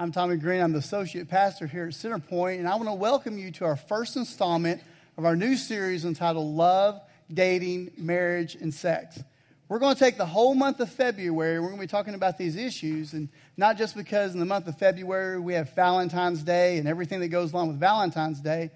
I'm 0.00 0.12
Tommy 0.12 0.36
Green. 0.38 0.62
I'm 0.62 0.72
the 0.72 0.78
associate 0.78 1.28
pastor 1.28 1.66
here 1.66 1.84
at 1.84 1.92
Centerpoint, 1.92 2.58
and 2.58 2.66
I 2.66 2.74
want 2.76 2.88
to 2.88 2.94
welcome 2.94 3.36
you 3.36 3.50
to 3.50 3.66
our 3.66 3.76
first 3.76 4.16
installment 4.16 4.80
of 5.18 5.26
our 5.26 5.36
new 5.36 5.58
series 5.58 6.06
entitled 6.06 6.56
Love, 6.56 7.02
Dating, 7.30 7.90
Marriage, 7.98 8.54
and 8.54 8.72
Sex. 8.72 9.22
We're 9.68 9.78
going 9.78 9.94
to 9.94 10.00
take 10.00 10.16
the 10.16 10.24
whole 10.24 10.54
month 10.54 10.80
of 10.80 10.90
February. 10.90 11.60
We're 11.60 11.66
going 11.66 11.76
to 11.76 11.82
be 11.82 11.86
talking 11.86 12.14
about 12.14 12.38
these 12.38 12.56
issues, 12.56 13.12
and 13.12 13.28
not 13.58 13.76
just 13.76 13.94
because 13.94 14.32
in 14.32 14.40
the 14.40 14.46
month 14.46 14.68
of 14.68 14.78
February 14.78 15.38
we 15.38 15.52
have 15.52 15.74
Valentine's 15.74 16.42
Day 16.42 16.78
and 16.78 16.88
everything 16.88 17.20
that 17.20 17.28
goes 17.28 17.52
along 17.52 17.68
with 17.68 17.78
Valentine's 17.78 18.40
Day, 18.40 18.70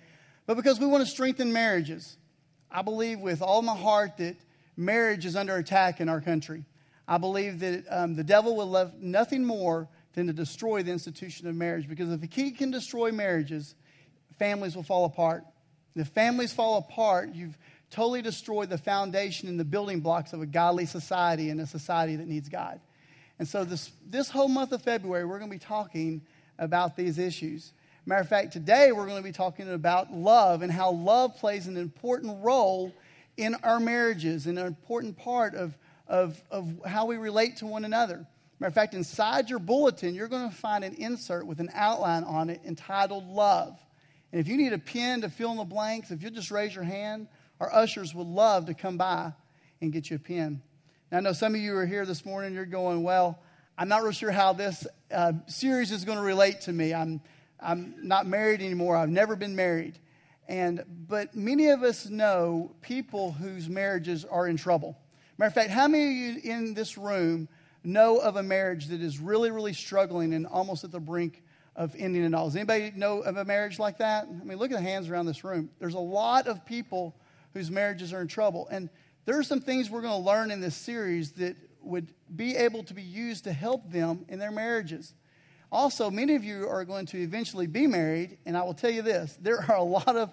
but 0.45 0.59
because 0.59 0.79
we 0.79 0.86
want 0.86 1.06
to 1.06 1.11
strengthen 1.11 1.54
marriages. 1.54 2.18
I 2.70 2.82
believe 2.82 3.18
with 3.18 3.41
all 3.41 3.62
my 3.62 3.75
heart 3.75 4.18
that 4.18 4.36
marriage 4.77 5.25
is 5.25 5.36
under 5.36 5.56
attack 5.56 6.02
in 6.02 6.11
our 6.11 6.20
country. 6.20 6.66
I 7.09 7.16
believe 7.16 7.61
that 7.61 7.86
um, 7.88 8.14
the 8.14 8.25
devil 8.25 8.56
would 8.56 8.64
love 8.64 9.00
nothing 9.00 9.46
more 9.46 9.88
than 10.14 10.26
to 10.28 10.32
destroy 10.32 10.82
the 10.82 10.92
institution 10.92 11.46
of 11.46 11.54
marriage 11.54 11.88
because 11.88 12.11
if 12.11 12.22
he 12.32 12.50
can 12.50 12.70
destroy 12.70 13.12
marriages, 13.12 13.75
families 14.39 14.75
will 14.75 14.82
fall 14.82 15.04
apart. 15.04 15.44
If 15.94 16.08
families 16.08 16.52
fall 16.52 16.79
apart, 16.79 17.34
you've 17.34 17.56
totally 17.90 18.22
destroyed 18.22 18.70
the 18.70 18.79
foundation 18.79 19.48
and 19.48 19.58
the 19.58 19.64
building 19.64 20.00
blocks 20.00 20.32
of 20.32 20.40
a 20.40 20.46
godly 20.46 20.86
society 20.86 21.50
and 21.50 21.61
a 21.61 21.66
society 21.66 22.16
that 22.16 22.26
needs 22.26 22.48
God. 22.48 22.80
And 23.39 23.46
so, 23.46 23.64
this, 23.64 23.90
this 24.08 24.30
whole 24.30 24.48
month 24.48 24.72
of 24.72 24.82
February, 24.82 25.25
we're 25.25 25.39
going 25.39 25.50
to 25.50 25.56
be 25.56 25.64
talking 25.64 26.22
about 26.58 26.96
these 26.96 27.18
issues. 27.18 27.72
Matter 28.06 28.20
of 28.20 28.28
fact, 28.28 28.53
today 28.53 28.92
we're 28.92 29.06
going 29.06 29.18
to 29.18 29.25
be 29.25 29.32
talking 29.32 29.72
about 29.72 30.12
love 30.12 30.62
and 30.62 30.70
how 30.70 30.92
love 30.92 31.36
plays 31.36 31.67
an 31.67 31.76
important 31.76 32.44
role 32.44 32.92
in 33.36 33.56
our 33.62 33.81
marriages 33.81 34.47
and 34.47 34.58
an 34.58 34.67
important 34.67 35.17
part 35.17 35.55
of, 35.55 35.77
of, 36.06 36.41
of 36.50 36.81
how 36.86 37.06
we 37.06 37.17
relate 37.17 37.56
to 37.56 37.67
one 37.67 37.84
another. 37.84 38.27
Matter 38.64 38.70
of 38.70 38.75
fact, 38.77 38.95
inside 38.95 39.50
your 39.50 39.59
bulletin, 39.59 40.14
you're 40.14 40.27
going 40.27 40.48
to 40.48 40.56
find 40.56 40.84
an 40.84 40.95
insert 40.95 41.47
with 41.47 41.61
an 41.61 41.69
outline 41.75 42.25
on 42.25 42.48
it 42.48 42.62
entitled 42.64 43.28
Love. 43.28 43.78
And 44.33 44.41
if 44.41 44.48
you 44.48 44.56
need 44.56 44.73
a 44.73 44.79
pen 44.79 45.21
to 45.21 45.29
fill 45.29 45.51
in 45.51 45.59
the 45.59 45.65
blanks, 45.65 46.11
if 46.11 46.23
you'll 46.23 46.33
just 46.33 46.51
raise 46.51 46.75
your 46.75 46.83
hand, 46.83 47.29
our 47.61 47.71
ushers 47.71 48.15
would 48.15 48.27
love 48.27 48.65
to 48.65 48.73
come 48.73 48.97
by 48.97 49.34
and 49.83 49.93
get 49.93 50.09
you 50.09 50.17
a 50.17 50.19
pen. 50.19 50.62
Now, 51.12 51.19
I 51.19 51.21
know 51.21 51.34
some 51.34 51.55
of 51.55 51.61
you 51.61 51.77
are 51.77 51.84
here 51.84 52.06
this 52.06 52.25
morning, 52.25 52.55
you're 52.55 52.65
going, 52.65 53.03
Well, 53.03 53.39
I'm 53.77 53.89
not 53.89 54.03
real 54.03 54.12
sure 54.12 54.31
how 54.31 54.55
this 54.55 54.87
uh, 55.12 55.34
series 55.47 55.93
is 55.93 56.06
going 56.06 56.17
to 56.17 56.25
relate 56.25 56.62
to 56.62 56.73
me. 56.73 56.95
I'm, 56.95 57.21
I'm 57.61 57.95
not 58.03 58.27
married 58.27 58.62
anymore, 58.62 58.97
I've 58.97 59.11
never 59.11 59.37
been 59.37 59.56
married. 59.56 59.99
And, 60.49 60.83
but 61.06 61.34
many 61.34 61.69
of 61.69 61.83
us 61.83 62.06
know 62.06 62.75
people 62.81 63.33
whose 63.33 63.69
marriages 63.69 64.25
are 64.25 64.49
in 64.49 64.56
trouble. 64.56 64.97
Matter 65.37 65.49
of 65.49 65.55
fact, 65.55 65.69
how 65.69 65.87
many 65.87 66.06
of 66.06 66.12
you 66.12 66.51
in 66.51 66.73
this 66.73 66.97
room 66.97 67.47
know 67.85 68.19
of 68.19 68.37
a 68.37 68.43
marriage 68.43 68.87
that 68.87 69.01
is 69.01 69.19
really, 69.19 69.51
really 69.51 69.73
struggling 69.73 70.35
and 70.35 70.47
almost 70.47 70.85
at 70.85 70.91
the 70.91 71.01
brink 71.01 71.43
of 71.77 71.95
ending 71.99 72.25
it 72.25 72.35
all? 72.35 72.47
Does 72.47 72.57
anybody 72.57 72.93
know 72.97 73.21
of 73.21 73.37
a 73.37 73.45
marriage 73.45 73.79
like 73.79 73.99
that? 73.99 74.27
I 74.29 74.45
mean, 74.45 74.59
look 74.59 74.71
at 74.71 74.77
the 74.77 74.83
hands 74.83 75.09
around 75.09 75.27
this 75.27 75.45
room. 75.45 75.71
There's 75.79 75.95
a 75.95 75.99
lot 75.99 76.47
of 76.47 76.65
people 76.65 77.15
whose 77.53 77.71
marriages 77.71 78.12
are 78.12 78.21
in 78.21 78.29
trouble. 78.29 78.69
And 78.71 78.89
there 79.25 79.39
are 79.39 79.43
some 79.43 79.61
things 79.61 79.91
we're 79.91 80.03
going 80.03 80.21
to 80.21 80.27
learn 80.27 80.51
in 80.51 80.61
this 80.61 80.75
series 80.75 81.33
that 81.33 81.57
would 81.83 82.12
be 82.35 82.57
able 82.57 82.83
to 82.85 82.95
be 82.95 83.03
used 83.03 83.45
to 83.45 83.53
help 83.53 83.91
them 83.91 84.25
in 84.29 84.39
their 84.39 84.51
marriages. 84.51 85.15
Also, 85.71 86.11
many 86.11 86.35
of 86.35 86.45
you 86.45 86.69
are 86.69 86.85
going 86.85 87.07
to 87.07 87.19
eventually 87.19 87.67
be 87.67 87.87
married, 87.87 88.39
and 88.47 88.57
I 88.57 88.62
will 88.62 88.75
tell 88.75 88.91
you 88.91 89.03
this 89.03 89.37
there 89.41 89.65
are 89.69 89.77
a 89.77 89.83
lot 89.83 90.17
of 90.17 90.33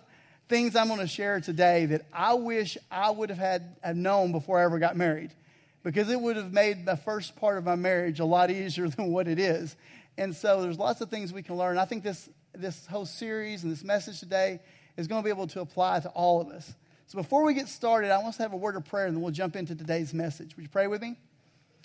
things 0.49 0.75
I'm 0.75 0.87
going 0.87 0.99
to 0.99 1.07
share 1.07 1.39
today 1.39 1.85
that 1.87 2.05
I 2.11 2.33
wish 2.33 2.77
I 2.89 3.09
would 3.09 3.29
have 3.29 3.37
had 3.37 3.75
have 3.81 3.95
known 3.95 4.31
before 4.31 4.59
I 4.59 4.63
ever 4.65 4.79
got 4.79 4.95
married 4.95 5.33
because 5.83 6.09
it 6.09 6.19
would 6.19 6.35
have 6.35 6.53
made 6.53 6.85
the 6.85 6.95
first 6.95 7.35
part 7.35 7.57
of 7.57 7.63
my 7.63 7.75
marriage 7.75 8.19
a 8.19 8.25
lot 8.25 8.51
easier 8.51 8.87
than 8.89 9.11
what 9.11 9.27
it 9.27 9.39
is. 9.39 9.75
And 10.17 10.35
so 10.35 10.61
there's 10.61 10.77
lots 10.77 11.01
of 11.01 11.09
things 11.09 11.33
we 11.33 11.43
can 11.43 11.55
learn. 11.57 11.77
I 11.77 11.85
think 11.85 12.03
this, 12.03 12.29
this 12.53 12.85
whole 12.85 13.05
series 13.05 13.63
and 13.63 13.71
this 13.71 13.83
message 13.83 14.19
today 14.19 14.59
is 14.97 15.07
going 15.07 15.21
to 15.21 15.25
be 15.25 15.31
able 15.31 15.47
to 15.47 15.61
apply 15.61 16.01
to 16.01 16.09
all 16.09 16.41
of 16.41 16.49
us. 16.49 16.73
So 17.07 17.17
before 17.17 17.43
we 17.43 17.53
get 17.53 17.67
started, 17.67 18.11
I 18.11 18.19
want 18.19 18.35
to 18.35 18.43
have 18.43 18.53
a 18.53 18.57
word 18.57 18.75
of 18.75 18.85
prayer 18.85 19.05
and 19.05 19.15
then 19.15 19.21
we'll 19.21 19.31
jump 19.31 19.55
into 19.55 19.75
today's 19.75 20.13
message. 20.13 20.55
Would 20.55 20.63
you 20.63 20.69
pray 20.69 20.87
with 20.87 21.01
me? 21.01 21.17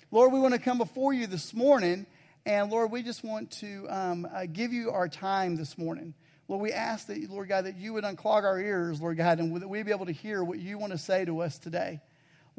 Lord, 0.09 0.31
we 0.31 0.39
want 0.39 0.53
to 0.53 0.59
come 0.59 0.77
before 0.77 1.11
you 1.11 1.27
this 1.27 1.53
morning, 1.53 2.05
and 2.45 2.71
Lord, 2.71 2.91
we 2.91 3.03
just 3.03 3.25
want 3.25 3.51
to 3.59 3.87
um, 3.89 4.25
uh, 4.33 4.45
give 4.45 4.71
you 4.71 4.91
our 4.91 5.09
time 5.09 5.57
this 5.57 5.77
morning. 5.77 6.13
Lord, 6.47 6.61
we 6.61 6.71
ask 6.71 7.07
that, 7.07 7.29
Lord 7.29 7.49
God, 7.49 7.65
that 7.65 7.75
you 7.75 7.91
would 7.91 8.05
unclog 8.05 8.45
our 8.45 8.57
ears, 8.57 9.01
Lord 9.01 9.17
God, 9.17 9.39
and 9.39 9.53
that 9.61 9.67
we'd 9.67 9.85
be 9.85 9.91
able 9.91 10.05
to 10.05 10.13
hear 10.13 10.41
what 10.41 10.59
you 10.59 10.77
want 10.77 10.93
to 10.93 10.97
say 10.97 11.25
to 11.25 11.41
us 11.41 11.59
today. 11.59 11.99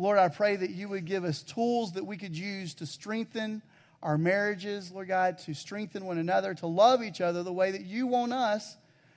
Lord, 0.00 0.16
I 0.16 0.28
pray 0.28 0.54
that 0.54 0.70
you 0.70 0.88
would 0.88 1.04
give 1.04 1.24
us 1.24 1.42
tools 1.42 1.92
that 1.92 2.06
we 2.06 2.16
could 2.16 2.36
use 2.36 2.72
to 2.74 2.86
strengthen 2.86 3.62
our 4.00 4.16
marriages, 4.16 4.92
Lord 4.92 5.08
God, 5.08 5.38
to 5.38 5.54
strengthen 5.54 6.04
one 6.04 6.18
another, 6.18 6.54
to 6.54 6.68
love 6.68 7.02
each 7.02 7.20
other 7.20 7.42
the 7.42 7.52
way 7.52 7.72
that 7.72 7.84
you 7.84 8.06
want 8.06 8.32
us 8.32 8.76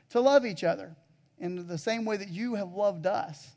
to 0.09 0.19
love 0.19 0.44
each 0.44 0.64
other, 0.64 0.96
in 1.40 1.68
the 1.68 1.78
same 1.78 2.03
way 2.03 2.18
that 2.18 2.30
you 2.30 2.56
have 2.56 2.74
loved 2.74 3.06
us. 3.06 3.52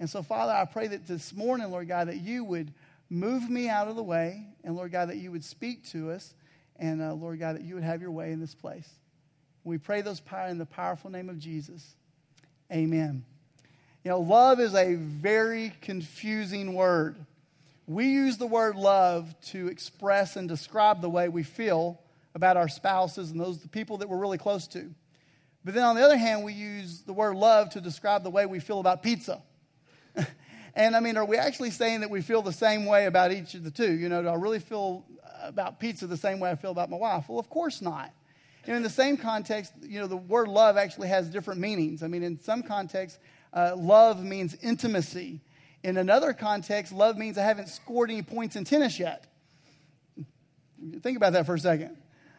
And 0.00 0.10
so, 0.10 0.22
Father, 0.22 0.52
I 0.52 0.64
pray 0.64 0.88
that 0.88 1.06
this 1.06 1.32
morning, 1.32 1.70
Lord 1.70 1.86
God, 1.86 2.08
that 2.08 2.20
you 2.20 2.42
would 2.42 2.74
move 3.08 3.48
me 3.48 3.68
out 3.68 3.86
of 3.86 3.94
the 3.94 4.02
way, 4.02 4.44
and 4.64 4.74
Lord 4.74 4.90
God, 4.90 5.10
that 5.10 5.16
you 5.16 5.30
would 5.30 5.44
speak 5.44 5.88
to 5.90 6.10
us, 6.10 6.34
and 6.76 7.00
uh, 7.00 7.14
Lord 7.14 7.38
God, 7.38 7.54
that 7.54 7.62
you 7.62 7.76
would 7.76 7.84
have 7.84 8.02
your 8.02 8.10
way 8.10 8.32
in 8.32 8.40
this 8.40 8.54
place. 8.54 8.88
We 9.62 9.78
pray 9.78 10.02
those 10.02 10.18
power 10.20 10.48
in 10.48 10.58
the 10.58 10.66
powerful 10.66 11.10
name 11.10 11.30
of 11.30 11.38
Jesus. 11.38 11.94
Amen. 12.72 13.24
You 14.04 14.10
know, 14.10 14.20
love 14.20 14.60
is 14.60 14.74
a 14.74 14.96
very 14.96 15.72
confusing 15.80 16.74
word. 16.74 17.16
We 17.86 18.08
use 18.08 18.36
the 18.36 18.46
word 18.46 18.76
love 18.76 19.34
to 19.46 19.68
express 19.68 20.36
and 20.36 20.46
describe 20.46 21.00
the 21.00 21.08
way 21.08 21.30
we 21.30 21.42
feel 21.42 21.98
about 22.34 22.58
our 22.58 22.68
spouses 22.68 23.30
and 23.30 23.40
those 23.40 23.60
the 23.60 23.68
people 23.68 23.96
that 23.98 24.08
we're 24.10 24.18
really 24.18 24.36
close 24.36 24.66
to. 24.68 24.90
But 25.64 25.72
then 25.72 25.84
on 25.84 25.96
the 25.96 26.02
other 26.02 26.18
hand, 26.18 26.44
we 26.44 26.52
use 26.52 27.00
the 27.00 27.14
word 27.14 27.34
love 27.36 27.70
to 27.70 27.80
describe 27.80 28.24
the 28.24 28.30
way 28.30 28.44
we 28.44 28.60
feel 28.60 28.78
about 28.78 29.02
pizza. 29.02 29.40
and 30.74 30.94
I 30.94 31.00
mean, 31.00 31.16
are 31.16 31.24
we 31.24 31.38
actually 31.38 31.70
saying 31.70 32.00
that 32.00 32.10
we 32.10 32.20
feel 32.20 32.42
the 32.42 32.52
same 32.52 32.84
way 32.84 33.06
about 33.06 33.32
each 33.32 33.54
of 33.54 33.64
the 33.64 33.70
two? 33.70 33.90
You 33.90 34.10
know, 34.10 34.20
do 34.20 34.28
I 34.28 34.34
really 34.34 34.58
feel 34.58 35.06
about 35.42 35.80
pizza 35.80 36.06
the 36.06 36.18
same 36.18 36.40
way 36.40 36.50
I 36.50 36.56
feel 36.56 36.72
about 36.72 36.90
my 36.90 36.98
wife? 36.98 37.24
Well, 37.26 37.38
of 37.38 37.48
course 37.48 37.80
not. 37.80 38.12
Know, 38.66 38.74
in 38.74 38.82
the 38.82 38.90
same 38.90 39.16
context, 39.16 39.72
you 39.82 39.98
know, 39.98 40.06
the 40.06 40.16
word 40.16 40.48
love 40.48 40.76
actually 40.76 41.08
has 41.08 41.28
different 41.28 41.60
meanings. 41.60 42.02
I 42.02 42.08
mean, 42.08 42.22
in 42.22 42.38
some 42.38 42.62
contexts, 42.62 43.18
uh, 43.54 43.76
love 43.76 44.22
means 44.22 44.56
intimacy. 44.62 45.40
In 45.82 45.96
another 45.96 46.32
context, 46.32 46.92
love 46.92 47.16
means 47.16 47.38
I 47.38 47.44
haven't 47.44 47.68
scored 47.68 48.10
any 48.10 48.22
points 48.22 48.56
in 48.56 48.64
tennis 48.64 48.98
yet. 48.98 49.26
Think 51.02 51.16
about 51.16 51.34
that 51.34 51.46
for 51.46 51.54
a 51.54 51.58
second. 51.58 51.96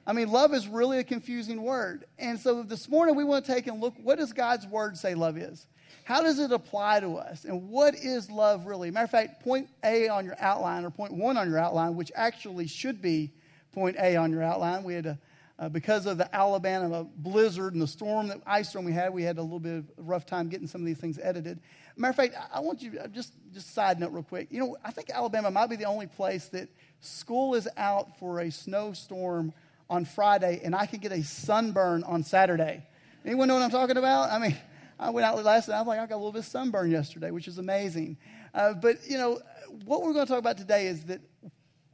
I 0.08 0.14
mean, 0.14 0.32
love 0.32 0.54
is 0.54 0.68
really 0.68 1.00
a 1.00 1.04
confusing 1.04 1.62
word. 1.64 2.06
And 2.20 2.40
so 2.40 2.62
this 2.62 2.88
morning 2.90 3.16
we 3.16 3.24
want 3.24 3.46
to 3.46 3.54
take 3.54 3.66
and 3.68 3.82
look 3.82 3.96
what 4.04 4.20
does 4.20 4.34
God's 4.34 4.68
word 4.68 4.98
say 4.98 5.16
love 5.16 5.38
is? 5.38 5.66
How 6.04 6.22
does 6.22 6.38
it 6.38 6.52
apply 6.52 7.00
to 7.00 7.16
us? 7.16 7.46
And 7.46 7.70
what 7.70 7.96
is 7.96 8.30
love 8.30 8.68
really? 8.68 8.92
Matter 8.92 9.06
of 9.06 9.12
fact, 9.12 9.44
point 9.44 9.70
A 9.84 10.08
on 10.08 10.26
your 10.26 10.36
outline, 10.40 10.86
or 10.86 10.92
point 10.92 11.14
one 11.14 11.38
on 11.38 11.50
your 11.50 11.58
outline, 11.58 11.96
which 11.96 12.12
actually 12.14 12.68
should 12.68 13.02
be 13.02 13.32
point 13.74 13.96
A 14.00 14.16
on 14.16 14.32
your 14.32 14.44
outline. 14.44 14.84
We 14.84 14.94
had 14.94 15.08
a 15.08 15.20
uh, 15.58 15.70
because 15.70 16.06
of 16.06 16.18
the 16.18 16.36
Alabama 16.36 17.06
blizzard 17.16 17.74
and 17.74 17.82
the 17.82 17.88
storm, 17.88 18.28
that 18.28 18.42
ice 18.46 18.70
storm 18.70 18.86
we 18.86 18.92
had, 18.92 19.14
we 19.14 19.24
had 19.24 19.38
a 19.38 19.42
little 19.42 19.60
bit 19.60 19.78
of 19.78 19.92
a 19.98 20.02
rough 20.02 20.26
time 20.26 20.50
getting 20.50 20.68
some 20.68 20.82
of 20.82 20.88
these 20.88 20.98
things 20.98 21.18
edited. 21.22 21.60
Matter 21.96 22.10
of 22.10 22.16
fact, 22.16 22.36
I 22.54 22.60
want 22.60 22.82
you 22.82 23.00
uh, 23.00 23.08
just 23.08 23.34
just 23.54 23.74
side 23.74 24.00
note 24.00 24.12
real 24.12 24.24
quick. 24.24 24.48
You 24.52 24.60
know, 24.60 24.78
I 24.84 24.92
think 24.92 25.10
Alabama 25.10 25.50
might 25.50 25.70
be 25.70 25.78
the 25.78 25.86
only 25.86 26.08
place 26.08 26.48
that 26.50 26.68
school 27.00 27.56
is 27.56 27.70
out 27.78 28.20
for 28.20 28.42
a 28.42 28.52
snowstorm 28.52 29.54
on 29.90 30.04
Friday, 30.04 30.60
and 30.64 30.76
I 30.76 30.88
can 30.88 31.00
get 31.00 31.14
a 31.14 31.24
sunburn 31.24 32.04
on 32.04 32.24
Saturday. 32.24 32.86
Anyone 33.26 33.48
know 33.48 33.54
what 33.54 33.64
I'm 33.64 33.70
talking 33.70 33.98
about? 33.98 34.32
I 34.32 34.40
mean, 34.40 34.58
I 35.00 35.10
went 35.12 35.26
out 35.26 35.42
last 35.42 35.70
night. 35.70 35.78
I 35.78 35.80
was 35.80 35.88
like, 35.88 36.00
I 36.00 36.06
got 36.06 36.16
a 36.16 36.18
little 36.18 36.34
bit 36.34 36.40
of 36.40 36.46
sunburn 36.46 36.92
yesterday, 36.92 37.32
which 37.32 37.48
is 37.48 37.60
amazing. 37.60 38.18
Uh, 38.54 38.74
but 38.74 38.98
you 39.08 39.18
know, 39.18 39.40
what 39.86 40.04
we're 40.04 40.14
going 40.14 40.26
to 40.26 40.30
talk 40.30 40.40
about 40.40 40.58
today 40.58 40.88
is 40.88 41.06
that 41.06 41.22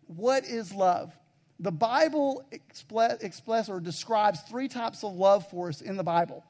what 0.07 0.45
is 0.45 0.73
love? 0.73 1.13
The 1.61 1.72
Bible 1.72 2.44
express 2.51 3.69
or 3.69 3.79
describes 3.79 4.41
three 4.41 4.67
types 4.67 5.03
of 5.03 5.13
love 5.13 5.47
for 5.52 5.69
us 5.69 5.79
in 5.81 5.96
the 5.96 6.03
Bible. 6.03 6.43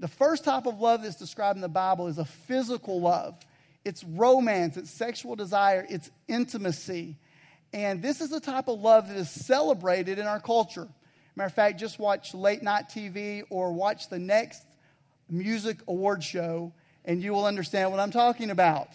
The 0.00 0.08
first 0.08 0.44
type 0.44 0.66
of 0.66 0.78
love 0.78 1.02
that's 1.02 1.16
described 1.16 1.56
in 1.56 1.62
the 1.62 1.68
Bible 1.68 2.08
is 2.08 2.18
a 2.18 2.26
physical 2.26 3.00
love. 3.00 3.34
It's 3.86 4.04
romance, 4.04 4.76
it's 4.76 4.90
sexual 4.90 5.34
desire, 5.34 5.86
it's 5.88 6.10
intimacy. 6.28 7.16
And 7.72 8.02
this 8.02 8.20
is 8.20 8.28
the 8.28 8.40
type 8.40 8.68
of 8.68 8.80
love 8.80 9.08
that 9.08 9.16
is 9.16 9.30
celebrated 9.30 10.18
in 10.18 10.26
our 10.26 10.40
culture. 10.40 10.88
Matter 11.36 11.46
of 11.46 11.54
fact, 11.54 11.80
just 11.80 11.98
watch 11.98 12.34
late 12.34 12.62
night 12.62 12.90
TV 12.90 13.44
or 13.48 13.72
watch 13.72 14.10
the 14.10 14.18
next 14.18 14.62
music 15.30 15.78
award 15.88 16.22
show, 16.22 16.74
and 17.06 17.22
you 17.22 17.32
will 17.32 17.46
understand 17.46 17.90
what 17.90 18.00
I'm 18.00 18.10
talking 18.10 18.50
about. 18.50 18.88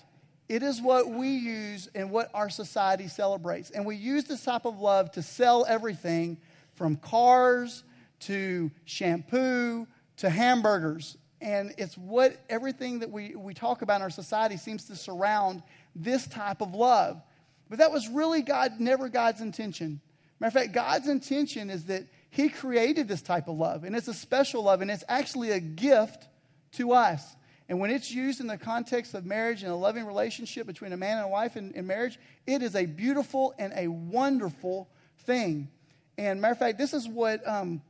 It 0.47 0.61
is 0.61 0.81
what 0.81 1.09
we 1.09 1.29
use 1.29 1.89
and 1.95 2.11
what 2.11 2.29
our 2.33 2.49
society 2.49 3.07
celebrates. 3.07 3.71
And 3.71 3.85
we 3.85 3.95
use 3.95 4.25
this 4.25 4.43
type 4.43 4.65
of 4.65 4.79
love 4.79 5.11
to 5.13 5.21
sell 5.21 5.65
everything 5.67 6.37
from 6.75 6.97
cars 6.97 7.83
to 8.21 8.71
shampoo 8.85 9.87
to 10.17 10.29
hamburgers. 10.29 11.17
And 11.41 11.73
it's 11.77 11.97
what 11.97 12.37
everything 12.49 12.99
that 12.99 13.11
we, 13.11 13.35
we 13.35 13.53
talk 13.53 13.81
about 13.81 13.97
in 13.97 14.01
our 14.01 14.09
society 14.09 14.57
seems 14.57 14.85
to 14.85 14.95
surround 14.95 15.63
this 15.95 16.27
type 16.27 16.61
of 16.61 16.73
love. 16.73 17.21
But 17.69 17.79
that 17.79 17.91
was 17.91 18.07
really 18.07 18.41
God, 18.41 18.79
never 18.79 19.09
God's 19.09 19.41
intention. 19.41 19.99
Matter 20.39 20.47
of 20.47 20.63
fact, 20.63 20.73
God's 20.73 21.07
intention 21.07 21.69
is 21.69 21.85
that 21.85 22.03
He 22.29 22.49
created 22.49 23.07
this 23.07 23.21
type 23.21 23.47
of 23.47 23.57
love, 23.57 23.83
and 23.83 23.95
it's 23.95 24.07
a 24.07 24.13
special 24.13 24.63
love, 24.63 24.81
and 24.81 24.91
it's 24.91 25.03
actually 25.07 25.51
a 25.51 25.59
gift 25.59 26.27
to 26.73 26.93
us. 26.93 27.35
And 27.67 27.79
when 27.79 27.89
it's 27.89 28.11
used 28.11 28.41
in 28.41 28.47
the 28.47 28.57
context 28.57 29.13
of 29.15 29.25
marriage 29.25 29.63
and 29.63 29.71
a 29.71 29.75
loving 29.75 30.05
relationship 30.05 30.67
between 30.67 30.93
a 30.93 30.97
man 30.97 31.17
and 31.17 31.25
a 31.25 31.29
wife 31.29 31.57
in, 31.57 31.71
in 31.73 31.87
marriage, 31.87 32.19
it 32.45 32.61
is 32.61 32.75
a 32.75 32.85
beautiful 32.85 33.53
and 33.57 33.73
a 33.75 33.87
wonderful 33.87 34.87
thing. 35.19 35.69
And 36.17 36.39
matter 36.39 36.51
of 36.51 36.59
fact, 36.59 36.77
this 36.77 36.93
is 36.93 37.07
what 37.07 37.45
um, 37.47 37.81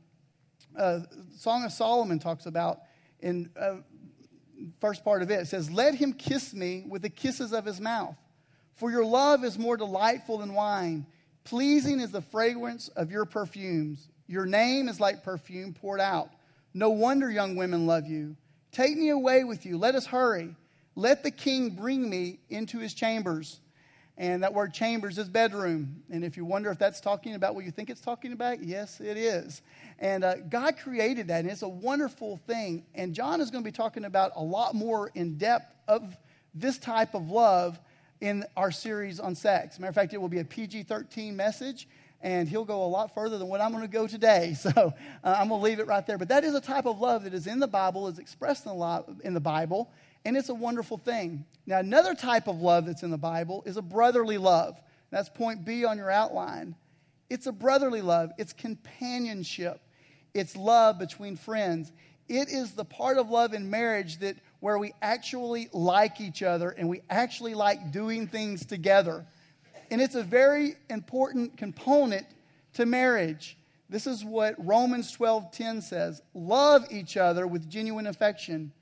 uh, 0.76 1.00
Song 1.36 1.64
of 1.64 1.72
Solomon 1.72 2.18
talks 2.18 2.46
about 2.46 2.80
in 3.20 3.50
uh, 3.58 3.76
first 4.80 5.04
part 5.04 5.22
of 5.22 5.30
it. 5.30 5.40
It 5.40 5.46
says, 5.46 5.70
"Let 5.70 5.94
him 5.94 6.12
kiss 6.12 6.54
me 6.54 6.84
with 6.88 7.02
the 7.02 7.10
kisses 7.10 7.52
of 7.52 7.64
his 7.64 7.80
mouth, 7.80 8.16
for 8.74 8.90
your 8.90 9.04
love 9.04 9.44
is 9.44 9.58
more 9.58 9.76
delightful 9.76 10.38
than 10.38 10.54
wine. 10.54 11.06
Pleasing 11.44 12.00
is 12.00 12.10
the 12.10 12.22
fragrance 12.22 12.88
of 12.88 13.10
your 13.10 13.24
perfumes. 13.24 14.08
Your 14.26 14.46
name 14.46 14.88
is 14.88 14.98
like 14.98 15.22
perfume 15.22 15.74
poured 15.74 16.00
out. 16.00 16.30
No 16.74 16.90
wonder 16.90 17.30
young 17.30 17.56
women 17.56 17.86
love 17.86 18.06
you. 18.06 18.36
Take 18.72 18.96
me 18.96 19.08
away 19.08 19.44
with 19.44 19.64
you. 19.66 19.78
Let 19.78 19.94
us 19.94 20.06
hurry. 20.06 20.54
Let 20.94 21.22
the 21.22 21.30
king 21.30 21.70
bring 21.70 22.08
me 22.08 22.40
into 22.48 22.78
his 22.78 22.94
chambers." 22.94 23.60
And 24.18 24.42
that 24.42 24.54
word 24.54 24.72
chambers 24.72 25.18
is 25.18 25.28
bedroom. 25.28 26.02
And 26.10 26.24
if 26.24 26.38
you 26.38 26.46
wonder 26.46 26.70
if 26.70 26.78
that's 26.78 27.00
talking 27.00 27.34
about 27.34 27.54
what 27.54 27.66
you 27.66 27.70
think 27.70 27.90
it's 27.90 28.00
talking 28.00 28.32
about, 28.32 28.62
yes, 28.62 28.98
it 29.00 29.18
is. 29.18 29.60
And 29.98 30.24
uh, 30.24 30.36
God 30.36 30.78
created 30.78 31.28
that, 31.28 31.40
and 31.40 31.50
it's 31.50 31.62
a 31.62 31.68
wonderful 31.68 32.38
thing. 32.46 32.86
And 32.94 33.14
John 33.14 33.42
is 33.42 33.50
going 33.50 33.62
to 33.62 33.70
be 33.70 33.76
talking 33.76 34.06
about 34.06 34.32
a 34.34 34.42
lot 34.42 34.74
more 34.74 35.10
in 35.14 35.36
depth 35.36 35.74
of 35.86 36.16
this 36.54 36.78
type 36.78 37.14
of 37.14 37.30
love 37.30 37.78
in 38.22 38.44
our 38.56 38.70
series 38.70 39.20
on 39.20 39.34
sex. 39.34 39.78
Matter 39.78 39.90
of 39.90 39.94
fact, 39.94 40.14
it 40.14 40.20
will 40.20 40.28
be 40.28 40.38
a 40.38 40.44
PG 40.44 40.84
13 40.84 41.36
message, 41.36 41.86
and 42.20 42.48
he'll 42.48 42.64
go 42.64 42.84
a 42.84 42.86
lot 42.86 43.14
further 43.14 43.38
than 43.38 43.48
what 43.48 43.60
I'm 43.60 43.70
going 43.72 43.82
to 43.82 43.88
go 43.88 44.06
today. 44.06 44.56
So 44.66 44.70
uh, 44.70 44.92
I'm 45.38 45.48
going 45.48 45.60
to 45.60 45.64
leave 45.64 45.78
it 45.78 45.86
right 45.86 46.06
there. 46.06 46.18
But 46.18 46.28
that 46.28 46.44
is 46.44 46.54
a 46.54 46.60
type 46.60 46.86
of 46.86 47.00
love 47.00 47.24
that 47.24 47.34
is 47.34 47.46
in 47.46 47.60
the 47.60 47.68
Bible, 47.68 48.08
is 48.08 48.18
expressed 48.18 48.66
in 48.66 48.76
the, 48.76 49.04
in 49.22 49.34
the 49.34 49.40
Bible, 49.40 49.90
and 50.24 50.36
it's 50.36 50.48
a 50.48 50.54
wonderful 50.54 50.98
thing. 50.98 51.44
Now, 51.66 51.78
another 51.78 52.14
type 52.14 52.48
of 52.48 52.60
love 52.60 52.86
that's 52.86 53.02
in 53.02 53.10
the 53.10 53.18
Bible 53.18 53.62
is 53.66 53.76
a 53.76 53.82
brotherly 53.82 54.38
love. 54.38 54.76
That's 55.10 55.28
point 55.28 55.64
B 55.64 55.84
on 55.84 55.98
your 55.98 56.10
outline. 56.10 56.74
It's 57.28 57.46
a 57.46 57.52
brotherly 57.52 58.02
love, 58.02 58.30
it's 58.38 58.52
companionship, 58.52 59.80
it's 60.34 60.56
love 60.56 60.98
between 60.98 61.36
friends. 61.36 61.92
It 62.28 62.48
is 62.48 62.72
the 62.72 62.84
part 62.84 63.18
of 63.18 63.30
love 63.30 63.54
in 63.54 63.70
marriage 63.70 64.18
that 64.18 64.36
where 64.60 64.78
we 64.78 64.92
actually 65.00 65.68
like 65.72 66.20
each 66.20 66.42
other 66.42 66.70
and 66.70 66.88
we 66.88 67.02
actually 67.08 67.54
like 67.54 67.92
doing 67.92 68.26
things 68.26 68.66
together. 68.66 69.24
And 69.90 70.00
it's 70.00 70.14
a 70.14 70.22
very 70.22 70.74
important 70.90 71.56
component 71.56 72.26
to 72.74 72.86
marriage. 72.86 73.56
This 73.88 74.06
is 74.06 74.24
what 74.24 74.54
Romans 74.64 75.16
12:10 75.16 75.82
says, 75.82 76.20
love 76.34 76.86
each 76.90 77.16
other 77.16 77.46
with 77.46 77.68
genuine 77.68 78.06
affection 78.06 78.72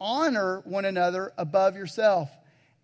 honor 0.00 0.60
one 0.64 0.84
another 0.84 1.32
above 1.38 1.76
yourself. 1.76 2.30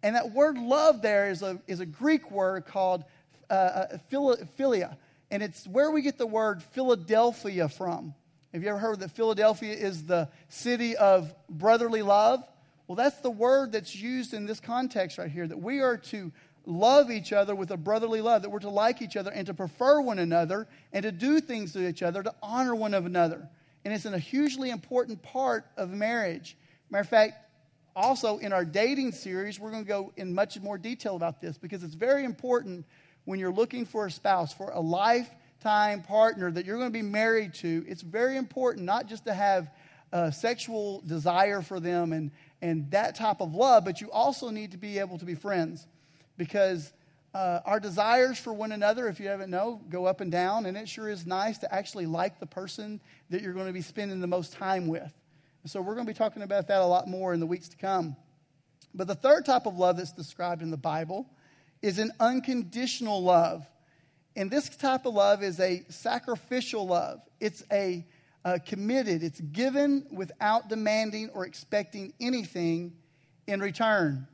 And 0.02 0.16
that 0.16 0.32
word 0.32 0.56
love 0.58 1.02
there 1.02 1.30
is 1.30 1.42
a, 1.42 1.60
is 1.66 1.80
a 1.80 1.86
Greek 1.86 2.30
word 2.30 2.64
called 2.64 3.04
uh, 3.50 3.52
uh 3.52 3.98
philia, 4.10 4.96
and 5.30 5.42
it's 5.42 5.66
where 5.66 5.90
we 5.90 6.02
get 6.02 6.18
the 6.18 6.26
word 6.26 6.62
Philadelphia 6.62 7.68
from. 7.68 8.14
Have 8.52 8.62
you 8.62 8.68
ever 8.68 8.78
heard 8.78 9.00
that 9.00 9.10
Philadelphia 9.10 9.74
is 9.74 10.04
the 10.04 10.28
city 10.48 10.96
of 10.96 11.34
brotherly 11.48 12.02
love? 12.02 12.42
Well, 12.88 12.96
that's 12.96 13.20
the 13.20 13.30
word 13.30 13.72
that's 13.72 13.94
used 13.94 14.34
in 14.34 14.46
this 14.46 14.58
context 14.58 15.18
right 15.18 15.30
here 15.30 15.46
that 15.46 15.60
we 15.60 15.80
are 15.80 15.96
to 15.96 16.32
love 16.66 17.10
each 17.10 17.32
other 17.32 17.54
with 17.54 17.70
a 17.70 17.76
brotherly 17.76 18.20
love, 18.20 18.42
that 18.42 18.50
we're 18.50 18.60
to 18.60 18.70
like 18.70 19.02
each 19.02 19.16
other 19.16 19.30
and 19.30 19.46
to 19.46 19.54
prefer 19.54 20.00
one 20.00 20.18
another 20.18 20.66
and 20.92 21.02
to 21.02 21.12
do 21.12 21.40
things 21.40 21.72
to 21.72 21.86
each 21.86 22.02
other, 22.02 22.22
to 22.22 22.34
honor 22.42 22.74
one 22.74 22.94
another. 22.94 23.48
And 23.84 23.94
it's 23.94 24.04
a 24.04 24.18
hugely 24.18 24.70
important 24.70 25.22
part 25.22 25.66
of 25.76 25.90
marriage. 25.90 26.56
Matter 26.90 27.02
of 27.02 27.08
fact, 27.08 27.34
also 27.96 28.38
in 28.38 28.52
our 28.52 28.64
dating 28.64 29.12
series, 29.12 29.58
we're 29.58 29.70
going 29.70 29.84
to 29.84 29.88
go 29.88 30.12
in 30.16 30.34
much 30.34 30.60
more 30.60 30.78
detail 30.78 31.16
about 31.16 31.40
this 31.40 31.58
because 31.58 31.82
it's 31.82 31.94
very 31.94 32.24
important 32.24 32.84
when 33.24 33.38
you're 33.38 33.52
looking 33.52 33.84
for 33.86 34.06
a 34.06 34.10
spouse, 34.10 34.52
for 34.52 34.70
a 34.70 34.80
lifetime 34.80 36.02
partner 36.02 36.50
that 36.50 36.64
you're 36.64 36.78
going 36.78 36.92
to 36.92 36.98
be 36.98 37.02
married 37.02 37.54
to. 37.54 37.84
It's 37.88 38.02
very 38.02 38.36
important 38.36 38.84
not 38.84 39.06
just 39.06 39.24
to 39.24 39.34
have 39.34 39.70
a 40.12 40.32
sexual 40.32 41.02
desire 41.06 41.62
for 41.62 41.80
them 41.80 42.12
and, 42.12 42.30
and 42.60 42.90
that 42.90 43.14
type 43.14 43.40
of 43.40 43.54
love, 43.54 43.84
but 43.84 44.00
you 44.00 44.10
also 44.10 44.50
need 44.50 44.72
to 44.72 44.78
be 44.78 44.98
able 44.98 45.18
to 45.18 45.24
be 45.24 45.34
friends 45.34 45.86
because 46.40 46.90
uh, 47.34 47.60
our 47.66 47.78
desires 47.78 48.38
for 48.38 48.50
one 48.54 48.72
another, 48.72 49.08
if 49.08 49.20
you 49.20 49.28
haven't 49.28 49.50
know, 49.50 49.78
go 49.90 50.06
up 50.06 50.22
and 50.22 50.32
down, 50.32 50.64
and 50.64 50.74
it 50.74 50.88
sure 50.88 51.06
is 51.06 51.26
nice 51.26 51.58
to 51.58 51.72
actually 51.72 52.06
like 52.06 52.40
the 52.40 52.46
person 52.46 52.98
that 53.28 53.42
you're 53.42 53.52
going 53.52 53.66
to 53.66 53.74
be 53.74 53.82
spending 53.82 54.20
the 54.20 54.26
most 54.26 54.54
time 54.54 54.88
with. 54.88 55.12
So 55.66 55.82
we're 55.82 55.96
going 55.96 56.06
to 56.06 56.12
be 56.14 56.16
talking 56.16 56.40
about 56.40 56.66
that 56.68 56.80
a 56.80 56.86
lot 56.86 57.06
more 57.08 57.34
in 57.34 57.40
the 57.40 57.46
weeks 57.46 57.68
to 57.68 57.76
come. 57.76 58.16
But 58.94 59.06
the 59.06 59.14
third 59.14 59.44
type 59.44 59.66
of 59.66 59.76
love 59.76 59.98
that's 59.98 60.14
described 60.14 60.62
in 60.62 60.70
the 60.70 60.78
Bible 60.78 61.26
is 61.82 61.98
an 61.98 62.10
unconditional 62.18 63.22
love. 63.22 63.66
And 64.34 64.50
this 64.50 64.70
type 64.70 65.04
of 65.04 65.12
love 65.12 65.42
is 65.42 65.60
a 65.60 65.84
sacrificial 65.90 66.86
love. 66.86 67.20
It's 67.38 67.62
a 67.70 68.06
committed, 68.64 69.22
it's 69.22 69.42
given 69.42 70.06
without 70.10 70.70
demanding 70.70 71.28
or 71.34 71.44
expecting 71.44 72.14
anything 72.18 72.94
in 73.46 73.60
return. 73.60 74.26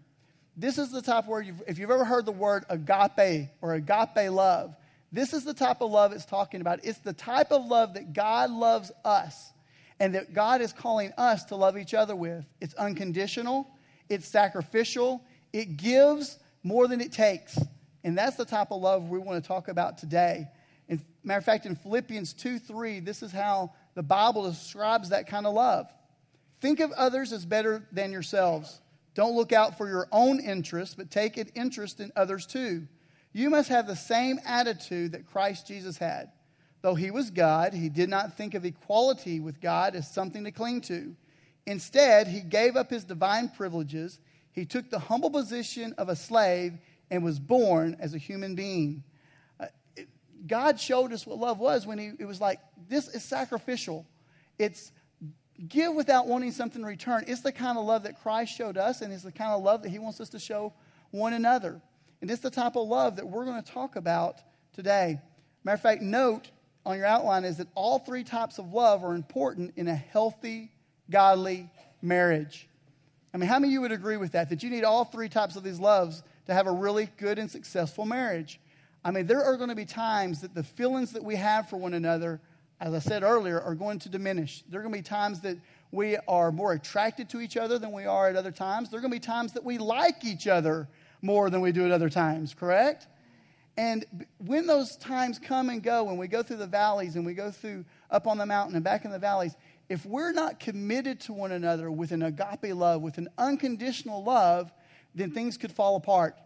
This 0.57 0.79
is 0.79 0.91
the 0.91 1.03
type 1.03 1.25
of 1.25 1.29
word, 1.29 1.47
you've, 1.47 1.63
if 1.67 1.79
you've 1.79 1.91
ever 1.91 2.05
heard 2.05 2.25
the 2.25 2.33
word 2.33 2.65
agape 2.71 3.51
or 3.61 3.75
agape 3.75 4.31
love, 4.31 4.75
this 5.13 5.33
is 5.33 5.45
the 5.45 5.55
type 5.55 5.81
of 5.81 5.91
love 5.91 6.13
it's 6.13 6.25
talking 6.25 6.61
about. 6.61 6.81
It's 6.83 6.99
the 6.99 7.13
type 7.13 7.53
of 7.53 7.67
love 7.67 7.95
that 7.95 8.13
God 8.13 8.51
loves 8.51 8.91
us 9.05 9.53
and 10.01 10.15
that 10.15 10.33
God 10.35 10.61
is 10.61 10.73
calling 10.73 11.13
us 11.17 11.45
to 11.47 11.57
love 11.57 11.77
each 11.77 11.95
other 11.95 12.17
with. 12.17 12.45
It's 12.61 12.75
unconditional, 12.75 13.69
it's 14.09 14.29
sacrificial, 14.29 15.23
it 15.53 15.77
gives 15.77 16.39
more 16.63 16.89
than 16.89 17.01
it 17.01 17.13
takes. 17.13 17.59
And 18.03 18.17
that's 18.17 18.37
the 18.37 18.45
type 18.45 18.71
of 18.71 18.81
love 18.81 19.09
we 19.09 19.19
want 19.19 19.43
to 19.43 19.47
talk 19.47 19.69
about 19.69 19.99
today. 19.99 20.49
And 20.89 21.03
matter 21.25 21.39
of 21.39 21.45
fact, 21.45 21.67
in 21.67 21.77
Philippians 21.77 22.33
2 22.35 22.59
3, 22.59 23.01
this 23.01 23.23
is 23.23 23.33
how 23.33 23.73
the 23.95 24.03
Bible 24.03 24.49
describes 24.49 25.11
that 25.11 25.27
kind 25.27 25.47
of 25.47 25.55
love. 25.55 25.87
Think 26.61 26.81
of 26.81 26.93
others 26.93 27.33
as 27.33 27.45
better 27.45 27.87
than 27.93 28.13
yourselves. 28.13 28.81
Don't 29.17 29.35
look 29.35 29.51
out 29.51 29.79
for 29.79 29.89
your 29.89 30.09
own 30.13 30.41
interests, 30.41 30.95
but 30.95 31.11
take 31.11 31.39
an 31.39 31.49
interest 31.55 32.01
in 32.01 32.13
others 32.15 32.45
too. 32.45 32.87
You 33.33 33.49
must 33.49 33.71
have 33.71 33.87
the 33.87 33.97
same 33.97 34.39
attitude 34.45 35.13
that 35.13 35.27
Christ 35.27 35.67
Jesus 35.67 35.97
had. 35.97 36.31
Though 36.83 36.95
he 36.95 37.11
was 37.11 37.31
God, 37.31 37.73
he 37.73 37.89
did 37.89 38.11
not 38.11 38.37
think 38.37 38.53
of 38.53 38.67
equality 38.67 39.41
with 39.41 39.63
God 39.63 39.97
as 39.97 40.07
something 40.13 40.45
to 40.45 40.53
cling 40.53 40.83
to. 40.83 41.17
Instead, 41.65 42.29
he 42.29 42.41
gave 42.41 42.77
up 42.77 42.91
his 42.91 43.05
divine 43.05 43.49
privileges. 43.49 44.21
He 44.53 44.67
took 44.67 44.91
the 44.91 44.99
humble 44.99 45.31
position 45.31 45.95
of 45.97 46.11
a 46.11 46.17
slave 46.17 46.75
and 47.11 47.25
was 47.25 47.39
born 47.39 47.97
as 47.99 48.13
a 48.13 48.19
human 48.19 48.55
being. 48.55 49.03
Uh, 49.59 49.67
God 50.47 50.79
showed 50.79 51.15
us 51.15 51.27
what 51.27 51.39
love 51.39 51.59
was 51.59 51.87
when 51.87 51.97
he, 51.97 52.13
it 52.19 52.27
was 52.27 52.41
like, 52.41 52.61
this 52.87 53.09
is 53.09 53.25
sacrificial. 53.25 54.05
It's 54.59 54.93
give 55.69 55.95
without 55.95 56.27
wanting 56.27 56.53
something 56.53 56.83
in 56.83 56.87
return. 56.87 57.25
It's 57.27 57.41
the 57.41 57.53
kind 57.53 57.79
of 57.79 57.85
love 57.85 58.03
that 58.05 58.21
Christ 58.21 58.57
showed 58.57 58.77
us, 58.77 59.01
and 59.01 59.13
it's 59.13 59.23
the 59.23 59.33
kind 59.33 59.53
of 59.53 59.63
love 59.63 59.83
that 59.83 59.91
he 59.91 59.99
wants 59.99 60.21
us 60.21 60.29
to 60.31 60.39
show 60.39 60.73
one 61.11 61.33
another. 61.33 61.81
And 62.21 62.31
it's 62.31 62.43
the 62.43 62.51
type 62.51 62.77
of 62.77 62.89
love 62.89 63.17
that 63.17 63.27
we're 63.27 63.45
going 63.45 63.63
to 63.63 63.73
talk 63.73 63.97
about 63.97 64.41
today. 64.75 65.21
Matter 65.65 65.75
of 65.75 65.81
fact, 65.81 66.03
note 66.03 66.51
on 66.85 66.97
your 66.97 67.07
outline 67.07 67.45
is 67.45 67.57
that 67.57 67.69
all 67.75 67.99
three 67.99 68.25
types 68.25 68.59
of 68.59 68.73
love 68.73 69.05
are 69.05 69.15
important 69.15 69.73
in 69.77 69.89
a 69.89 69.95
healthy, 69.95 70.71
godly 71.11 71.71
marriage. 72.01 72.69
I 73.35 73.39
mean, 73.39 73.49
how 73.49 73.59
many 73.59 73.69
of 73.69 73.73
you 73.73 73.81
would 73.83 73.93
agree 73.93 74.17
with 74.17 74.33
that? 74.33 74.49
That 74.49 74.63
you 74.63 74.71
need 74.71 74.85
all 74.85 75.05
three 75.05 75.29
types 75.29 75.57
of 75.57 75.63
these 75.63 75.81
loves 75.81 76.23
to 76.47 76.55
have 76.55 76.67
a 76.67 76.73
really 76.73 77.09
good 77.17 77.39
and 77.39 77.51
successful 77.51 78.07
marriage. 78.07 78.61
I 79.05 79.11
mean, 79.11 79.27
there 79.27 79.45
are 79.45 79.57
going 79.57 79.69
to 79.69 79.75
be 79.75 79.85
times 79.85 80.41
that 80.41 80.55
the 80.55 80.63
feelings 80.63 81.13
that 81.13 81.23
we 81.23 81.37
have 81.37 81.69
for 81.69 81.77
one 81.77 81.95
another, 81.95 82.41
as 82.81 82.95
I 82.95 82.99
said 82.99 83.23
earlier, 83.23 83.61
are 83.61 83.75
going 83.75 83.99
to 84.01 84.09
diminish. 84.09 84.63
There 84.69 84.81
are 84.81 84.83
going 84.83 84.93
to 84.93 84.99
be 84.99 85.03
times 85.03 85.41
that 85.41 85.57
we 85.93 86.17
are 86.29 86.53
more 86.53 86.73
attracted 86.73 87.29
to 87.31 87.41
each 87.41 87.57
other 87.57 87.79
than 87.79 87.93
we 87.93 88.05
are 88.05 88.29
at 88.29 88.37
other 88.37 88.51
times. 88.51 88.91
There 88.91 88.99
are 88.99 89.01
going 89.01 89.13
to 89.13 89.17
be 89.17 89.25
times 89.25 89.53
that 89.53 89.65
we 89.65 89.79
like 89.79 90.25
each 90.25 90.47
other 90.47 90.89
more 91.23 91.49
than 91.49 91.61
we 91.61 91.73
do 91.73 91.87
at 91.87 91.91
other 91.91 92.11
times, 92.11 92.55
correct? 92.55 93.07
And 93.79 94.05
when 94.39 94.67
those 94.67 94.97
times 94.97 95.39
come 95.39 95.69
and 95.69 95.83
go, 95.83 96.05
when 96.05 96.17
we 96.17 96.29
go 96.29 96.43
through 96.43 96.57
the 96.57 96.67
valleys 96.67 97.17
and 97.17 97.27
we 97.27 97.35
go 97.35 97.51
through 97.51 97.85
up 98.11 98.27
on 98.27 98.39
the 98.39 98.47
mountain 98.47 98.75
and 98.75 98.85
back 98.85 99.05
in 99.05 99.11
the 99.11 99.19
valleys, 99.19 99.55
if 99.89 100.05
we're 100.05 100.33
not 100.33 100.59
committed 100.59 101.21
to 101.21 101.33
one 101.33 101.53
another 101.53 101.91
with 101.91 102.13
an 102.13 102.23
agape 102.23 102.75
love, 102.75 103.03
with 103.03 103.19
an 103.19 103.29
unconditional 103.39 104.25
love, 104.25 104.73
then 105.15 105.31
things 105.31 105.57
could 105.57 105.73
fall 105.73 105.97
apart. 105.97 106.37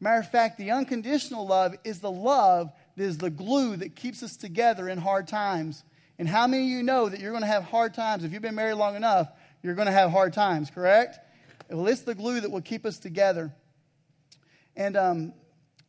Matter 0.00 0.20
of 0.20 0.30
fact, 0.30 0.58
the 0.58 0.70
unconditional 0.70 1.46
love 1.46 1.76
is 1.84 2.00
the 2.00 2.10
love 2.10 2.72
that 3.00 3.06
is 3.06 3.16
the 3.16 3.30
glue 3.30 3.76
that 3.76 3.96
keeps 3.96 4.22
us 4.22 4.36
together 4.36 4.86
in 4.86 4.98
hard 4.98 5.26
times. 5.26 5.84
And 6.18 6.28
how 6.28 6.46
many 6.46 6.64
of 6.64 6.68
you 6.68 6.82
know 6.82 7.08
that 7.08 7.18
you're 7.18 7.30
going 7.30 7.40
to 7.42 7.46
have 7.46 7.64
hard 7.64 7.94
times? 7.94 8.24
If 8.24 8.32
you've 8.34 8.42
been 8.42 8.54
married 8.54 8.74
long 8.74 8.94
enough, 8.94 9.30
you're 9.62 9.74
going 9.74 9.86
to 9.86 9.92
have 9.92 10.10
hard 10.10 10.34
times, 10.34 10.68
correct? 10.68 11.18
Well, 11.70 11.86
it's 11.86 12.02
the 12.02 12.14
glue 12.14 12.42
that 12.42 12.50
will 12.50 12.60
keep 12.60 12.84
us 12.84 12.98
together. 12.98 13.54
And 14.76 14.98
um, 14.98 15.32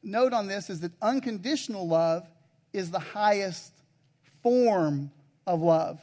note 0.02 0.32
on 0.32 0.48
this 0.48 0.70
is 0.70 0.80
that 0.80 0.94
unconditional 1.02 1.86
love 1.86 2.26
is 2.72 2.92
the 2.92 3.00
highest 3.00 3.74
form 4.42 5.12
of 5.46 5.60
love. 5.60 6.00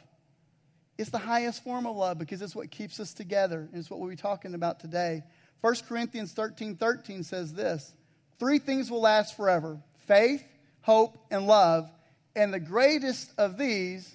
It's 0.99 1.09
the 1.09 1.17
highest 1.17 1.63
form 1.63 1.87
of 1.87 1.95
love 1.95 2.19
because 2.19 2.43
it's 2.43 2.55
what 2.55 2.69
keeps 2.69 2.99
us 2.99 3.15
together. 3.15 3.67
And 3.71 3.79
it's 3.79 3.89
what 3.89 3.99
we'll 3.99 4.11
be 4.11 4.15
talking 4.15 4.53
about 4.53 4.79
today. 4.79 5.23
1 5.61 5.73
Corinthians 5.87 6.33
13 6.33 6.75
13 6.75 7.23
says 7.23 7.51
this 7.51 7.95
Three 8.37 8.59
things 8.59 8.91
will 8.91 9.01
last 9.01 9.35
forever 9.35 9.79
faith, 10.05 10.43
hope, 10.89 11.19
and 11.29 11.45
love. 11.45 11.87
And 12.35 12.51
the 12.51 12.59
greatest 12.59 13.31
of 13.37 13.59
these 13.59 14.11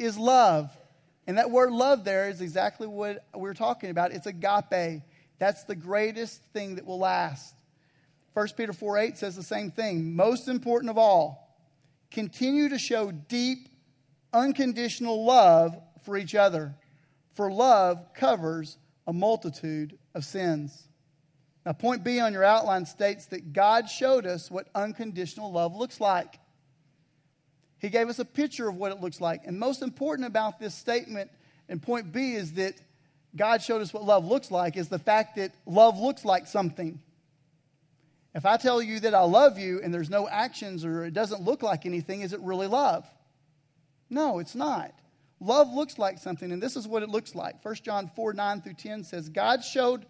is 0.00 0.18
love. 0.18 0.68
And 1.28 1.38
that 1.38 1.52
word 1.52 1.70
love 1.70 2.02
there 2.02 2.28
is 2.28 2.40
exactly 2.40 2.88
what 2.88 3.24
we're 3.36 3.54
talking 3.54 3.90
about. 3.90 4.10
It's 4.10 4.26
agape. 4.26 5.02
That's 5.38 5.62
the 5.62 5.76
greatest 5.76 6.42
thing 6.52 6.74
that 6.74 6.84
will 6.84 6.98
last. 6.98 7.54
1 8.34 8.48
Peter 8.56 8.72
4 8.72 8.98
8 8.98 9.16
says 9.16 9.36
the 9.36 9.44
same 9.44 9.70
thing. 9.70 10.16
Most 10.16 10.48
important 10.48 10.90
of 10.90 10.98
all, 10.98 11.56
continue 12.10 12.68
to 12.68 12.80
show 12.80 13.12
deep, 13.12 13.68
unconditional 14.32 15.24
love 15.24 15.76
for 16.04 16.16
each 16.16 16.34
other, 16.34 16.74
for 17.34 17.48
love 17.48 18.12
covers 18.12 18.76
a 19.06 19.12
multitude 19.12 19.96
of 20.16 20.24
sins. 20.24 20.87
Now, 21.68 21.74
point 21.74 22.02
B 22.02 22.18
on 22.18 22.32
your 22.32 22.44
outline 22.44 22.86
states 22.86 23.26
that 23.26 23.52
God 23.52 23.90
showed 23.90 24.24
us 24.24 24.50
what 24.50 24.68
unconditional 24.74 25.52
love 25.52 25.76
looks 25.76 26.00
like. 26.00 26.38
He 27.78 27.90
gave 27.90 28.08
us 28.08 28.18
a 28.18 28.24
picture 28.24 28.70
of 28.70 28.76
what 28.76 28.90
it 28.90 29.02
looks 29.02 29.20
like. 29.20 29.42
And 29.44 29.60
most 29.60 29.82
important 29.82 30.26
about 30.26 30.58
this 30.58 30.74
statement 30.74 31.30
and 31.68 31.82
point 31.82 32.10
B 32.10 32.32
is 32.32 32.54
that 32.54 32.72
God 33.36 33.60
showed 33.60 33.82
us 33.82 33.92
what 33.92 34.02
love 34.02 34.24
looks 34.24 34.50
like 34.50 34.78
is 34.78 34.88
the 34.88 34.98
fact 34.98 35.36
that 35.36 35.52
love 35.66 35.98
looks 35.98 36.24
like 36.24 36.46
something. 36.46 37.02
If 38.34 38.46
I 38.46 38.56
tell 38.56 38.80
you 38.80 39.00
that 39.00 39.12
I 39.12 39.20
love 39.20 39.58
you 39.58 39.82
and 39.84 39.92
there's 39.92 40.08
no 40.08 40.26
actions 40.26 40.86
or 40.86 41.04
it 41.04 41.12
doesn't 41.12 41.42
look 41.42 41.62
like 41.62 41.84
anything, 41.84 42.22
is 42.22 42.32
it 42.32 42.40
really 42.40 42.66
love? 42.66 43.06
No, 44.08 44.38
it's 44.38 44.54
not. 44.54 44.94
Love 45.38 45.70
looks 45.70 45.98
like 45.98 46.16
something, 46.16 46.50
and 46.50 46.62
this 46.62 46.76
is 46.76 46.88
what 46.88 47.02
it 47.02 47.10
looks 47.10 47.34
like. 47.34 47.62
1 47.62 47.74
John 47.84 48.10
4 48.16 48.32
9 48.32 48.62
through 48.62 48.72
10 48.72 49.04
says, 49.04 49.28
God 49.28 49.62
showed 49.62 50.06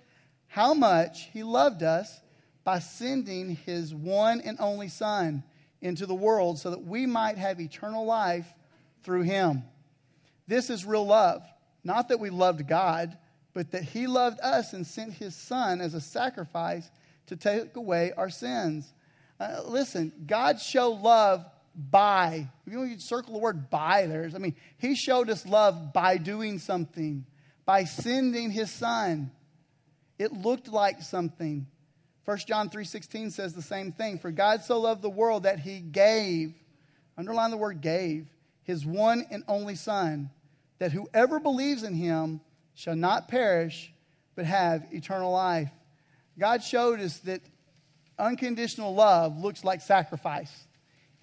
how 0.49 0.75
much 0.75 1.29
He 1.33 1.43
loved 1.43 1.83
us 1.83 2.21
by 2.65 2.81
sending 2.81 3.57
His 3.57 3.95
one 3.95 4.41
and 4.41 4.59
only 4.61 4.89
Son 4.89 5.45
into 5.81 6.07
the 6.07 6.15
world 6.15 6.59
so 6.59 6.71
that 6.71 6.85
we 6.85 7.07
might 7.07 7.39
have 7.39 7.61
eternal 7.61 8.05
life 8.05 8.47
through 9.03 9.23
him. 9.23 9.63
This 10.47 10.71
is 10.71 10.85
real 10.85 11.07
love. 11.07 11.43
Not 11.85 12.09
that 12.09 12.21
we 12.21 12.31
loved 12.31 12.67
God, 12.67 13.17
but 13.55 13.71
that 13.71 13.83
he 13.85 14.07
loved 14.07 14.41
us 14.41 14.73
and 14.73 14.87
sent 14.87 15.15
his 15.15 15.35
son 15.35 15.81
as 15.81 15.95
a 15.95 16.01
sacrifice 16.01 16.91
to 17.27 17.37
take 17.37 17.77
away 17.77 18.13
our 18.17 18.31
sins. 18.31 18.93
Uh, 19.39 19.61
listen, 19.65 20.13
God 20.27 20.61
showed 20.61 21.01
love 21.01 21.47
by. 21.75 22.49
You 22.67 22.79
know, 22.79 22.83
you 22.83 22.99
circle 22.99 23.35
the 23.35 23.39
word 23.39 23.71
by 23.71 24.07
there. 24.07 24.29
I 24.35 24.39
mean, 24.39 24.57
he 24.79 24.95
showed 24.95 25.31
us 25.31 25.47
love 25.47 25.93
by 25.93 26.17
doing 26.17 26.59
something, 26.59 27.25
by 27.65 27.85
sending 27.85 28.51
his 28.51 28.71
son. 28.71 29.31
It 30.19 30.33
looked 30.33 30.69
like 30.69 31.03
something. 31.03 31.67
1 32.25 32.39
John 32.47 32.69
3:16 32.69 33.31
says 33.31 33.55
the 33.55 33.63
same 33.63 33.93
thing. 33.93 34.19
For 34.19 34.31
God 34.31 34.63
so 34.63 34.81
loved 34.81 35.03
the 35.03 35.09
world 35.09 35.45
that 35.45 35.61
he 35.61 35.81
gave, 35.81 36.55
underline 37.17 37.51
the 37.51 37.57
word 37.57 37.81
gave, 37.81 38.29
his 38.63 38.85
one 38.85 39.25
and 39.31 39.45
only 39.49 39.75
son, 39.75 40.31
that 40.79 40.93
whoever 40.93 41.41
believes 41.41 41.83
in 41.83 41.95
him 41.95 42.41
shall 42.75 42.97
not 42.97 43.29
perish 43.29 43.93
but 44.35 44.45
have 44.45 44.87
eternal 44.93 45.33
life. 45.33 45.71
God 46.39 46.63
showed 46.63 47.01
us 47.01 47.19
that 47.21 47.41
unconditional 48.19 48.95
love 48.95 49.39
looks 49.41 49.65
like 49.65 49.81
sacrifice. 49.81 50.67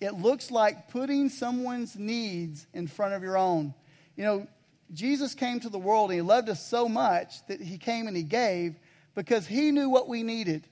It 0.01 0.15
looks 0.15 0.51
like 0.51 0.89
putting 0.89 1.29
someone's 1.29 1.95
needs 1.95 2.67
in 2.73 2.87
front 2.87 3.13
of 3.13 3.23
your 3.23 3.37
own. 3.37 3.73
You 4.17 4.23
know, 4.23 4.47
Jesus 4.93 5.33
came 5.33 5.59
to 5.61 5.69
the 5.69 5.79
world 5.79 6.09
and 6.09 6.17
he 6.17 6.21
loved 6.21 6.49
us 6.49 6.65
so 6.65 6.89
much 6.89 7.45
that 7.47 7.61
he 7.61 7.77
came 7.77 8.07
and 8.07 8.15
he 8.15 8.23
gave 8.23 8.75
because 9.15 9.47
he 9.47 9.71
knew 9.71 9.89
what 9.89 10.07
we 10.07 10.23
needed. 10.23 10.67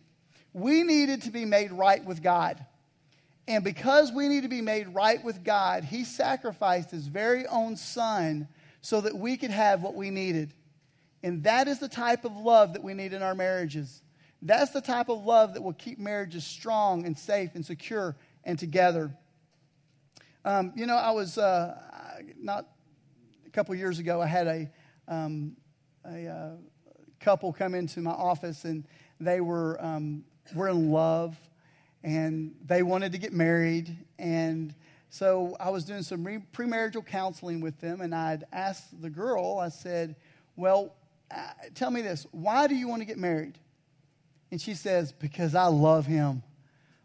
We 0.54 0.84
needed 0.84 1.24
to 1.24 1.32
be 1.32 1.46
made 1.46 1.72
right 1.72 2.04
with 2.04 2.22
God. 2.22 2.64
And 3.48 3.64
because 3.64 4.12
we 4.12 4.28
need 4.28 4.44
to 4.44 4.50
be 4.50 4.62
made 4.62 4.88
right 4.90 5.22
with 5.24 5.44
God, 5.44 5.84
He 5.84 6.06
sacrificed 6.06 6.92
His 6.92 7.08
very 7.08 7.46
own 7.48 7.76
Son 7.76 8.48
so 8.82 9.02
that 9.02 9.16
we 9.16 9.36
could 9.38 9.50
have 9.50 9.82
what 9.82 9.96
we 9.96 10.10
needed. 10.10 10.54
And 11.24 11.44
that 11.44 11.68
is 11.68 11.80
the 11.80 11.90
type 11.90 12.26
of 12.26 12.36
love 12.36 12.74
that 12.74 12.84
we 12.84 12.94
need 12.94 13.14
in 13.14 13.22
our 13.22 13.36
marriages. 13.36 14.02
That's 14.42 14.72
the 14.72 14.82
type 14.82 15.10
of 15.10 15.24
love 15.24 15.54
that 15.54 15.62
will 15.62 15.74
keep 15.74 16.00
marriages 16.00 16.46
strong 16.46 17.06
and 17.06 17.18
safe 17.18 17.52
and 17.56 17.66
secure 17.66 18.16
and 18.44 18.60
together. 18.60 19.16
Um, 20.46 20.74
you 20.76 20.86
know, 20.86 20.98
I 20.98 21.12
was 21.12 21.38
uh, 21.38 21.80
not 22.38 22.68
a 23.46 23.50
couple 23.50 23.74
years 23.76 24.00
ago, 24.00 24.22
I 24.22 24.26
had 24.26 24.48
a, 24.48 24.72
um, 25.08 25.56
a 26.06 26.28
uh, 26.28 26.52
couple 27.24 27.54
come 27.54 27.74
into 27.74 28.02
my 28.02 28.12
office 28.12 28.66
and 28.66 28.84
they 29.20 29.42
were 29.42 29.84
um, 29.84 30.24
were 30.54 30.68
in 30.68 30.92
love 30.92 31.38
and 32.04 32.54
they 32.66 32.84
wanted 32.84 33.14
to 33.14 33.18
get 33.18 33.34
married. 33.34 33.96
And 34.20 34.76
so 35.10 35.56
I 35.60 35.70
was 35.70 35.86
doing 35.86 36.04
some 36.04 36.26
premarital 36.54 37.06
counseling 37.06 37.62
with 37.62 37.80
them, 37.80 38.02
and 38.02 38.14
I'd 38.14 38.46
asked 38.52 39.02
the 39.02 39.10
girl, 39.10 39.60
I 39.60 39.70
said, 39.70 40.16
Well, 40.56 40.96
uh, 41.32 41.52
tell 41.76 41.92
me 41.92 42.02
this, 42.02 42.28
why 42.32 42.68
do 42.68 42.76
you 42.76 42.88
want 42.88 43.02
to 43.02 43.06
get 43.06 43.18
married? 43.18 43.58
And 44.52 44.62
she 44.62 44.74
says, 44.74 45.12
Because 45.12 45.56
I 45.56 45.68
love 45.68 46.06
him. 46.06 46.44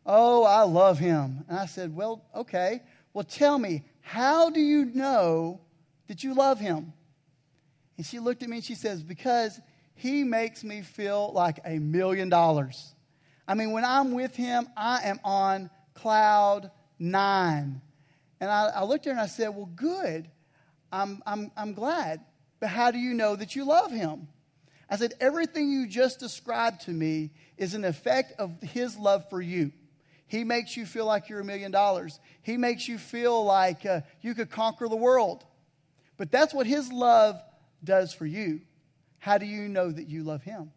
Oh, 0.04 0.44
I 0.44 0.62
love 0.62 0.98
him. 0.98 1.44
And 1.48 1.58
I 1.58 1.66
said, 1.66 1.94
Well, 1.94 2.24
okay. 2.34 2.82
Well, 3.12 3.24
tell 3.24 3.58
me, 3.58 3.84
how 4.00 4.50
do 4.50 4.60
you 4.60 4.86
know 4.86 5.60
that 6.08 6.24
you 6.24 6.34
love 6.34 6.58
him? 6.58 6.92
And 7.96 8.06
she 8.06 8.18
looked 8.18 8.42
at 8.42 8.48
me 8.48 8.56
and 8.56 8.64
she 8.64 8.74
says, 8.74 9.02
Because 9.02 9.60
he 9.98 10.22
makes 10.22 10.62
me 10.62 10.82
feel 10.82 11.32
like 11.32 11.58
a 11.64 11.80
million 11.80 12.28
dollars. 12.28 12.94
I 13.48 13.54
mean, 13.54 13.72
when 13.72 13.84
I'm 13.84 14.12
with 14.12 14.36
him, 14.36 14.68
I 14.76 15.00
am 15.02 15.18
on 15.24 15.70
cloud 15.94 16.70
nine. 17.00 17.80
And 18.38 18.48
I, 18.48 18.68
I 18.76 18.84
looked 18.84 19.08
at 19.08 19.10
her 19.10 19.12
and 19.12 19.20
I 19.20 19.26
said, 19.26 19.48
Well, 19.48 19.68
good. 19.74 20.30
I'm, 20.92 21.20
I'm, 21.26 21.50
I'm 21.56 21.74
glad. 21.74 22.20
But 22.60 22.68
how 22.68 22.92
do 22.92 22.98
you 22.98 23.12
know 23.12 23.34
that 23.34 23.56
you 23.56 23.64
love 23.64 23.90
him? 23.90 24.28
I 24.88 24.96
said, 24.96 25.14
Everything 25.20 25.68
you 25.68 25.88
just 25.88 26.20
described 26.20 26.82
to 26.82 26.92
me 26.92 27.32
is 27.56 27.74
an 27.74 27.84
effect 27.84 28.38
of 28.38 28.52
his 28.62 28.96
love 28.96 29.28
for 29.28 29.42
you. 29.42 29.72
He 30.28 30.44
makes 30.44 30.76
you 30.76 30.86
feel 30.86 31.06
like 31.06 31.28
you're 31.28 31.40
a 31.40 31.44
million 31.44 31.72
dollars. 31.72 32.20
He 32.42 32.56
makes 32.56 32.86
you 32.86 32.98
feel 32.98 33.44
like 33.44 33.84
uh, 33.84 34.02
you 34.20 34.34
could 34.34 34.50
conquer 34.50 34.86
the 34.88 34.94
world. 34.94 35.44
But 36.16 36.30
that's 36.30 36.54
what 36.54 36.68
his 36.68 36.92
love 36.92 37.42
does 37.82 38.12
for 38.12 38.26
you. 38.26 38.60
How 39.18 39.38
do 39.38 39.46
you 39.46 39.68
know 39.68 39.90
that 39.90 40.08
you 40.08 40.22
love 40.22 40.42
him? 40.42 40.72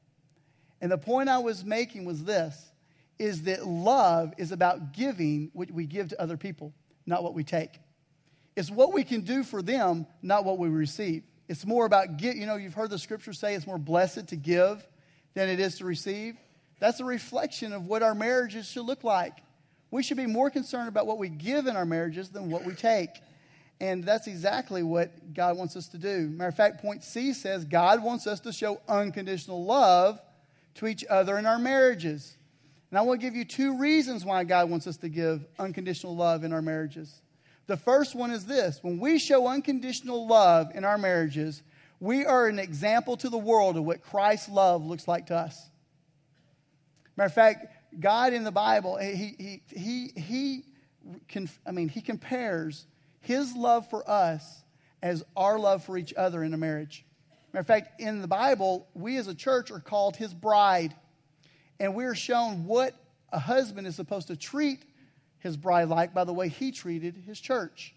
And 0.82 0.92
the 0.92 0.98
point 0.98 1.30
I 1.30 1.38
was 1.40 1.64
making 1.64 2.06
was 2.06 2.24
this 2.24 2.72
is 3.20 3.44
that 3.44 3.68
love 3.68 4.34
is 4.38 4.52
about 4.52 4.94
giving 4.94 5.52
what 5.54 5.70
we 5.70 5.86
give 5.86 6.10
to 6.10 6.20
other 6.20 6.38
people, 6.38 6.74
not 7.06 7.24
what 7.24 7.36
we 7.36 7.44
take. 7.44 7.80
It's 8.56 8.72
what 8.72 8.94
we 8.94 9.04
can 9.04 9.22
do 9.22 9.44
for 9.44 9.62
them, 9.62 10.08
not 10.22 10.44
what 10.44 10.58
we 10.58 10.70
receive. 10.70 11.24
It's 11.48 11.66
more 11.66 11.86
about 11.86 12.18
get, 12.18 12.36
you 12.36 12.46
know, 12.46 12.56
you've 12.56 12.74
heard 12.74 12.90
the 12.90 12.98
scripture 12.98 13.34
say 13.34 13.54
it's 13.54 13.68
more 13.68 13.78
blessed 13.78 14.30
to 14.30 14.36
give 14.36 14.86
than 15.34 15.50
it 15.50 15.60
is 15.60 15.78
to 15.78 15.86
receive. 15.86 16.36
That's 16.80 17.00
a 17.00 17.06
reflection 17.06 17.74
of 17.74 17.86
what 17.86 18.02
our 18.02 18.16
marriages 18.16 18.66
should 18.66 18.86
look 18.86 19.04
like. 19.04 19.38
We 19.92 20.02
should 20.02 20.18
be 20.18 20.26
more 20.26 20.50
concerned 20.50 20.88
about 20.88 21.06
what 21.06 21.18
we 21.18 21.30
give 21.30 21.68
in 21.68 21.76
our 21.76 21.86
marriages 21.86 22.30
than 22.30 22.50
what 22.50 22.66
we 22.66 22.74
take. 22.74 23.10
And 23.82 24.04
that's 24.04 24.28
exactly 24.28 24.84
what 24.84 25.34
God 25.34 25.58
wants 25.58 25.76
us 25.76 25.88
to 25.88 25.98
do. 25.98 26.30
Matter 26.30 26.50
of 26.50 26.56
fact, 26.56 26.84
point 26.84 27.04
C 27.04 27.34
says 27.34 27.66
God 27.66 28.04
wants 28.04 28.28
us 28.28 28.40
to 28.42 28.54
show 28.54 28.80
unconditional 28.88 29.66
love 29.66 30.22
to 30.76 30.86
each 30.86 31.04
other 31.10 31.40
in 31.40 31.48
our 31.48 31.58
marriages. 31.58 32.38
And 32.92 33.00
I 33.00 33.02
want 33.02 33.20
to 33.20 33.26
give 33.26 33.36
you 33.36 33.44
two 33.44 33.80
reasons 33.80 34.24
why 34.24 34.44
God 34.44 34.70
wants 34.70 34.86
us 34.86 34.98
to 34.98 35.10
give 35.10 35.48
unconditional 35.58 36.16
love 36.16 36.44
in 36.44 36.54
our 36.54 36.62
marriages. 36.62 37.24
The 37.66 37.76
first 37.76 38.14
one 38.14 38.30
is 38.30 38.46
this 38.46 38.78
when 38.84 39.00
we 39.00 39.18
show 39.18 39.48
unconditional 39.48 40.28
love 40.28 40.70
in 40.76 40.86
our 40.86 41.00
marriages, 41.00 41.64
we 42.00 42.24
are 42.24 42.46
an 42.46 42.60
example 42.60 43.18
to 43.18 43.30
the 43.30 43.38
world 43.40 43.78
of 43.78 43.84
what 43.84 44.04
Christ's 44.04 44.50
love 44.50 44.86
looks 44.86 45.08
like 45.08 45.26
to 45.28 45.36
us. 45.36 45.60
Matter 47.18 47.26
of 47.26 47.34
fact, 47.34 47.66
God 48.00 48.34
in 48.34 48.44
the 48.44 48.52
Bible, 48.52 48.98
he, 48.98 49.36
he, 49.40 49.62
he, 49.70 50.12
he, 50.16 50.64
I 51.66 51.72
mean, 51.72 51.90
he 51.90 52.02
compares 52.02 52.86
his 53.22 53.56
love 53.56 53.90
for 53.90 54.08
us 54.10 54.64
as 55.02 55.24
our 55.36 55.58
love 55.58 55.84
for 55.84 55.98
each 55.98 56.14
other 56.14 56.44
in 56.44 56.54
a 56.54 56.58
marriage. 56.58 57.06
Matter 57.54 57.62
of 57.62 57.68
fact, 57.68 58.02
in 58.02 58.22
the 58.22 58.28
Bible, 58.28 58.88
we 58.94 59.18
as 59.18 59.28
a 59.28 59.36
church 59.36 59.72
are 59.72 59.80
called 59.80 60.16
his 60.16 60.34
bride. 60.34 60.96
And 61.80 61.96
we're 61.96 62.16
shown 62.16 62.66
what 62.66 62.96
a 63.32 63.40
husband 63.40 63.88
is 63.88 63.96
supposed 63.96 64.28
to 64.28 64.36
treat 64.36 64.84
his 65.40 65.58
bride 65.58 65.90
like 65.90 66.14
by 66.14 66.24
the 66.24 66.34
way 66.34 66.50
he 66.50 66.72
treated 66.72 67.16
his 67.26 67.40
church. 67.40 67.96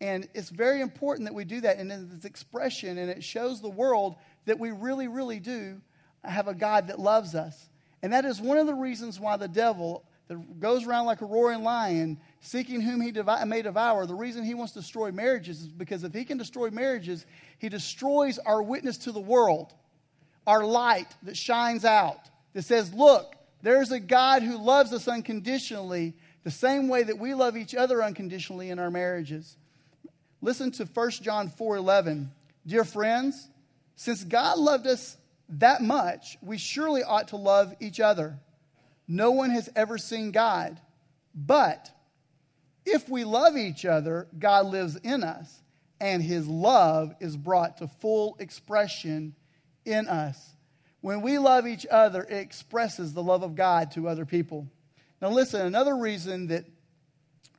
And 0.00 0.28
it's 0.34 0.50
very 0.50 0.80
important 0.80 1.28
that 1.28 1.34
we 1.34 1.44
do 1.44 1.60
that. 1.62 1.78
And 1.78 1.90
it's 2.14 2.24
expression, 2.24 2.98
and 2.98 3.10
it 3.10 3.24
shows 3.24 3.60
the 3.60 3.68
world 3.68 4.16
that 4.46 4.58
we 4.58 4.70
really, 4.70 5.08
really 5.08 5.40
do 5.40 5.80
have 6.22 6.48
a 6.48 6.54
God 6.54 6.88
that 6.88 6.98
loves 6.98 7.34
us. 7.34 7.68
And 8.02 8.12
that 8.12 8.24
is 8.24 8.40
one 8.40 8.58
of 8.58 8.66
the 8.66 8.74
reasons 8.74 9.20
why 9.20 9.36
the 9.36 9.48
devil 9.48 10.04
that 10.28 10.60
goes 10.60 10.86
around 10.86 11.06
like 11.06 11.20
a 11.20 11.26
roaring 11.26 11.62
lion 11.62 12.18
seeking 12.44 12.82
whom 12.82 13.00
he 13.00 13.10
devi- 13.10 13.46
may 13.46 13.62
devour. 13.62 14.04
The 14.04 14.14
reason 14.14 14.44
he 14.44 14.52
wants 14.52 14.74
to 14.74 14.80
destroy 14.80 15.10
marriages 15.10 15.62
is 15.62 15.68
because 15.68 16.04
if 16.04 16.12
he 16.12 16.24
can 16.24 16.36
destroy 16.36 16.68
marriages, 16.70 17.24
he 17.58 17.70
destroys 17.70 18.38
our 18.38 18.62
witness 18.62 18.98
to 18.98 19.12
the 19.12 19.20
world, 19.20 19.72
our 20.46 20.62
light 20.62 21.08
that 21.22 21.38
shines 21.38 21.86
out, 21.86 22.18
that 22.52 22.62
says, 22.62 22.92
Look, 22.92 23.34
there's 23.62 23.92
a 23.92 23.98
God 23.98 24.42
who 24.42 24.58
loves 24.58 24.92
us 24.92 25.08
unconditionally, 25.08 26.12
the 26.42 26.50
same 26.50 26.88
way 26.88 27.02
that 27.04 27.18
we 27.18 27.32
love 27.32 27.56
each 27.56 27.74
other 27.74 28.02
unconditionally 28.02 28.68
in 28.68 28.78
our 28.78 28.90
marriages. 28.90 29.56
Listen 30.42 30.70
to 30.72 30.84
1 30.84 31.10
John 31.22 31.48
4 31.48 31.76
11. 31.76 32.30
Dear 32.66 32.84
friends, 32.84 33.48
since 33.96 34.22
God 34.22 34.58
loved 34.58 34.86
us 34.86 35.16
that 35.48 35.80
much, 35.80 36.36
we 36.42 36.58
surely 36.58 37.02
ought 37.02 37.28
to 37.28 37.36
love 37.36 37.74
each 37.80 38.00
other. 38.00 38.38
No 39.08 39.30
one 39.30 39.48
has 39.48 39.70
ever 39.74 39.96
seen 39.96 40.30
God. 40.30 40.78
But 41.34 41.90
if 42.86 43.08
we 43.08 43.24
love 43.24 43.56
each 43.56 43.84
other, 43.84 44.28
God 44.38 44.66
lives 44.66 44.96
in 44.96 45.22
us, 45.22 45.62
and 46.00 46.22
his 46.22 46.46
love 46.46 47.14
is 47.20 47.36
brought 47.36 47.78
to 47.78 47.88
full 47.88 48.36
expression 48.38 49.34
in 49.84 50.08
us. 50.08 50.54
When 51.00 51.20
we 51.20 51.38
love 51.38 51.66
each 51.66 51.86
other, 51.90 52.22
it 52.22 52.38
expresses 52.38 53.12
the 53.12 53.22
love 53.22 53.42
of 53.42 53.54
God 53.54 53.92
to 53.92 54.08
other 54.08 54.24
people. 54.24 54.66
Now, 55.20 55.30
listen, 55.30 55.60
another 55.60 55.96
reason 55.96 56.48
that 56.48 56.64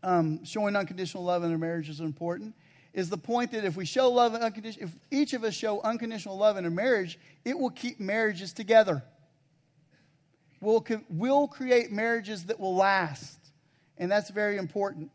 um, 0.03 0.43
showing 0.45 0.75
unconditional 0.75 1.23
love 1.23 1.43
in 1.43 1.53
a 1.53 1.57
marriage 1.57 1.89
is 1.89 1.99
important 1.99 2.55
is 2.93 3.09
the 3.09 3.17
point 3.17 3.51
that 3.51 3.65
if 3.65 3.75
we 3.75 3.85
show 3.85 4.09
love 4.09 4.33
unconditional, 4.33 4.87
if 4.87 4.95
each 5.11 5.33
of 5.33 5.43
us 5.43 5.53
show 5.53 5.81
unconditional 5.81 6.37
love 6.37 6.57
in 6.57 6.65
a 6.65 6.69
marriage, 6.69 7.19
it 7.43 7.57
will 7.57 7.69
keep 7.69 7.99
marriages 7.99 8.53
together. 8.53 9.03
We'll, 10.61 10.85
we'll 11.09 11.47
create 11.47 11.91
marriages 11.91 12.45
that 12.45 12.59
will 12.59 12.75
last. 12.75 13.37
And 13.97 14.11
that's 14.11 14.29
very 14.29 14.57
important. 14.57 15.11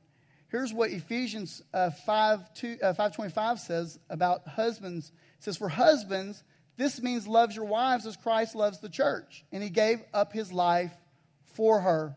Here's 0.50 0.73
what 0.73 0.90
Ephesians 0.90 1.62
uh, 1.73 1.90
5, 1.90 2.54
2, 2.54 2.78
uh, 2.83 2.92
5.25 2.95 3.59
says 3.59 3.99
about 4.09 4.47
husbands. 4.49 5.12
It 5.38 5.45
says, 5.45 5.57
For 5.57 5.69
husbands, 5.69 6.42
this 6.76 7.00
means 7.00 7.28
loves 7.28 7.54
your 7.54 7.66
wives 7.66 8.04
as 8.04 8.16
Christ 8.16 8.57
loves 8.57 8.80
the 8.80 8.88
church, 8.88 9.45
and 9.52 9.62
he 9.62 9.71
gave 9.71 10.00
up 10.12 10.33
his 10.33 10.52
life 10.52 10.92
for 11.54 11.80
her. 11.80 12.16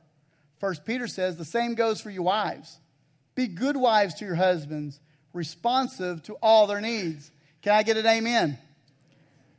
First 0.59 0.83
Peter 0.83 1.07
says, 1.07 1.37
The 1.37 1.45
same 1.45 1.75
goes 1.75 2.01
for 2.01 2.09
you 2.09 2.23
wives. 2.23 2.79
Be 3.35 3.47
good 3.47 3.77
wives 3.77 4.15
to 4.15 4.25
your 4.25 4.35
husbands, 4.35 4.99
responsive 5.31 6.23
to 6.23 6.33
all 6.41 6.65
their 6.65 6.81
needs. 6.81 7.31
Can 7.61 7.73
I 7.73 7.83
get 7.83 7.97
an 7.97 8.05
amen? 8.05 8.57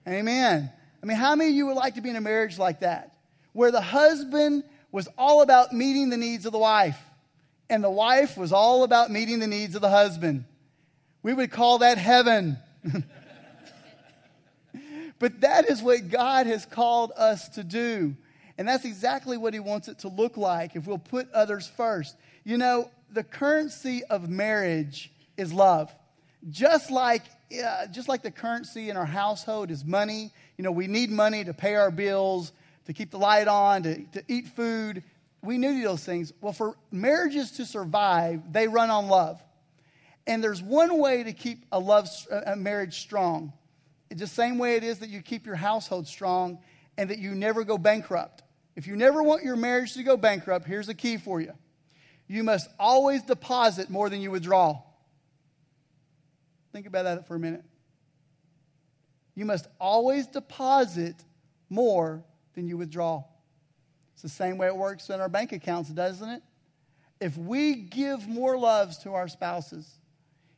Amen. 0.09 0.71
I 1.03 1.07
mean, 1.07 1.17
how 1.17 1.35
many 1.37 1.51
of 1.51 1.57
you 1.57 1.67
would 1.67 1.77
like 1.77 1.95
to 1.95 2.01
be 2.01 2.11
in 2.11 2.17
a 2.17 2.21
marriage 2.21 2.59
like 2.59 2.81
that? 2.81 3.17
Where 3.53 3.71
the 3.71 3.81
husband 3.81 4.65
was 4.91 5.09
all 5.17 5.43
about 5.43 5.73
meeting 5.73 6.11
the 6.11 6.17
needs 6.17 6.47
of 6.47 6.53
the 6.53 6.59
wife, 6.59 6.99
and 7.71 7.83
the 7.83 7.91
wife 7.91 8.37
was 8.37 8.53
all 8.53 8.85
about 8.85 9.11
meeting 9.11 9.39
the 9.39 9.47
needs 9.47 9.75
of 9.75 9.83
the 9.83 9.91
husband. 9.91 10.45
We 11.23 11.33
would 11.33 11.51
call 11.51 11.79
that 11.79 11.99
heaven. 11.99 12.59
but 15.19 15.41
that 15.41 15.71
is 15.71 15.83
what 15.83 16.11
God 16.11 16.47
has 16.47 16.67
called 16.67 17.13
us 17.17 17.49
to 17.51 17.65
do. 17.65 18.15
And 18.59 18.69
that's 18.69 18.85
exactly 18.85 19.37
what 19.37 19.55
He 19.55 19.61
wants 19.61 19.89
it 19.89 20.01
to 20.01 20.09
look 20.09 20.37
like 20.37 20.77
if 20.77 20.87
we'll 20.87 20.99
put 20.99 21.31
others 21.33 21.67
first. 21.67 22.17
You 22.45 22.59
know, 22.59 22.91
the 23.11 23.25
currency 23.25 24.05
of 24.05 24.29
marriage 24.29 25.11
is 25.37 25.53
love. 25.53 25.93
Just 26.51 26.91
like, 26.91 27.23
uh, 27.53 27.87
just 27.87 28.09
like 28.09 28.23
the 28.23 28.31
currency 28.31 28.91
in 28.91 28.97
our 28.97 29.07
household 29.07 29.71
is 29.71 29.85
money, 29.85 30.31
you 30.59 30.65
know, 30.65 30.71
we 30.71 30.87
need 30.87 31.11
money 31.11 31.43
to 31.45 31.55
pay 31.55 31.75
our 31.75 31.91
bills, 31.91 32.53
to 32.87 32.93
keep 32.93 33.11
the 33.11 33.19
light 33.19 33.49
on, 33.49 33.83
to, 33.85 34.03
to 34.13 34.23
eat 34.29 34.49
food. 34.49 35.03
We 35.45 35.59
knew 35.59 35.83
those 35.83 36.05
things. 36.05 36.33
Well, 36.41 36.53
for 36.53 36.77
marriages 36.91 37.53
to 37.53 37.67
survive, 37.67 38.53
they 38.53 38.67
run 38.67 38.91
on 38.91 39.09
love. 39.09 39.43
And 40.27 40.43
there's 40.43 40.63
one 40.63 40.99
way 40.99 41.23
to 41.25 41.33
keep 41.33 41.67
a 41.71 41.79
love 41.79 42.09
a 42.47 42.57
marriage 42.57 43.01
strong. 43.01 43.53
It's 44.11 44.21
the 44.21 44.27
same 44.27 44.59
way 44.59 44.77
it 44.77 44.85
is 44.85 45.01
that 45.01 45.11
you 45.11 45.21
keep 45.21 45.45
your 45.45 45.57
household 45.57 46.07
strong 46.07 46.59
and 46.97 47.11
that 47.11 47.19
you 47.19 47.35
never 47.35 47.65
go 47.65 47.77
bankrupt. 47.77 48.43
If 48.77 48.87
you 48.87 48.97
never 48.97 49.23
want 49.23 49.45
your 49.45 49.57
marriage 49.57 49.95
to 49.95 50.03
go 50.03 50.17
bankrupt, 50.17 50.67
here's 50.67 50.87
the 50.87 50.95
key 50.95 51.17
for 51.17 51.41
you. 51.41 51.53
You 52.27 52.43
must 52.43 52.69
always 52.79 53.23
deposit 53.23 53.91
more 53.91 54.09
than 54.09 54.21
you 54.21 54.31
withdraw. 54.31 54.81
Think 56.73 56.87
about 56.87 57.05
that 57.05 57.29
for 57.29 57.37
a 57.37 57.39
minute. 57.39 57.65
You 59.35 59.45
must 59.45 59.67
always 59.81 60.27
deposit 60.27 61.17
more 61.69 62.25
than 62.55 62.67
you 62.67 62.77
withdraw. 62.77 63.25
It's 64.15 64.23
the 64.23 64.29
same 64.29 64.59
way 64.59 64.69
it 64.69 64.77
works 64.77 65.11
in 65.11 65.21
our 65.21 65.29
bank 65.29 65.53
accounts, 65.53 65.91
doesn't 65.91 66.29
it? 66.29 66.43
If 67.21 67.37
we 67.37 67.75
give 67.75 68.27
more 68.27 68.57
loves 68.57 68.99
to 68.99 69.15
our 69.15 69.29
spouses, 69.29 69.89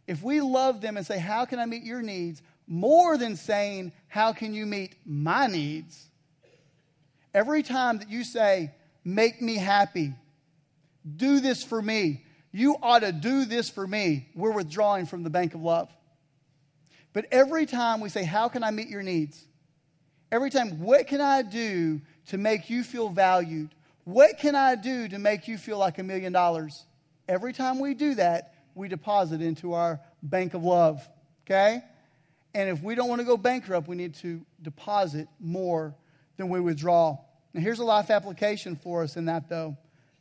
if 0.07 0.23
we 0.23 0.41
love 0.41 0.81
them 0.81 0.97
and 0.97 1.05
say, 1.05 1.19
How 1.19 1.45
can 1.45 1.59
I 1.59 1.67
meet 1.67 1.83
your 1.83 2.03
needs? 2.03 2.43
more 2.67 3.17
than 3.17 3.37
saying, 3.37 3.93
How 4.09 4.33
can 4.33 4.55
you 4.55 4.67
meet 4.67 4.97
my 5.05 5.47
needs? 5.47 6.11
Every 7.35 7.63
time 7.63 7.99
that 7.99 8.11
you 8.11 8.25
say, 8.25 8.73
Make 9.05 9.41
me 9.41 9.55
happy, 9.55 10.15
do 11.17 11.39
this 11.39 11.63
for 11.63 11.81
me, 11.81 12.25
you 12.51 12.77
ought 12.83 13.01
to 13.01 13.13
do 13.13 13.45
this 13.45 13.71
for 13.71 13.87
me, 13.87 14.29
we're 14.35 14.51
withdrawing 14.51 15.07
from 15.07 15.23
the 15.23 15.31
bank 15.31 15.55
of 15.55 15.63
love. 15.63 15.89
But 17.13 17.27
every 17.31 17.67
time 17.67 18.01
we 18.01 18.09
say, 18.09 18.25
How 18.25 18.49
can 18.49 18.65
I 18.65 18.71
meet 18.71 18.89
your 18.89 19.03
needs? 19.03 19.45
Every 20.33 20.51
time, 20.51 20.81
what 20.81 21.07
can 21.07 21.21
I 21.21 21.43
do 21.43 22.01
to 22.27 22.39
make 22.39 22.71
you 22.71 22.83
feel 22.83 23.09
valued? 23.09 23.75
What 24.05 24.39
can 24.39 24.55
I 24.55 24.75
do 24.75 25.09
to 25.09 25.19
make 25.19 25.49
you 25.49 25.59
feel 25.59 25.79
like 25.79 25.99
a 25.99 26.03
million 26.03 26.33
dollars? 26.33 26.85
Every 27.29 27.53
time 27.53 27.81
we 27.81 27.95
do 27.95 28.15
that, 28.15 28.55
we 28.75 28.89
deposit 28.89 29.41
into 29.41 29.73
our 29.73 30.01
bank 30.23 30.55
of 30.55 30.63
love. 30.63 31.07
Okay? 31.45 31.83
And 32.55 32.71
if 32.71 32.83
we 32.83 32.95
don't 32.95 33.09
want 33.09 33.21
to 33.21 33.27
go 33.27 33.37
bankrupt, 33.37 33.89
we 33.89 33.97
need 33.97 34.15
to 34.17 34.45
deposit 34.63 35.29
more 35.41 35.95
than 36.37 36.49
we 36.49 36.61
withdraw. 36.61 37.19
Now, 37.53 37.61
here's 37.61 37.79
a 37.79 37.85
life 37.85 38.11
application 38.11 38.77
for 38.77 39.03
us 39.03 39.17
in 39.17 39.27
that, 39.27 39.49
though. 39.49 39.77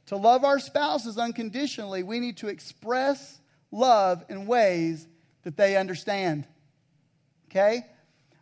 To 0.08 0.18
love 0.18 0.44
our 0.44 0.60
spouses 0.60 1.18
unconditionally, 1.18 2.04
we 2.04 2.20
need 2.20 2.38
to 2.38 2.48
express 2.48 3.40
love 3.72 4.24
in 4.30 4.46
ways 4.46 5.08
that 5.44 5.58
they 5.58 5.78
understand. 5.78 6.46
Okay? 7.50 7.86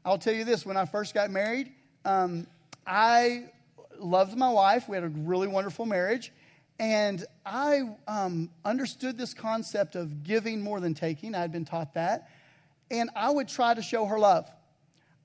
I'll 0.03 0.17
tell 0.17 0.33
you 0.33 0.43
this 0.43 0.65
when 0.65 0.75
I 0.75 0.85
first 0.85 1.13
got 1.13 1.31
married, 1.31 1.71
um, 2.03 2.47
I 2.85 3.45
loved 3.99 4.37
my 4.37 4.49
wife. 4.49 4.87
We 4.89 4.95
had 4.95 5.03
a 5.03 5.09
really 5.09 5.47
wonderful 5.47 5.85
marriage. 5.85 6.31
And 6.79 7.23
I 7.45 7.81
um, 8.07 8.49
understood 8.65 9.17
this 9.17 9.33
concept 9.33 9.95
of 9.95 10.23
giving 10.23 10.61
more 10.61 10.79
than 10.79 10.93
taking. 10.93 11.35
I 11.35 11.39
had 11.39 11.51
been 11.51 11.65
taught 11.65 11.93
that. 11.93 12.29
And 12.91 13.09
I 13.15 13.29
would 13.29 13.47
try 13.47 13.73
to 13.73 13.81
show 13.81 14.05
her 14.05 14.19
love. 14.19 14.49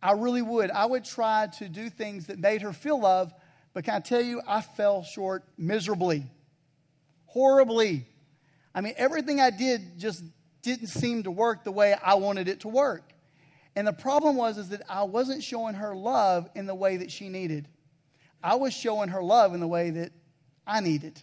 I 0.02 0.12
really 0.12 0.42
would. 0.42 0.70
I 0.70 0.86
would 0.86 1.04
try 1.04 1.48
to 1.58 1.68
do 1.68 1.90
things 1.90 2.26
that 2.26 2.38
made 2.38 2.62
her 2.62 2.72
feel 2.72 3.00
love. 3.00 3.32
But 3.74 3.84
can 3.84 3.94
I 3.94 4.00
tell 4.00 4.20
you, 4.20 4.40
I 4.46 4.60
fell 4.60 5.02
short 5.02 5.44
miserably, 5.56 6.24
horribly. 7.26 8.06
I 8.74 8.80
mean, 8.80 8.94
everything 8.96 9.40
I 9.40 9.50
did 9.50 9.98
just 9.98 10.22
didn't 10.62 10.88
seem 10.88 11.24
to 11.24 11.30
work 11.30 11.64
the 11.64 11.72
way 11.72 11.94
I 12.02 12.14
wanted 12.14 12.48
it 12.48 12.60
to 12.60 12.68
work. 12.68 13.12
And 13.78 13.86
the 13.86 13.92
problem 13.92 14.34
was 14.34 14.58
is 14.58 14.70
that 14.70 14.82
I 14.88 15.04
wasn't 15.04 15.40
showing 15.40 15.74
her 15.74 15.94
love 15.94 16.50
in 16.56 16.66
the 16.66 16.74
way 16.74 16.96
that 16.96 17.12
she 17.12 17.28
needed. 17.28 17.68
I 18.42 18.56
was 18.56 18.74
showing 18.74 19.10
her 19.10 19.22
love 19.22 19.54
in 19.54 19.60
the 19.60 19.68
way 19.68 19.90
that 19.90 20.10
I 20.66 20.80
needed. 20.80 21.22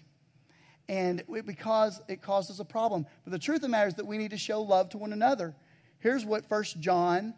And 0.88 1.22
it, 1.28 1.46
because 1.46 2.00
it 2.08 2.22
causes 2.22 2.62
a 2.62 2.63
problem. 2.63 3.08
But 3.26 3.34
the 3.34 3.39
truth 3.39 3.58
of 3.58 3.63
the 3.63 3.68
matter 3.68 3.89
is 3.89 3.96
that 3.96 4.08
we 4.08 4.18
need 4.18 4.32
to 4.32 4.38
show 4.38 4.62
love 4.62 4.88
to 4.91 4.98
one 4.98 5.12
another. 5.12 5.54
Here's 6.00 6.24
what 6.24 6.50
1 6.50 6.63
John 6.80 7.34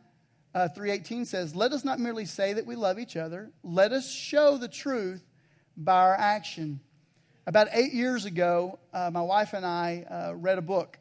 uh, 0.53 0.67
3.18 0.77 1.25
says, 1.25 1.55
Let 1.55 1.71
us 1.71 1.83
not 1.83 1.99
merely 1.99 2.25
say 2.25 2.53
that 2.53 2.67
we 2.67 2.75
love 2.75 2.99
each 2.99 3.17
other. 3.17 3.49
Let 3.63 3.93
us 3.93 4.07
show 4.07 4.59
the 4.59 4.67
truth 4.67 5.25
by 5.75 5.99
our 5.99 6.15
action. 6.15 6.79
About 7.47 7.69
eight 7.71 7.91
years 7.91 8.25
ago, 8.25 8.77
uh, 8.93 9.09
my 9.11 9.23
wife 9.23 9.53
and 9.53 9.65
I 9.65 10.05
uh, 10.11 10.35
read 10.35 10.59
a 10.59 10.61
book 10.61 10.99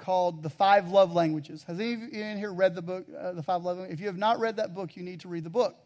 called 0.00 0.42
The 0.42 0.50
Five 0.50 0.88
Love 0.88 1.12
Languages. 1.12 1.62
Has 1.64 1.78
any 1.78 1.92
of 1.92 2.00
you 2.00 2.08
in 2.08 2.38
here 2.38 2.52
read 2.52 2.74
the 2.74 2.82
book, 2.82 3.06
uh, 3.16 3.32
The 3.32 3.42
Five 3.42 3.62
Love 3.62 3.76
Languages? 3.76 3.94
If 3.94 4.00
you 4.00 4.06
have 4.06 4.18
not 4.18 4.40
read 4.40 4.56
that 4.56 4.74
book, 4.74 4.96
you 4.96 5.02
need 5.02 5.20
to 5.20 5.28
read 5.28 5.44
the 5.44 5.50
book. 5.50 5.76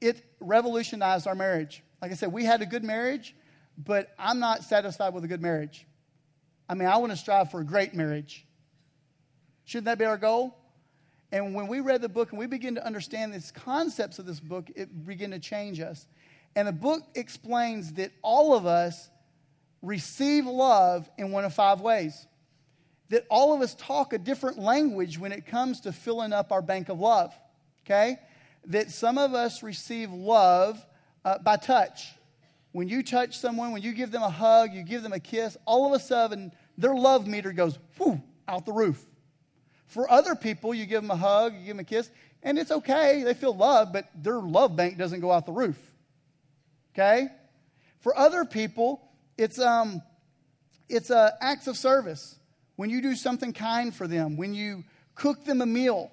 It 0.00 0.24
revolutionized 0.40 1.26
our 1.26 1.34
marriage. 1.34 1.82
Like 2.00 2.10
I 2.10 2.14
said, 2.14 2.32
we 2.32 2.44
had 2.44 2.62
a 2.62 2.66
good 2.66 2.84
marriage, 2.84 3.34
but 3.76 4.14
I'm 4.18 4.38
not 4.38 4.64
satisfied 4.64 5.12
with 5.12 5.24
a 5.24 5.28
good 5.28 5.42
marriage. 5.42 5.86
I 6.68 6.74
mean, 6.74 6.88
I 6.88 6.96
want 6.96 7.12
to 7.12 7.16
strive 7.16 7.50
for 7.50 7.60
a 7.60 7.64
great 7.64 7.94
marriage. 7.94 8.46
Shouldn't 9.64 9.86
that 9.86 9.98
be 9.98 10.04
our 10.04 10.18
goal? 10.18 10.56
And 11.32 11.54
when 11.54 11.66
we 11.66 11.80
read 11.80 12.00
the 12.00 12.08
book 12.08 12.30
and 12.30 12.38
we 12.38 12.46
begin 12.46 12.76
to 12.76 12.86
understand 12.86 13.34
these 13.34 13.50
concepts 13.50 14.18
of 14.18 14.26
this 14.26 14.40
book, 14.40 14.70
it 14.76 15.06
began 15.06 15.32
to 15.32 15.38
change 15.38 15.80
us. 15.80 16.06
And 16.54 16.68
the 16.68 16.72
book 16.72 17.02
explains 17.14 17.94
that 17.94 18.12
all 18.22 18.54
of 18.54 18.66
us 18.66 19.10
receive 19.82 20.46
love 20.46 21.10
in 21.18 21.32
one 21.32 21.44
of 21.44 21.52
five 21.52 21.80
ways 21.80 22.26
that 23.10 23.26
all 23.30 23.54
of 23.54 23.60
us 23.60 23.74
talk 23.74 24.12
a 24.12 24.18
different 24.18 24.58
language 24.58 25.18
when 25.18 25.32
it 25.32 25.46
comes 25.46 25.80
to 25.82 25.92
filling 25.92 26.32
up 26.32 26.52
our 26.52 26.62
bank 26.62 26.88
of 26.88 26.98
love. 26.98 27.34
Okay? 27.84 28.16
That 28.66 28.90
some 28.90 29.18
of 29.18 29.34
us 29.34 29.62
receive 29.62 30.10
love 30.10 30.84
uh, 31.24 31.38
by 31.38 31.56
touch. 31.56 32.12
When 32.72 32.88
you 32.88 33.02
touch 33.02 33.38
someone, 33.38 33.72
when 33.72 33.82
you 33.82 33.92
give 33.92 34.10
them 34.10 34.22
a 34.22 34.30
hug, 34.30 34.72
you 34.72 34.82
give 34.82 35.02
them 35.02 35.12
a 35.12 35.20
kiss, 35.20 35.56
all 35.64 35.86
of 35.86 35.92
a 35.92 36.02
sudden, 36.02 36.52
their 36.76 36.94
love 36.94 37.26
meter 37.26 37.52
goes 37.52 37.78
whoo, 37.98 38.20
out 38.48 38.66
the 38.66 38.72
roof. 38.72 39.04
For 39.86 40.10
other 40.10 40.34
people, 40.34 40.74
you 40.74 40.86
give 40.86 41.02
them 41.02 41.10
a 41.10 41.16
hug, 41.16 41.54
you 41.54 41.60
give 41.60 41.76
them 41.76 41.80
a 41.80 41.84
kiss, 41.84 42.10
and 42.42 42.58
it's 42.58 42.72
okay. 42.72 43.22
They 43.22 43.34
feel 43.34 43.54
love, 43.54 43.92
but 43.92 44.08
their 44.14 44.40
love 44.40 44.74
bank 44.74 44.98
doesn't 44.98 45.20
go 45.20 45.30
out 45.30 45.46
the 45.46 45.52
roof. 45.52 45.78
Okay? 46.94 47.28
For 48.00 48.16
other 48.18 48.44
people, 48.44 49.08
it's, 49.38 49.58
um, 49.60 50.02
it's 50.88 51.10
uh, 51.10 51.30
acts 51.40 51.68
of 51.68 51.76
service. 51.76 52.36
When 52.76 52.90
you 52.90 53.00
do 53.00 53.14
something 53.14 53.52
kind 53.52 53.94
for 53.94 54.06
them, 54.08 54.36
when 54.36 54.54
you 54.54 54.84
cook 55.14 55.44
them 55.44 55.60
a 55.60 55.66
meal, 55.66 56.10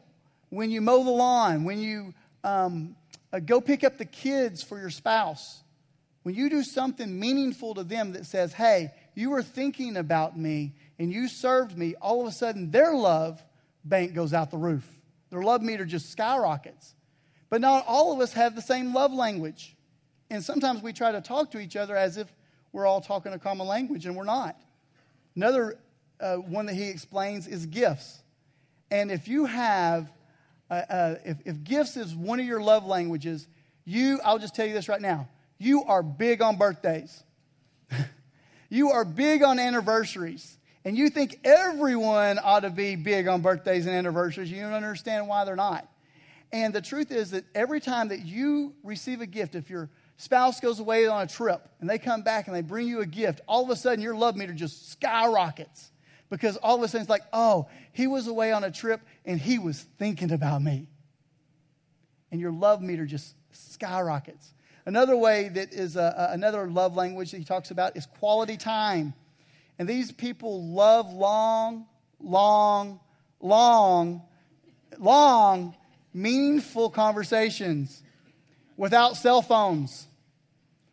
when 0.49 0.69
you 0.69 0.81
mow 0.81 1.03
the 1.03 1.11
lawn, 1.11 1.63
when 1.63 1.79
you 1.79 2.13
um, 2.43 2.95
uh, 3.33 3.39
go 3.39 3.61
pick 3.61 3.83
up 3.83 3.97
the 3.97 4.05
kids 4.05 4.61
for 4.61 4.79
your 4.79 4.89
spouse, 4.89 5.63
when 6.23 6.35
you 6.35 6.49
do 6.49 6.63
something 6.63 7.19
meaningful 7.19 7.73
to 7.75 7.83
them 7.83 8.13
that 8.13 8.25
says, 8.25 8.53
hey, 8.53 8.91
you 9.15 9.31
were 9.31 9.41
thinking 9.41 9.97
about 9.97 10.37
me 10.37 10.73
and 10.99 11.11
you 11.11 11.27
served 11.27 11.77
me, 11.77 11.95
all 11.95 12.21
of 12.21 12.27
a 12.27 12.31
sudden 12.31 12.69
their 12.69 12.93
love 12.93 13.43
bank 13.83 14.13
goes 14.13 14.33
out 14.33 14.51
the 14.51 14.57
roof. 14.57 14.87
Their 15.31 15.41
love 15.41 15.61
meter 15.61 15.85
just 15.85 16.11
skyrockets. 16.11 16.93
But 17.49 17.61
not 17.61 17.85
all 17.87 18.13
of 18.13 18.19
us 18.19 18.33
have 18.33 18.55
the 18.55 18.61
same 18.61 18.93
love 18.93 19.13
language. 19.13 19.75
And 20.29 20.43
sometimes 20.43 20.81
we 20.81 20.93
try 20.93 21.11
to 21.11 21.21
talk 21.21 21.51
to 21.51 21.59
each 21.59 21.75
other 21.75 21.95
as 21.97 22.17
if 22.17 22.31
we're 22.71 22.85
all 22.85 23.01
talking 23.01 23.33
a 23.33 23.39
common 23.39 23.67
language, 23.67 24.05
and 24.05 24.15
we're 24.15 24.23
not. 24.23 24.55
Another 25.35 25.77
uh, 26.21 26.35
one 26.35 26.67
that 26.67 26.75
he 26.75 26.89
explains 26.89 27.47
is 27.47 27.65
gifts. 27.65 28.21
And 28.89 29.11
if 29.11 29.27
you 29.27 29.45
have, 29.45 30.11
uh, 30.69 30.73
uh, 30.73 31.15
if, 31.25 31.37
if 31.45 31.63
gifts 31.63 31.97
is 31.97 32.13
one 32.13 32.39
of 32.39 32.45
your 32.45 32.61
love 32.61 32.85
languages, 32.85 33.47
you, 33.85 34.19
I'll 34.23 34.39
just 34.39 34.55
tell 34.55 34.65
you 34.65 34.73
this 34.73 34.87
right 34.87 35.01
now, 35.01 35.27
you 35.57 35.83
are 35.83 36.03
big 36.03 36.41
on 36.41 36.57
birthdays. 36.57 37.23
you 38.69 38.91
are 38.91 39.05
big 39.05 39.43
on 39.43 39.59
anniversaries. 39.59 40.57
And 40.83 40.97
you 40.97 41.09
think 41.09 41.39
everyone 41.43 42.39
ought 42.43 42.61
to 42.61 42.69
be 42.69 42.95
big 42.95 43.27
on 43.27 43.41
birthdays 43.41 43.85
and 43.85 43.95
anniversaries. 43.95 44.51
You 44.51 44.61
don't 44.61 44.73
understand 44.73 45.27
why 45.27 45.45
they're 45.45 45.55
not. 45.55 45.87
And 46.51 46.73
the 46.73 46.81
truth 46.81 47.11
is 47.11 47.31
that 47.31 47.45
every 47.55 47.79
time 47.79 48.09
that 48.09 48.25
you 48.25 48.73
receive 48.83 49.21
a 49.21 49.25
gift, 49.27 49.55
if 49.55 49.69
your 49.69 49.89
spouse 50.17 50.59
goes 50.59 50.79
away 50.79 51.07
on 51.07 51.21
a 51.21 51.27
trip 51.27 51.69
and 51.79 51.89
they 51.89 51.97
come 51.97 52.23
back 52.23 52.47
and 52.47 52.55
they 52.55 52.61
bring 52.61 52.87
you 52.87 53.01
a 53.01 53.05
gift, 53.05 53.41
all 53.47 53.63
of 53.63 53.69
a 53.69 53.75
sudden 53.75 54.03
your 54.03 54.15
love 54.15 54.35
meter 54.35 54.53
just 54.53 54.91
skyrockets. 54.91 55.90
Because 56.31 56.55
all 56.57 56.77
of 56.77 56.81
a 56.81 56.87
sudden 56.87 57.01
it's 57.01 57.09
like, 57.09 57.25
oh, 57.33 57.67
he 57.91 58.07
was 58.07 58.25
away 58.25 58.53
on 58.53 58.63
a 58.63 58.71
trip 58.71 59.01
and 59.25 59.39
he 59.39 59.59
was 59.59 59.79
thinking 59.99 60.31
about 60.31 60.61
me. 60.61 60.87
And 62.31 62.39
your 62.39 62.53
love 62.53 62.81
meter 62.81 63.05
just 63.05 63.35
skyrockets. 63.51 64.53
Another 64.85 65.15
way 65.15 65.49
that 65.49 65.73
is 65.73 65.97
a, 65.97 66.29
a, 66.29 66.33
another 66.33 66.67
love 66.67 66.95
language 66.95 67.31
that 67.31 67.37
he 67.37 67.43
talks 67.43 67.69
about 67.69 67.97
is 67.97 68.05
quality 68.05 68.55
time. 68.55 69.13
And 69.77 69.89
these 69.89 70.09
people 70.13 70.63
love 70.63 71.11
long, 71.11 71.85
long, 72.21 73.01
long, 73.41 74.21
long, 74.97 75.75
meaningful 76.13 76.89
conversations 76.89 78.01
without 78.77 79.17
cell 79.17 79.41
phones, 79.41 80.07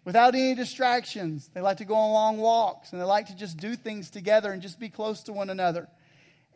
without 0.09 0.35
any 0.35 0.55
distractions. 0.55 1.51
They 1.53 1.61
like 1.61 1.77
to 1.77 1.85
go 1.85 1.95
on 1.95 2.13
long 2.13 2.39
walks 2.39 2.93
and 2.93 3.01
they 3.01 3.05
like 3.05 3.27
to 3.27 3.37
just 3.37 3.59
do 3.59 3.77
things 3.77 4.09
together 4.09 4.51
and 4.51 4.63
just 4.63 4.81
be 4.81 4.89
close 4.89 5.25
to 5.25 5.35
one 5.35 5.51
another. 5.51 5.87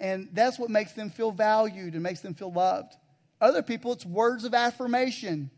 And 0.01 0.31
that's 0.33 0.59
what 0.59 0.71
makes 0.71 0.93
them 0.93 1.11
feel 1.11 1.33
valued 1.33 1.93
and 1.93 2.03
makes 2.03 2.21
them 2.21 2.33
feel 2.33 2.51
loved. 2.51 2.95
Other 3.43 3.61
people, 3.63 3.93
it's 3.93 4.07
words 4.07 4.45
of 4.45 4.55
affirmation. 4.55 5.51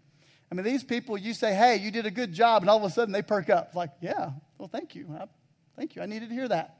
I 0.50 0.56
mean, 0.56 0.64
these 0.64 0.82
people, 0.82 1.16
you 1.16 1.34
say, 1.34 1.54
hey, 1.54 1.76
you 1.76 1.92
did 1.92 2.04
a 2.04 2.10
good 2.10 2.32
job, 2.32 2.64
and 2.64 2.70
all 2.70 2.78
of 2.78 2.82
a 2.82 2.90
sudden 2.90 3.12
they 3.12 3.22
perk 3.22 3.48
up. 3.48 3.76
Like, 3.76 3.90
yeah, 4.00 4.30
well, 4.58 4.66
thank 4.66 4.96
you. 4.96 5.06
I, 5.16 5.26
thank 5.76 5.94
you. 5.94 6.02
I 6.02 6.06
needed 6.06 6.30
to 6.30 6.34
hear 6.34 6.48
that. 6.48 6.76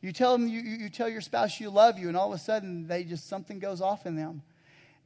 You 0.00 0.10
tell 0.10 0.32
them, 0.32 0.48
you, 0.48 0.62
you 0.62 0.88
tell 0.88 1.10
your 1.10 1.20
spouse 1.20 1.60
you 1.60 1.68
love 1.68 1.98
you, 1.98 2.08
and 2.08 2.16
all 2.16 2.32
of 2.32 2.40
a 2.40 2.42
sudden 2.42 2.86
they 2.86 3.04
just, 3.04 3.28
something 3.28 3.58
goes 3.58 3.82
off 3.82 4.06
in 4.06 4.16
them. 4.16 4.40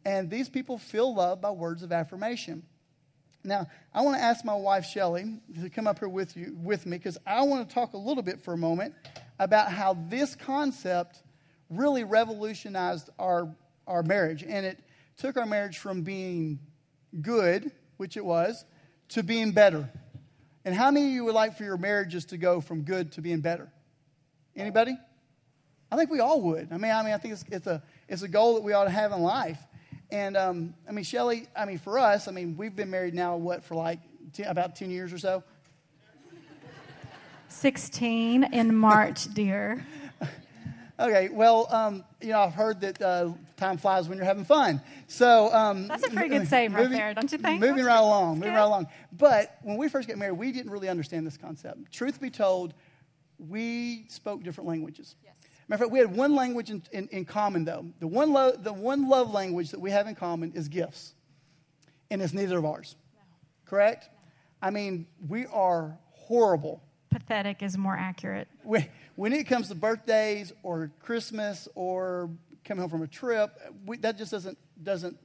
And 0.04 0.30
these 0.30 0.48
people 0.48 0.78
feel 0.78 1.12
loved 1.12 1.42
by 1.42 1.50
words 1.50 1.82
of 1.82 1.90
affirmation. 1.90 2.62
Now, 3.44 3.66
I 3.92 4.00
want 4.00 4.16
to 4.16 4.22
ask 4.22 4.44
my 4.44 4.54
wife, 4.54 4.86
Shelly, 4.86 5.40
to 5.60 5.68
come 5.68 5.86
up 5.86 5.98
here 5.98 6.08
with, 6.08 6.36
you, 6.36 6.56
with 6.62 6.86
me 6.86 6.96
because 6.96 7.18
I 7.26 7.42
want 7.42 7.68
to 7.68 7.74
talk 7.74 7.92
a 7.92 7.98
little 7.98 8.22
bit 8.22 8.40
for 8.42 8.54
a 8.54 8.58
moment 8.58 8.94
about 9.38 9.70
how 9.70 9.98
this 10.08 10.34
concept 10.34 11.22
really 11.68 12.04
revolutionized 12.04 13.10
our, 13.18 13.54
our 13.86 14.02
marriage. 14.02 14.42
And 14.42 14.64
it 14.64 14.78
took 15.18 15.36
our 15.36 15.46
marriage 15.46 15.78
from 15.78 16.02
being 16.02 16.58
good 17.20 17.70
which 17.96 18.16
it 18.16 18.24
was, 18.24 18.64
to 19.10 19.22
being 19.22 19.52
better. 19.52 19.90
And 20.64 20.74
how 20.74 20.90
many 20.90 21.06
of 21.06 21.12
you 21.12 21.24
would 21.24 21.34
like 21.34 21.56
for 21.56 21.64
your 21.64 21.76
marriages 21.76 22.24
to 22.26 22.36
go 22.36 22.60
from 22.60 22.82
good 22.82 23.12
to 23.12 23.20
being 23.20 23.40
better? 23.40 23.70
Anybody? 24.56 24.96
I 25.90 25.96
think 25.96 26.10
we 26.10 26.20
all 26.20 26.40
would. 26.42 26.72
I 26.72 26.78
mean, 26.78 26.90
I 26.90 27.02
mean, 27.02 27.12
I 27.12 27.18
think 27.18 27.34
it's, 27.34 27.44
it's 27.50 27.66
a 27.66 27.82
it's 28.08 28.22
a 28.22 28.28
goal 28.28 28.54
that 28.54 28.62
we 28.62 28.72
ought 28.72 28.84
to 28.84 28.90
have 28.90 29.12
in 29.12 29.20
life. 29.20 29.58
And 30.10 30.36
um, 30.36 30.74
I 30.88 30.92
mean, 30.92 31.04
Shelly, 31.04 31.48
I 31.56 31.64
mean, 31.64 31.78
for 31.78 31.98
us, 31.98 32.28
I 32.28 32.30
mean, 32.30 32.56
we've 32.56 32.76
been 32.76 32.90
married 32.90 33.14
now 33.14 33.36
what 33.36 33.64
for 33.64 33.74
like 33.74 34.00
ten, 34.32 34.46
about 34.46 34.76
ten 34.76 34.90
years 34.90 35.12
or 35.12 35.18
so. 35.18 35.42
Sixteen 37.48 38.44
in 38.52 38.74
March, 38.74 39.32
dear. 39.32 39.86
Okay, 40.98 41.28
well, 41.28 41.66
um, 41.74 42.04
you 42.20 42.28
know, 42.28 42.38
I've 42.38 42.54
heard 42.54 42.80
that 42.82 43.02
uh, 43.02 43.32
time 43.56 43.78
flies 43.78 44.08
when 44.08 44.16
you're 44.16 44.24
having 44.26 44.44
fun. 44.44 44.80
So 45.08 45.52
um, 45.52 45.88
that's 45.88 46.06
a 46.06 46.10
pretty 46.10 46.28
good 46.28 46.46
saying 46.46 46.72
right 46.72 46.84
moving, 46.84 46.98
there, 46.98 47.12
don't 47.14 47.32
you 47.32 47.38
think? 47.38 47.60
Moving 47.60 47.84
right 47.84 47.98
along, 47.98 48.38
moving 48.38 48.54
right 48.54 48.62
along. 48.62 48.86
But 49.12 49.58
when 49.62 49.76
we 49.76 49.88
first 49.88 50.06
got 50.06 50.18
married, 50.18 50.38
we 50.38 50.52
didn't 50.52 50.70
really 50.70 50.88
understand 50.88 51.26
this 51.26 51.36
concept. 51.36 51.90
Truth 51.90 52.20
be 52.20 52.30
told, 52.30 52.74
we 53.38 54.06
spoke 54.08 54.44
different 54.44 54.68
languages. 54.68 55.16
Yes. 55.24 55.34
Matter 55.68 55.84
of 55.84 55.88
fact, 55.88 55.92
we 55.92 55.98
had 55.98 56.14
one 56.14 56.34
language 56.34 56.70
in, 56.70 56.82
in, 56.92 57.08
in 57.08 57.24
common, 57.24 57.64
though. 57.64 57.86
The 57.98 58.06
one, 58.06 58.32
lo- 58.32 58.52
the 58.52 58.72
one 58.72 59.08
love 59.08 59.32
language 59.32 59.70
that 59.70 59.80
we 59.80 59.90
have 59.90 60.06
in 60.06 60.14
common 60.14 60.52
is 60.54 60.68
gifts, 60.68 61.14
and 62.10 62.20
it's 62.20 62.34
neither 62.34 62.58
of 62.58 62.64
ours. 62.64 62.96
No. 63.14 63.20
Correct? 63.64 64.04
No. 64.04 64.68
I 64.68 64.70
mean, 64.70 65.06
we 65.26 65.46
are 65.46 65.98
horrible. 66.10 66.82
Pathetic 67.10 67.62
is 67.62 67.78
more 67.78 67.96
accurate. 67.96 68.48
We, 68.62 68.88
when 69.16 69.32
it 69.32 69.44
comes 69.44 69.68
to 69.68 69.74
birthdays 69.74 70.52
or 70.62 70.90
Christmas 71.00 71.68
or 71.74 72.30
coming 72.64 72.82
home 72.82 72.90
from 72.90 73.02
a 73.02 73.06
trip, 73.06 73.50
we, 73.86 73.96
that 73.98 74.18
just 74.18 74.32
doesn't, 74.32 74.58
doesn't, 74.82 75.16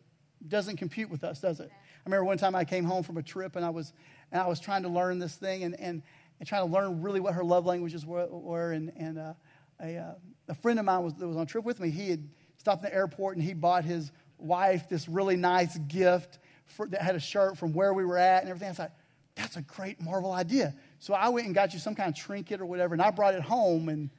doesn't 0.48 0.78
compute 0.78 1.10
with 1.10 1.24
us, 1.24 1.42
does 1.42 1.60
it? 1.60 1.70
I 1.72 2.02
remember 2.06 2.24
one 2.24 2.38
time 2.38 2.56
I 2.56 2.64
came 2.64 2.86
home 2.86 3.04
from 3.04 3.18
a 3.18 3.24
trip 3.24 3.56
and 3.56 3.66
I 3.66 3.72
was, 3.72 3.92
and 4.32 4.42
I 4.42 4.48
was 4.48 4.60
trying 4.60 4.84
to 4.84 4.90
learn 4.90 5.20
this 5.20 5.36
thing 5.36 5.64
and, 5.64 5.78
and, 5.80 6.02
and 6.40 6.48
trying 6.48 6.66
to 6.66 6.72
learn 6.72 7.02
really 7.02 7.20
what 7.20 7.34
her 7.34 7.44
love 7.44 7.66
languages 7.66 8.06
were. 8.06 8.26
were 8.28 8.72
and 8.72 8.94
and 8.96 9.18
uh, 9.18 9.34
a, 9.82 9.98
uh, 9.98 10.14
a 10.48 10.56
friend 10.56 10.80
of 10.80 10.86
mine 10.86 11.04
was, 11.04 11.14
that 11.16 11.28
was 11.28 11.38
on 11.38 11.44
a 11.44 11.46
trip 11.46 11.66
with 11.66 11.80
me, 11.80 11.90
he 11.90 12.10
had 12.10 12.28
stopped 12.58 12.84
in 12.84 12.90
the 12.90 12.96
airport 12.96 13.38
and 13.38 13.46
he 13.46 13.54
bought 13.54 13.84
his 13.84 14.12
wife 14.38 14.90
this 14.90 15.08
really 15.08 15.36
nice 15.36 15.78
gift 15.78 16.40
for, 16.66 16.88
that 16.88 17.02
had 17.02 17.16
a 17.16 17.20
shirt 17.20 17.58
from 17.58 17.74
where 17.74 17.94
we 17.94 18.06
were 18.06 18.18
at 18.18 18.42
and 18.42 18.50
everything. 18.50 18.68
I 18.68 18.72
was 18.72 18.80
like, 18.80 18.92
that's 19.36 19.56
a 19.56 19.62
great 19.62 20.02
Marvel 20.02 20.32
idea. 20.32 20.74
So 21.00 21.14
I 21.14 21.30
went 21.30 21.46
and 21.46 21.56
got 21.56 21.74
you 21.74 21.80
some 21.80 21.96
kind 21.96 22.10
of 22.10 22.16
trinket 22.16 22.60
or 22.60 22.66
whatever, 22.66 22.94
and 22.94 23.02
I 23.02 23.10
brought 23.10 23.36
it 23.36 23.42
home, 23.42 23.88
and 23.88 24.10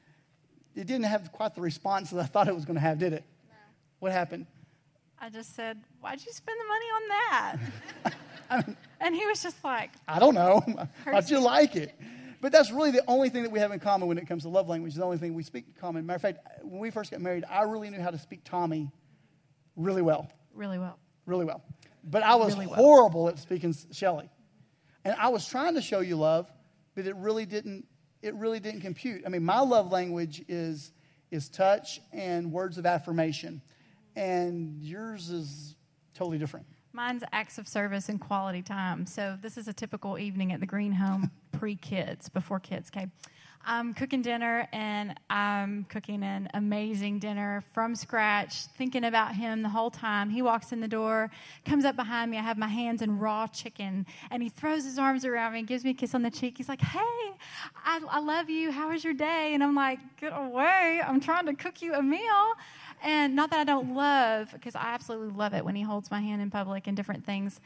it 0.75 0.87
didn't 0.87 1.03
have 1.03 1.31
quite 1.31 1.53
the 1.53 1.61
response 1.61 2.09
that 2.09 2.19
I 2.19 2.25
thought 2.25 2.47
it 2.47 2.55
was 2.55 2.65
going 2.65 2.75
to 2.75 2.81
have, 2.81 2.97
did 2.97 3.13
it? 3.13 3.23
No. 3.49 3.55
What 3.99 4.11
happened? 4.11 4.47
I 5.19 5.29
just 5.29 5.55
said, 5.55 5.79
Why'd 5.99 6.19
you 6.25 6.31
spend 6.31 6.59
the 6.59 6.67
money 6.67 6.85
on 6.85 7.07
that? 7.07 7.55
I 8.49 8.55
mean, 8.57 8.77
and 8.99 9.15
he 9.15 9.25
was 9.27 9.43
just 9.43 9.63
like, 9.63 9.91
I 10.07 10.17
don't 10.17 10.33
know. 10.33 10.63
How'd 11.05 11.29
you 11.29 11.39
like 11.39 11.75
it? 11.75 11.95
But 12.41 12.51
that's 12.51 12.71
really 12.71 12.89
the 12.89 13.03
only 13.07 13.29
thing 13.29 13.43
that 13.43 13.51
we 13.51 13.59
have 13.59 13.71
in 13.71 13.79
common 13.79 14.07
when 14.07 14.17
it 14.17 14.27
comes 14.27 14.43
to 14.43 14.49
love 14.49 14.67
language, 14.67 14.95
the 14.95 15.03
only 15.03 15.19
thing 15.19 15.35
we 15.35 15.43
speak 15.43 15.65
in 15.67 15.73
common. 15.79 16.07
Matter 16.07 16.15
of 16.15 16.21
fact, 16.23 16.39
when 16.63 16.79
we 16.79 16.89
first 16.89 17.11
got 17.11 17.21
married, 17.21 17.45
I 17.47 17.61
really 17.61 17.89
knew 17.91 18.01
how 18.01 18.09
to 18.09 18.17
speak 18.17 18.41
Tommy 18.43 18.91
really 19.75 20.01
well. 20.01 20.27
Really 20.55 20.79
well. 20.79 20.97
Really 21.27 21.45
well. 21.45 21.63
But 22.03 22.23
I 22.23 22.35
was 22.35 22.53
really 22.53 22.65
well. 22.65 22.77
horrible 22.77 23.29
at 23.29 23.37
speaking 23.37 23.75
Shelly. 23.91 24.27
And 25.05 25.15
I 25.19 25.29
was 25.29 25.47
trying 25.47 25.75
to 25.75 25.81
show 25.81 25.99
you 25.99 26.15
love, 26.15 26.51
but 26.95 27.05
it 27.05 27.15
really 27.15 27.45
didn't 27.45 27.85
it 28.23 28.35
really 28.35 28.59
didn't 28.59 28.81
compute. 28.81 29.23
I 29.25 29.29
mean, 29.29 29.43
my 29.43 29.59
love 29.59 29.91
language 29.91 30.43
is 30.47 30.91
is 31.29 31.47
touch 31.47 32.01
and 32.11 32.51
words 32.51 32.79
of 32.79 32.87
affirmation. 32.87 33.61
And 34.15 34.81
yours 34.81 35.29
is 35.29 35.75
totally 36.15 36.39
different. 36.39 36.65
Mine's 36.91 37.23
acts 37.31 37.57
of 37.57 37.67
service 37.67 38.09
and 38.09 38.19
quality 38.19 38.61
time. 38.63 39.05
So 39.05 39.37
this 39.41 39.57
is 39.57 39.67
a 39.67 39.73
typical 39.73 40.17
evening 40.17 40.51
at 40.51 40.59
the 40.59 40.65
Green 40.65 40.91
Home 40.91 41.31
pre-kids, 41.61 42.27
before 42.27 42.59
kids 42.59 42.89
came. 42.89 43.11
I'm 43.63 43.93
cooking 43.93 44.23
dinner 44.23 44.67
and 44.73 45.13
I'm 45.29 45.83
cooking 45.89 46.23
an 46.23 46.49
amazing 46.55 47.19
dinner 47.19 47.63
from 47.71 47.93
scratch, 47.93 48.65
thinking 48.79 49.03
about 49.03 49.35
him 49.35 49.61
the 49.61 49.69
whole 49.69 49.91
time. 49.91 50.31
He 50.31 50.41
walks 50.41 50.71
in 50.71 50.79
the 50.81 50.87
door, 50.87 51.29
comes 51.63 51.85
up 51.85 51.95
behind 51.95 52.31
me. 52.31 52.39
I 52.39 52.41
have 52.41 52.57
my 52.57 52.67
hands 52.67 53.03
in 53.03 53.19
raw 53.19 53.45
chicken, 53.45 54.07
and 54.31 54.41
he 54.41 54.49
throws 54.49 54.83
his 54.83 54.97
arms 54.97 55.23
around 55.23 55.53
me 55.53 55.61
gives 55.61 55.83
me 55.83 55.91
a 55.91 55.93
kiss 55.93 56.15
on 56.15 56.23
the 56.23 56.31
cheek. 56.31 56.57
He's 56.57 56.67
like, 56.67 56.81
Hey, 56.81 57.31
I, 57.85 58.01
I 58.09 58.19
love 58.21 58.49
you. 58.49 58.71
How 58.71 58.89
was 58.89 59.03
your 59.03 59.13
day? 59.13 59.51
And 59.53 59.63
I'm 59.63 59.75
like, 59.75 59.99
Get 60.19 60.33
away. 60.35 60.99
I'm 61.05 61.19
trying 61.21 61.45
to 61.45 61.53
cook 61.53 61.83
you 61.83 61.93
a 61.93 62.01
meal. 62.01 62.53
And 63.03 63.35
not 63.35 63.51
that 63.51 63.59
I 63.59 63.63
don't 63.65 63.93
love, 63.93 64.49
because 64.51 64.75
I 64.75 64.85
absolutely 64.85 65.35
love 65.35 65.53
it 65.53 65.63
when 65.63 65.75
he 65.75 65.83
holds 65.83 66.09
my 66.09 66.21
hand 66.21 66.41
in 66.41 66.49
public 66.49 66.87
and 66.87 66.97
different 66.97 67.23
things. 67.23 67.59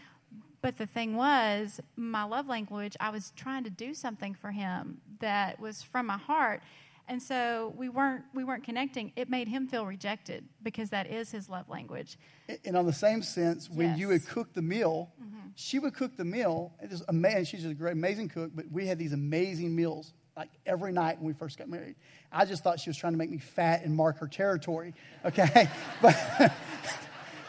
But 0.65 0.78
the 0.78 0.88
thing 0.88 1.15
was, 1.15 1.80
my 1.95 2.23
love 2.23 2.47
language, 2.47 2.97
I 2.99 3.12
was 3.12 3.32
trying 3.36 3.65
to 3.65 3.69
do 3.69 3.93
something 3.93 4.34
for 4.34 4.49
him 4.49 4.99
that 5.19 5.60
was 5.60 5.84
from 5.84 6.08
my 6.08 6.17
heart. 6.17 6.63
And 7.08 7.21
so 7.21 7.71
we 7.78 7.88
weren't 7.88 8.23
we 8.34 8.43
weren't 8.43 8.63
connecting. 8.63 9.12
It 9.15 9.30
made 9.30 9.47
him 9.47 9.67
feel 9.67 9.86
rejected 9.86 10.43
because 10.63 10.89
that 10.89 11.06
is 11.06 11.30
his 11.30 11.49
love 11.49 11.69
language. 11.69 12.17
And 12.65 12.75
on 12.75 12.88
the 12.88 12.93
same 12.93 13.21
sense, 13.21 13.69
when 13.69 13.95
you 13.95 14.08
would 14.08 14.25
cook 14.28 14.54
the 14.56 14.63
meal, 14.63 15.12
Mm-hmm. 15.21 15.49
she 15.54 15.78
would 15.78 15.93
cook 15.93 16.17
the 16.17 16.25
meal. 16.25 16.73
It 16.82 16.91
is 16.91 17.04
amazing. 17.10 17.45
She's 17.45 17.65
a 17.65 17.75
great, 17.75 17.93
amazing 17.93 18.30
cook, 18.30 18.49
but 18.56 18.65
we 18.71 18.88
had 18.88 18.97
these 18.97 19.13
amazing 19.13 19.75
meals 19.75 20.13
like 20.36 20.49
every 20.65 20.91
night 20.91 21.19
when 21.19 21.28
we 21.28 21.34
first 21.34 21.60
got 21.60 21.69
married. 21.69 21.95
I 22.32 22.45
just 22.45 22.63
thought 22.63 22.80
she 22.80 22.89
was 22.89 22.97
trying 22.97 23.13
to 23.13 23.17
make 23.17 23.30
me 23.30 23.38
fat 23.38 23.86
and 23.86 23.95
mark 23.95 24.17
her 24.17 24.28
territory. 24.28 24.95
Okay, 25.23 25.69
but 26.01 26.15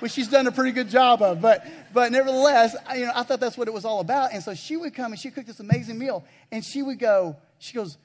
which 0.07 0.13
she's 0.13 0.29
done 0.29 0.47
a 0.47 0.53
pretty 0.53 0.71
good 0.71 0.89
job 0.89 1.21
of. 1.21 1.41
But 1.41 1.67
but 1.93 2.13
nevertheless, 2.13 2.77
I, 2.87 2.99
you 2.99 3.07
know, 3.07 3.13
I 3.13 3.25
thought 3.25 3.41
that's 3.41 3.59
what 3.59 3.67
it 3.67 3.75
was 3.75 3.85
all 3.85 3.99
about. 3.99 4.33
And 4.33 4.41
so 4.41 4.55
she 4.55 4.77
would 4.77 4.95
come 4.95 5.11
and 5.11 5.21
she 5.21 5.33
cooked 5.33 5.49
this 5.49 5.59
amazing 5.59 5.99
meal, 5.99 6.25
and 6.53 6.65
she 6.65 6.81
would 6.81 7.01
go. 7.01 7.35
She 7.59 7.75
goes, 7.75 7.99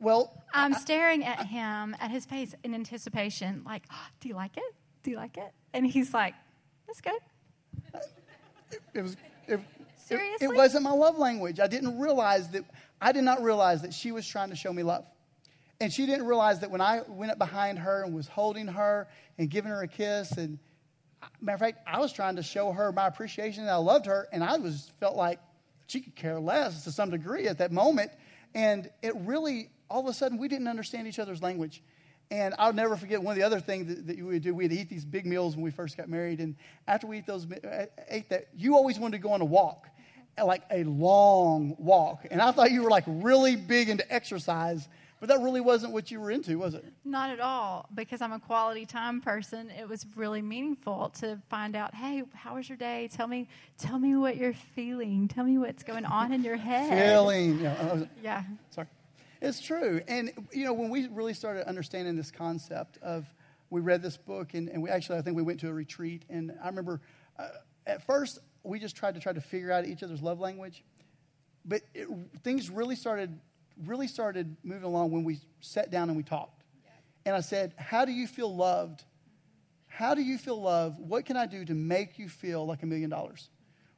well. 0.00 0.42
I'm 0.52 0.74
staring 0.74 1.24
at 1.24 1.46
him, 1.46 1.94
at 2.00 2.10
his 2.10 2.26
face 2.26 2.56
in 2.64 2.74
anticipation, 2.74 3.62
like, 3.64 3.84
"Oh, 3.92 4.06
Do 4.20 4.28
you 4.28 4.34
like 4.34 4.56
it? 4.56 4.74
Do 5.04 5.12
you 5.12 5.16
like 5.16 5.36
it? 5.36 5.52
And 5.72 5.86
he's 5.86 6.12
like, 6.12 6.34
That's 6.88 7.00
good. 7.00 7.20
it 8.92 9.02
was 9.02 9.12
it, 9.12 9.20
it, 9.46 9.60
Seriously? 9.96 10.48
it 10.48 10.56
wasn't 10.56 10.82
my 10.82 10.92
love 10.92 11.18
language. 11.18 11.60
I 11.60 11.68
didn't 11.68 12.00
realize 12.00 12.48
that 12.48 12.64
I 13.00 13.12
did 13.12 13.22
not 13.22 13.44
realize 13.44 13.82
that 13.82 13.94
she 13.94 14.10
was 14.10 14.26
trying 14.26 14.50
to 14.50 14.56
show 14.56 14.72
me 14.72 14.82
love. 14.82 15.04
And 15.80 15.92
she 15.92 16.04
didn't 16.06 16.26
realize 16.26 16.60
that 16.60 16.72
when 16.72 16.80
I 16.80 17.02
went 17.06 17.30
up 17.30 17.38
behind 17.38 17.78
her 17.78 18.02
and 18.02 18.12
was 18.12 18.26
holding 18.26 18.66
her 18.66 19.06
and 19.38 19.48
giving 19.48 19.70
her 19.70 19.82
a 19.82 19.88
kiss 19.88 20.32
and 20.32 20.58
matter 21.40 21.54
of 21.54 21.60
fact, 21.60 21.78
I 21.86 22.00
was 22.00 22.12
trying 22.12 22.36
to 22.36 22.42
show 22.42 22.72
her 22.72 22.92
my 22.92 23.06
appreciation 23.06 23.64
that 23.66 23.72
I 23.72 23.76
loved 23.76 24.06
her 24.06 24.28
and 24.32 24.42
I 24.42 24.56
was 24.56 24.90
felt 25.00 25.16
like 25.16 25.40
she 25.86 26.00
could 26.00 26.16
care 26.16 26.40
less 26.40 26.84
to 26.84 26.92
some 26.92 27.10
degree 27.10 27.46
at 27.46 27.58
that 27.58 27.72
moment. 27.72 28.10
And 28.54 28.90
it 29.02 29.14
really 29.16 29.70
all 29.90 30.00
of 30.00 30.06
a 30.06 30.12
sudden 30.12 30.38
we 30.38 30.48
didn't 30.48 30.68
understand 30.68 31.06
each 31.06 31.18
other's 31.18 31.42
language. 31.42 31.82
And 32.30 32.54
I'll 32.58 32.72
never 32.72 32.96
forget 32.96 33.22
one 33.22 33.32
of 33.32 33.38
the 33.38 33.44
other 33.44 33.60
things 33.60 33.86
that, 33.88 34.06
that 34.06 34.16
we 34.16 34.22
would 34.22 34.42
do. 34.42 34.54
We'd 34.54 34.72
eat 34.72 34.88
these 34.88 35.04
big 35.04 35.26
meals 35.26 35.54
when 35.54 35.64
we 35.64 35.70
first 35.70 35.96
got 35.96 36.08
married. 36.08 36.40
And 36.40 36.56
after 36.88 37.06
we 37.06 37.18
ate 37.18 37.26
those, 37.26 37.46
ate 38.08 38.28
that, 38.30 38.48
you 38.56 38.74
always 38.74 38.98
wanted 38.98 39.18
to 39.18 39.22
go 39.22 39.32
on 39.32 39.40
a 39.40 39.44
walk, 39.44 39.86
like 40.42 40.62
a 40.70 40.84
long 40.84 41.76
walk. 41.78 42.26
And 42.30 42.40
I 42.40 42.50
thought 42.50 42.70
you 42.70 42.82
were 42.82 42.90
like 42.90 43.04
really 43.06 43.56
big 43.56 43.90
into 43.90 44.10
exercise, 44.12 44.88
but 45.20 45.28
that 45.28 45.40
really 45.40 45.60
wasn't 45.60 45.92
what 45.92 46.10
you 46.10 46.20
were 46.20 46.30
into, 46.30 46.58
was 46.58 46.74
it? 46.74 46.84
Not 47.04 47.30
at 47.30 47.40
all, 47.40 47.88
because 47.94 48.20
I'm 48.20 48.32
a 48.32 48.38
quality 48.40 48.84
time 48.86 49.20
person. 49.20 49.70
It 49.70 49.88
was 49.88 50.06
really 50.16 50.42
meaningful 50.42 51.10
to 51.20 51.40
find 51.48 51.74
out, 51.76 51.94
hey, 51.94 52.22
how 52.34 52.56
was 52.56 52.68
your 52.68 52.76
day? 52.78 53.08
Tell 53.12 53.26
me, 53.26 53.48
tell 53.78 53.98
me 53.98 54.16
what 54.16 54.36
you're 54.36 54.52
feeling. 54.74 55.28
Tell 55.28 55.44
me 55.44 55.56
what's 55.58 55.82
going 55.82 56.04
on 56.04 56.32
in 56.32 56.42
your 56.44 56.56
head. 56.56 56.90
Feeling, 57.06 57.56
you 57.58 57.64
know, 57.64 57.76
I 57.80 57.92
was- 57.94 58.06
Yeah. 58.22 58.42
Sorry. 58.70 58.86
It's 59.40 59.60
true. 59.60 60.00
And, 60.08 60.32
you 60.52 60.64
know, 60.64 60.72
when 60.72 60.90
we 60.90 61.06
really 61.08 61.34
started 61.34 61.66
understanding 61.68 62.16
this 62.16 62.30
concept 62.30 62.98
of, 63.02 63.26
we 63.70 63.80
read 63.80 64.02
this 64.02 64.16
book, 64.16 64.54
and, 64.54 64.68
and 64.68 64.82
we 64.82 64.88
actually, 64.90 65.18
I 65.18 65.22
think 65.22 65.36
we 65.36 65.42
went 65.42 65.60
to 65.60 65.68
a 65.68 65.72
retreat. 65.72 66.24
And 66.30 66.52
I 66.62 66.66
remember 66.68 67.00
uh, 67.38 67.48
at 67.86 68.06
first, 68.06 68.38
we 68.62 68.78
just 68.78 68.94
tried 68.96 69.14
to 69.14 69.20
try 69.20 69.32
to 69.32 69.40
figure 69.40 69.70
out 69.72 69.84
each 69.84 70.02
other's 70.02 70.22
love 70.22 70.38
language. 70.40 70.84
But 71.64 71.82
it, 71.94 72.08
things 72.42 72.70
really 72.70 72.94
started, 72.96 73.38
really 73.84 74.06
started 74.06 74.56
moving 74.62 74.84
along 74.84 75.10
when 75.10 75.24
we 75.24 75.40
sat 75.60 75.90
down 75.90 76.08
and 76.08 76.16
we 76.16 76.22
talked. 76.22 76.64
And 77.26 77.34
I 77.34 77.40
said, 77.40 77.74
How 77.76 78.04
do 78.04 78.12
you 78.12 78.26
feel 78.26 78.54
loved? 78.54 79.04
How 79.86 80.14
do 80.14 80.22
you 80.22 80.38
feel 80.38 80.60
loved? 80.60 80.98
What 80.98 81.24
can 81.24 81.36
I 81.36 81.46
do 81.46 81.64
to 81.64 81.74
make 81.74 82.18
you 82.18 82.28
feel 82.28 82.66
like 82.66 82.82
a 82.82 82.86
million 82.86 83.10
dollars? 83.10 83.48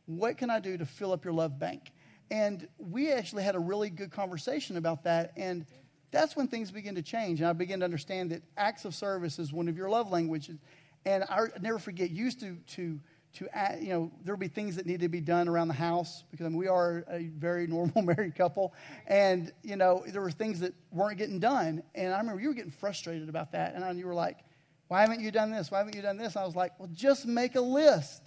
What 0.04 0.36
can 0.36 0.50
I 0.50 0.60
do 0.60 0.76
to 0.76 0.84
fill 0.84 1.12
up 1.12 1.24
your 1.24 1.32
love 1.32 1.58
bank? 1.58 1.90
And 2.30 2.68
we 2.78 3.12
actually 3.12 3.44
had 3.44 3.54
a 3.54 3.58
really 3.58 3.88
good 3.88 4.10
conversation 4.10 4.76
about 4.76 5.04
that. 5.04 5.32
And 5.36 5.64
that's 6.10 6.36
when 6.36 6.48
things 6.48 6.70
begin 6.70 6.94
to 6.96 7.02
change. 7.02 7.40
And 7.40 7.48
I 7.48 7.52
began 7.52 7.78
to 7.80 7.84
understand 7.84 8.30
that 8.30 8.42
acts 8.56 8.84
of 8.84 8.94
service 8.94 9.38
is 9.38 9.52
one 9.52 9.68
of 9.68 9.76
your 9.76 9.88
love 9.88 10.10
languages. 10.10 10.58
And 11.04 11.24
I 11.24 11.46
never 11.60 11.78
forget, 11.78 12.10
used 12.10 12.40
to, 12.40 12.56
to, 12.74 13.00
to 13.37 13.49
add, 13.55 13.83
you 13.83 13.90
know, 13.90 14.11
there 14.25 14.35
would 14.35 14.40
be 14.40 14.49
things 14.49 14.77
that 14.77 14.87
needed 14.87 15.03
to 15.03 15.09
be 15.09 15.20
done 15.20 15.46
around 15.46 15.68
the 15.68 15.75
house 15.75 16.25
because 16.31 16.46
I 16.46 16.49
mean, 16.49 16.59
we 16.59 16.68
are 16.68 17.05
a 17.11 17.25
very 17.37 17.66
normal 17.66 18.03
married 18.03 18.35
couple. 18.35 18.75
And, 19.07 19.53
you 19.62 19.77
know, 19.77 20.03
there 20.07 20.22
were 20.22 20.31
things 20.31 20.61
that 20.61 20.72
weren't 20.90 21.18
getting 21.18 21.38
done. 21.38 21.83
And 21.94 22.14
I 22.14 22.18
remember 22.18 22.40
you 22.40 22.49
were 22.49 22.55
getting 22.55 22.70
frustrated 22.70 23.29
about 23.29 23.53
that. 23.53 23.75
And 23.75 23.99
you 23.99 24.07
were 24.07 24.14
like, 24.14 24.38
why 24.88 25.03
haven't 25.03 25.20
you 25.20 25.31
done 25.31 25.51
this? 25.51 25.70
Why 25.70 25.79
haven't 25.79 25.94
you 25.94 26.03
done 26.03 26.16
this? 26.16 26.35
And 26.35 26.42
I 26.42 26.46
was 26.46 26.57
like, 26.57 26.79
well, 26.79 26.88
just 26.94 27.27
make 27.27 27.57
a 27.57 27.61
list. 27.61 28.22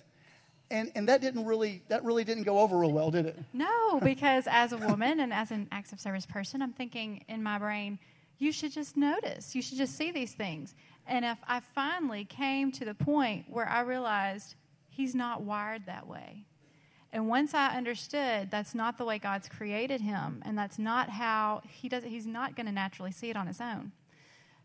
And, 0.70 0.92
and 0.94 1.10
that 1.10 1.22
didn't 1.22 1.46
really, 1.46 1.82
that 1.88 2.04
really 2.04 2.24
didn't 2.24 2.44
go 2.44 2.60
over 2.60 2.78
real 2.78 2.92
well, 2.92 3.10
did 3.10 3.26
it? 3.26 3.40
No, 3.54 4.00
because 4.04 4.46
as 4.48 4.74
a 4.74 4.78
woman 4.78 5.22
and 5.22 5.34
as 5.34 5.50
an 5.50 5.68
acts 5.72 5.92
of 5.92 6.00
service 6.00 6.28
person, 6.28 6.62
I'm 6.62 6.74
thinking 6.74 7.24
in 7.28 7.42
my 7.42 7.58
brain, 7.58 7.98
you 8.38 8.52
should 8.52 8.72
just 8.72 8.96
notice. 8.96 9.56
You 9.56 9.64
should 9.64 9.80
just 9.80 9.98
see 9.98 10.12
these 10.12 10.34
things. 10.34 10.76
And 11.08 11.26
if 11.26 11.40
I 11.48 11.62
finally 11.62 12.26
came 12.26 12.72
to 12.74 12.86
the 12.86 12.94
point 12.94 13.46
where 13.50 13.68
I 13.68 13.82
realized 13.82 14.54
he's 15.00 15.16
not 15.16 15.42
wired 15.42 15.86
that 15.86 16.08
way. 16.08 16.44
And 17.12 17.28
once 17.28 17.54
I 17.54 17.76
understood 17.76 18.52
that's 18.52 18.76
not 18.76 18.98
the 18.98 19.06
way 19.06 19.18
God's 19.18 19.48
created 19.48 20.02
him, 20.02 20.44
and 20.46 20.58
that's 20.58 20.78
not 20.78 21.10
how 21.10 21.62
he 21.66 21.88
does 21.88 22.04
it, 22.04 22.10
he's 22.10 22.28
not 22.28 22.56
going 22.56 22.66
to 22.66 22.72
naturally 22.72 23.12
see 23.12 23.30
it 23.30 23.38
on 23.38 23.48
his 23.48 23.62
own. 23.62 23.94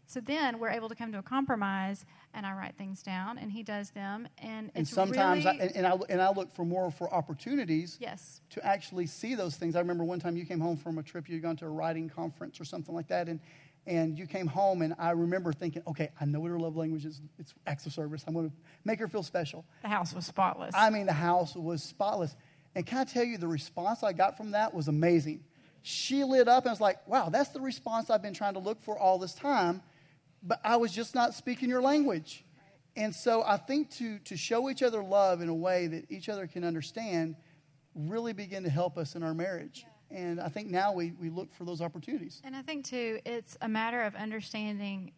So 0.07 0.21
then 0.21 0.59
we're 0.59 0.71
able 0.71 0.91
to 0.91 0.95
come 0.95 1.13
to 1.13 1.19
a 1.19 1.23
compromise, 1.23 2.05
and 2.35 2.45
I 2.45 2.53
write 2.53 2.75
things 2.77 3.03
down, 3.03 3.39
and 3.39 3.53
he 3.53 3.63
does 3.63 3.91
them, 3.91 4.29
and 4.37 4.71
And 4.75 4.87
sometimes, 4.87 5.45
really, 5.45 5.61
I, 5.61 5.65
and, 5.65 5.77
and, 5.77 5.87
I, 5.87 5.97
and 6.11 6.21
I 6.21 6.31
look 6.31 6.53
for 6.55 6.65
more 6.65 6.91
for 6.91 7.13
opportunities 7.15 7.97
yes, 8.01 8.43
to 8.51 8.67
actually 8.67 9.07
see 9.07 9.35
those 9.35 9.57
things. 9.57 9.77
I 9.77 9.79
remember 9.79 10.05
one 10.05 10.21
time 10.21 10.37
you 10.37 10.45
came 10.45 10.61
home 10.61 10.77
from 10.77 10.99
a 10.99 11.03
trip, 11.03 11.29
you 11.29 11.37
had 11.37 11.43
gone 11.43 11.57
to 11.59 11.67
a 11.67 11.71
writing 11.71 12.11
conference 12.11 12.61
or 12.61 12.65
something 12.65 12.95
like 12.95 13.09
that, 13.09 13.29
and, 13.29 13.41
and 13.87 14.19
you 14.19 14.27
came 14.27 14.47
home, 14.47 14.83
and 14.83 14.95
I 14.99 15.11
remember 15.11 15.53
thinking, 15.53 15.83
okay, 15.87 16.11
I 16.21 16.25
know 16.25 16.41
what 16.41 16.51
her 16.51 16.59
love 16.59 16.77
language 16.77 17.05
is. 17.05 17.21
It's 17.39 17.53
acts 17.67 17.87
of 17.87 17.93
service. 17.93 18.25
I'm 18.27 18.35
going 18.35 18.51
to 18.51 18.57
make 18.85 18.99
her 18.99 19.09
feel 19.09 19.23
special. 19.23 19.65
the 19.83 19.89
house 19.89 20.15
was 20.15 20.27
spotless. 20.27 20.75
I 20.77 20.91
mean, 20.91 21.07
the 21.07 21.13
house 21.13 21.55
was 21.55 21.83
spotless. 21.83 22.35
And 22.75 22.87
can 22.87 22.99
I 22.99 23.05
tell 23.05 23.25
you, 23.25 23.39
the 23.39 23.49
response 23.49 24.03
I 24.03 24.13
got 24.13 24.37
from 24.37 24.53
that 24.53 24.75
was 24.75 24.89
amazing. 24.89 25.45
She 25.83 26.25
lit 26.25 26.49
up 26.49 26.65
and 26.65 26.73
was 26.73 26.81
like, 26.81 27.07
wow, 27.07 27.29
that's 27.29 27.51
the 27.51 27.61
response 27.61 28.09
I've 28.09 28.23
been 28.23 28.35
trying 28.35 28.55
to 28.55 28.61
look 28.61 28.83
for 28.83 28.99
all 28.99 29.19
this 29.19 29.35
time, 29.35 29.83
but 30.43 30.59
I 30.65 30.77
was 30.77 30.91
just 30.91 31.15
not 31.15 31.35
speaking 31.35 31.69
your 31.69 31.83
language. 31.83 32.45
And 32.97 33.15
so 33.15 33.43
I 33.43 33.59
think 33.59 33.91
to, 33.97 34.19
to 34.21 34.37
show 34.37 34.71
each 34.71 34.83
other 34.83 35.03
love 35.03 35.41
in 35.41 35.49
a 35.49 35.55
way 35.55 35.89
that 35.89 36.11
each 36.11 36.29
other 36.29 36.47
can 36.47 36.65
understand 36.65 37.37
really 37.95 38.33
begin 38.33 38.65
to 38.65 38.71
help 38.71 38.97
us 38.97 39.15
in 39.15 39.23
our 39.23 39.35
marriage. 39.35 39.85
And 40.15 40.41
I 40.41 40.49
think 40.49 40.71
now 40.71 40.93
we, 40.93 41.13
we 41.21 41.29
look 41.29 41.53
for 41.53 41.65
those 41.65 41.81
opportunities. 41.81 42.41
And 42.45 42.55
I 42.55 42.63
think 42.63 42.85
too, 42.85 43.19
it's 43.27 43.57
a 43.61 43.69
matter 43.69 44.03
of 44.03 44.15
understanding 44.15 45.13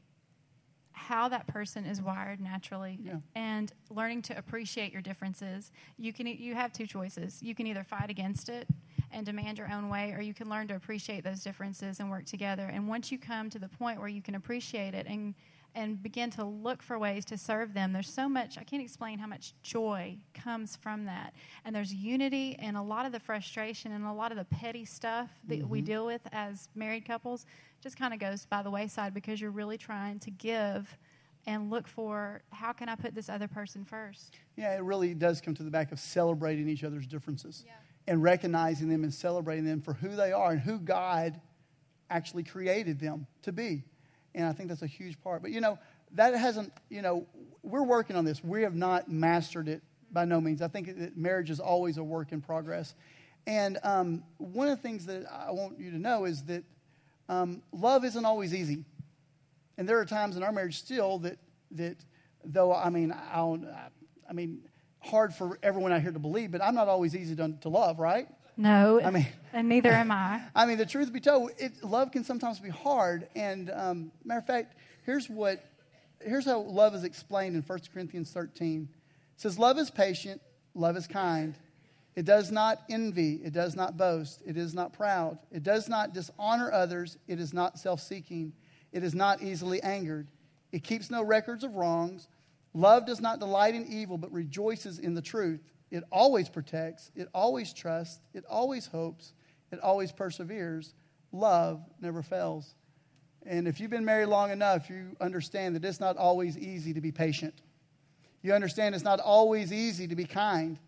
how 0.93 1.29
that 1.29 1.47
person 1.47 1.85
is 1.85 2.01
wired 2.01 2.41
naturally 2.41 2.99
Yeah. 3.03 3.17
and 3.35 3.71
learning 3.91 4.23
to 4.23 4.39
appreciate 4.39 4.93
your 4.93 5.03
differences. 5.03 5.71
You 5.99 6.13
can 6.15 6.27
you 6.27 6.55
have 6.55 6.73
two 6.73 6.87
choices. 6.87 7.43
You 7.43 7.55
can 7.55 7.67
either 7.67 7.85
fight 7.85 8.09
against 8.09 8.49
it 8.49 8.67
and 9.13 9.27
demand 9.27 9.59
your 9.59 9.71
own 9.71 9.91
way 9.91 10.13
or 10.17 10.23
you 10.23 10.33
can 10.33 10.49
learn 10.49 10.67
to 10.69 10.75
appreciate 10.75 11.23
those 11.23 11.43
differences 11.43 12.01
and 12.01 12.11
work 12.11 12.25
together. 12.25 12.71
And 12.73 12.89
once 12.89 13.13
you 13.13 13.19
come 13.19 13.51
to 13.51 13.59
the 13.59 13.69
point 13.69 13.99
where 14.01 14.09
you 14.09 14.23
can 14.23 14.37
appreciate 14.37 14.95
it 14.95 15.07
and 15.07 15.35
and 15.77 16.03
begin 16.03 16.31
to 16.31 16.45
look 16.45 16.83
for 16.83 16.99
ways 16.99 17.25
to 17.27 17.37
serve 17.37 17.75
them. 17.75 17.93
There's 17.93 18.13
so 18.13 18.29
much, 18.31 18.57
I 18.57 18.65
can't 18.65 18.83
explain 18.83 19.19
how 19.19 19.27
much 19.27 19.53
joy 19.63 20.17
comes 20.33 20.75
from 20.75 21.05
that. 21.05 21.35
And 21.67 21.77
there's 21.77 21.93
unity 21.93 22.57
and 22.59 22.79
a 22.79 22.83
lot 22.83 23.05
of 23.05 23.13
the 23.13 23.21
frustration 23.21 23.93
and 23.93 24.07
a 24.07 24.13
lot 24.13 24.33
of 24.33 24.39
the 24.39 24.47
petty 24.47 24.87
stuff 24.87 25.31
that 25.49 25.69
we 25.69 25.79
mm-hmm. 25.79 25.87
deal 25.87 26.07
with 26.07 26.23
as 26.33 26.71
married 26.75 27.05
couples 27.05 27.45
just 27.83 27.99
kind 27.99 28.15
of 28.15 28.19
goes 28.19 28.47
by 28.47 28.63
the 28.63 28.71
wayside 28.71 29.13
because 29.13 29.39
you're 29.39 29.51
really 29.51 29.77
trying 29.77 30.19
to 30.21 30.31
give 30.31 30.97
and 31.45 31.71
look 31.71 31.87
for 31.87 32.43
how 32.51 32.73
can 32.73 32.89
I 32.89 32.97
put 32.97 33.15
this 33.15 33.29
other 33.29 33.47
person 33.47 33.85
first. 33.85 34.39
Yeah, 34.57 34.75
it 34.75 34.83
really 34.83 35.13
does 35.13 35.43
come 35.43 35.55
to 35.55 35.63
the 35.63 35.71
back 35.71 35.93
of 35.93 36.01
celebrating 36.01 36.69
each 36.69 36.85
other's 36.85 37.07
differences 37.07 37.65
and 38.09 38.23
recognizing 38.23 38.89
them 38.89 39.05
and 39.05 39.13
celebrating 39.13 39.67
them 39.67 39.83
for 39.83 39.93
who 39.93 40.17
they 40.17 40.33
are 40.33 40.53
and 40.53 40.61
who 40.61 40.79
God 40.79 41.39
actually 42.09 42.45
created 42.45 42.99
them 42.99 43.27
to 43.43 43.53
be. 43.53 43.85
And 44.37 44.45
I 44.47 44.53
think 44.53 44.69
that's 44.69 44.83
a 44.83 44.87
huge 44.87 45.21
part. 45.23 45.43
But, 45.43 45.51
you 45.51 45.61
know, 45.61 45.79
that 46.13 46.35
hasn't, 46.35 46.73
you 46.91 47.03
know, 47.03 47.27
we're 47.63 47.83
working 47.83 48.15
on 48.15 48.25
this. 48.25 48.45
We 48.45 48.63
have 48.63 48.77
not 48.77 49.11
mastered 49.11 49.67
it 49.67 49.83
by 50.13 50.27
no 50.27 50.41
means. 50.41 50.63
I 50.63 50.69
think 50.69 50.99
that 50.99 51.17
marriage 51.17 51.51
is 51.51 51.59
always 51.59 51.97
a 51.97 52.05
work 52.05 52.31
in 52.33 52.43
progress. 52.43 52.95
And 53.47 53.79
um, 53.83 54.23
one 54.37 54.69
of 54.69 54.77
the 54.77 54.83
things 54.83 55.07
that 55.07 55.25
I 55.33 55.51
want 55.53 55.81
you 55.81 55.91
to 55.91 55.99
know 55.99 56.27
is 56.27 56.43
that 56.45 56.63
um, 57.29 57.63
love 57.73 58.05
isn't 58.05 58.25
always 58.25 58.55
easy. 58.55 58.85
And 59.79 59.89
there 59.89 59.99
are 59.99 60.05
times 60.05 60.37
in 60.37 60.43
our 60.43 60.53
marriage 60.53 60.79
still 60.79 61.19
that, 61.21 61.39
that 61.73 61.97
though, 62.45 62.75
I 62.75 62.91
mean, 62.91 63.13
I, 63.13 63.59
I 64.29 64.33
mean, 64.33 64.61
hard 65.01 65.35
for 65.35 65.59
everyone 65.63 65.93
out 65.93 66.03
here 66.03 66.13
to 66.13 66.19
believe, 66.19 66.53
but 66.53 66.63
I'm 66.63 66.75
not 66.75 66.89
always 66.89 67.17
easy 67.17 67.35
to, 67.37 67.55
to 67.63 67.69
love, 67.69 67.99
right? 67.99 68.29
No, 68.57 69.01
I 69.03 69.11
mean- 69.11 69.27
and 69.53 69.69
neither 69.69 69.91
am 69.91 70.11
I. 70.11 70.43
I 70.55 70.67
mean, 70.67 70.79
the 70.79 70.87
truth 70.87 71.13
be 71.13 71.21
told, 71.21 71.51
it, 71.59 71.83
love 71.85 72.11
can 72.13 72.25
sometimes 72.25 72.59
be 72.59 72.71
hard. 72.71 73.29
And 73.37 73.71
um, 73.71 74.13
matter 74.25 74.41
of 74.41 74.47
fact, 74.47 74.77
here's 75.05 75.29
what, 75.29 75.65
here's 76.21 76.45
how 76.47 76.61
love 76.61 76.95
is 76.95 77.05
explained 77.05 77.57
in 77.57 77.63
1 77.63 77.81
Corinthians 77.93 78.31
13. 78.31 78.89
It 79.35 79.41
says, 79.41 79.59
"Love 79.59 79.79
is 79.79 79.91
patient, 79.91 80.41
love 80.75 80.97
is 80.97 81.07
kind. 81.07 81.55
It 82.15 82.25
does 82.25 82.51
not 82.51 82.83
envy, 82.89 83.35
it 83.45 83.53
does 83.53 83.77
not 83.77 83.99
boast, 83.99 84.41
it 84.47 84.57
is 84.57 84.73
not 84.73 84.95
proud, 84.95 85.39
it 85.53 85.63
does 85.63 85.87
not 85.87 86.15
dishonor 86.15 86.73
others, 86.73 87.19
it 87.29 87.39
is 87.39 87.53
not 87.53 87.79
self-seeking, 87.79 88.55
It 88.93 89.05
is 89.05 89.15
not 89.15 89.43
easily 89.43 89.83
angered. 89.83 90.29
It 90.73 90.83
keeps 90.83 91.11
no 91.11 91.23
records 91.23 91.63
of 91.65 91.75
wrongs. 91.75 92.29
Love 92.73 93.05
does 93.05 93.21
not 93.21 93.39
delight 93.39 93.75
in 93.75 93.87
evil, 93.87 94.17
but 94.17 94.33
rejoices 94.33 94.99
in 94.99 95.13
the 95.13 95.21
truth. 95.21 95.61
It 95.91 96.05
always 96.11 96.49
protects. 96.49 97.11
It 97.15 97.29
always 97.35 97.73
trusts. 97.73 98.21
It 98.35 98.45
always 98.49 98.87
hopes. 98.87 99.33
It 99.71 99.81
always 99.81 100.13
perseveres. 100.13 100.95
Love 101.33 101.81
never 102.01 102.23
fails. 102.23 102.75
And 103.45 103.69
if 103.69 103.79
you've 103.79 103.91
been 103.91 104.05
married 104.05 104.27
long 104.27 104.51
enough, 104.51 104.91
you 104.91 105.17
understand 105.21 105.77
that 105.77 105.85
it's 105.85 106.01
not 106.01 106.17
always 106.17 106.59
easy 106.59 106.93
to 106.95 107.01
be 107.01 107.13
patient. 107.13 107.55
You 108.43 108.53
understand 108.53 108.95
it's 108.95 109.05
not 109.05 109.21
always 109.21 109.73
easy 109.73 110.09
to 110.09 110.17
be 110.17 110.25
kind. 110.25 110.79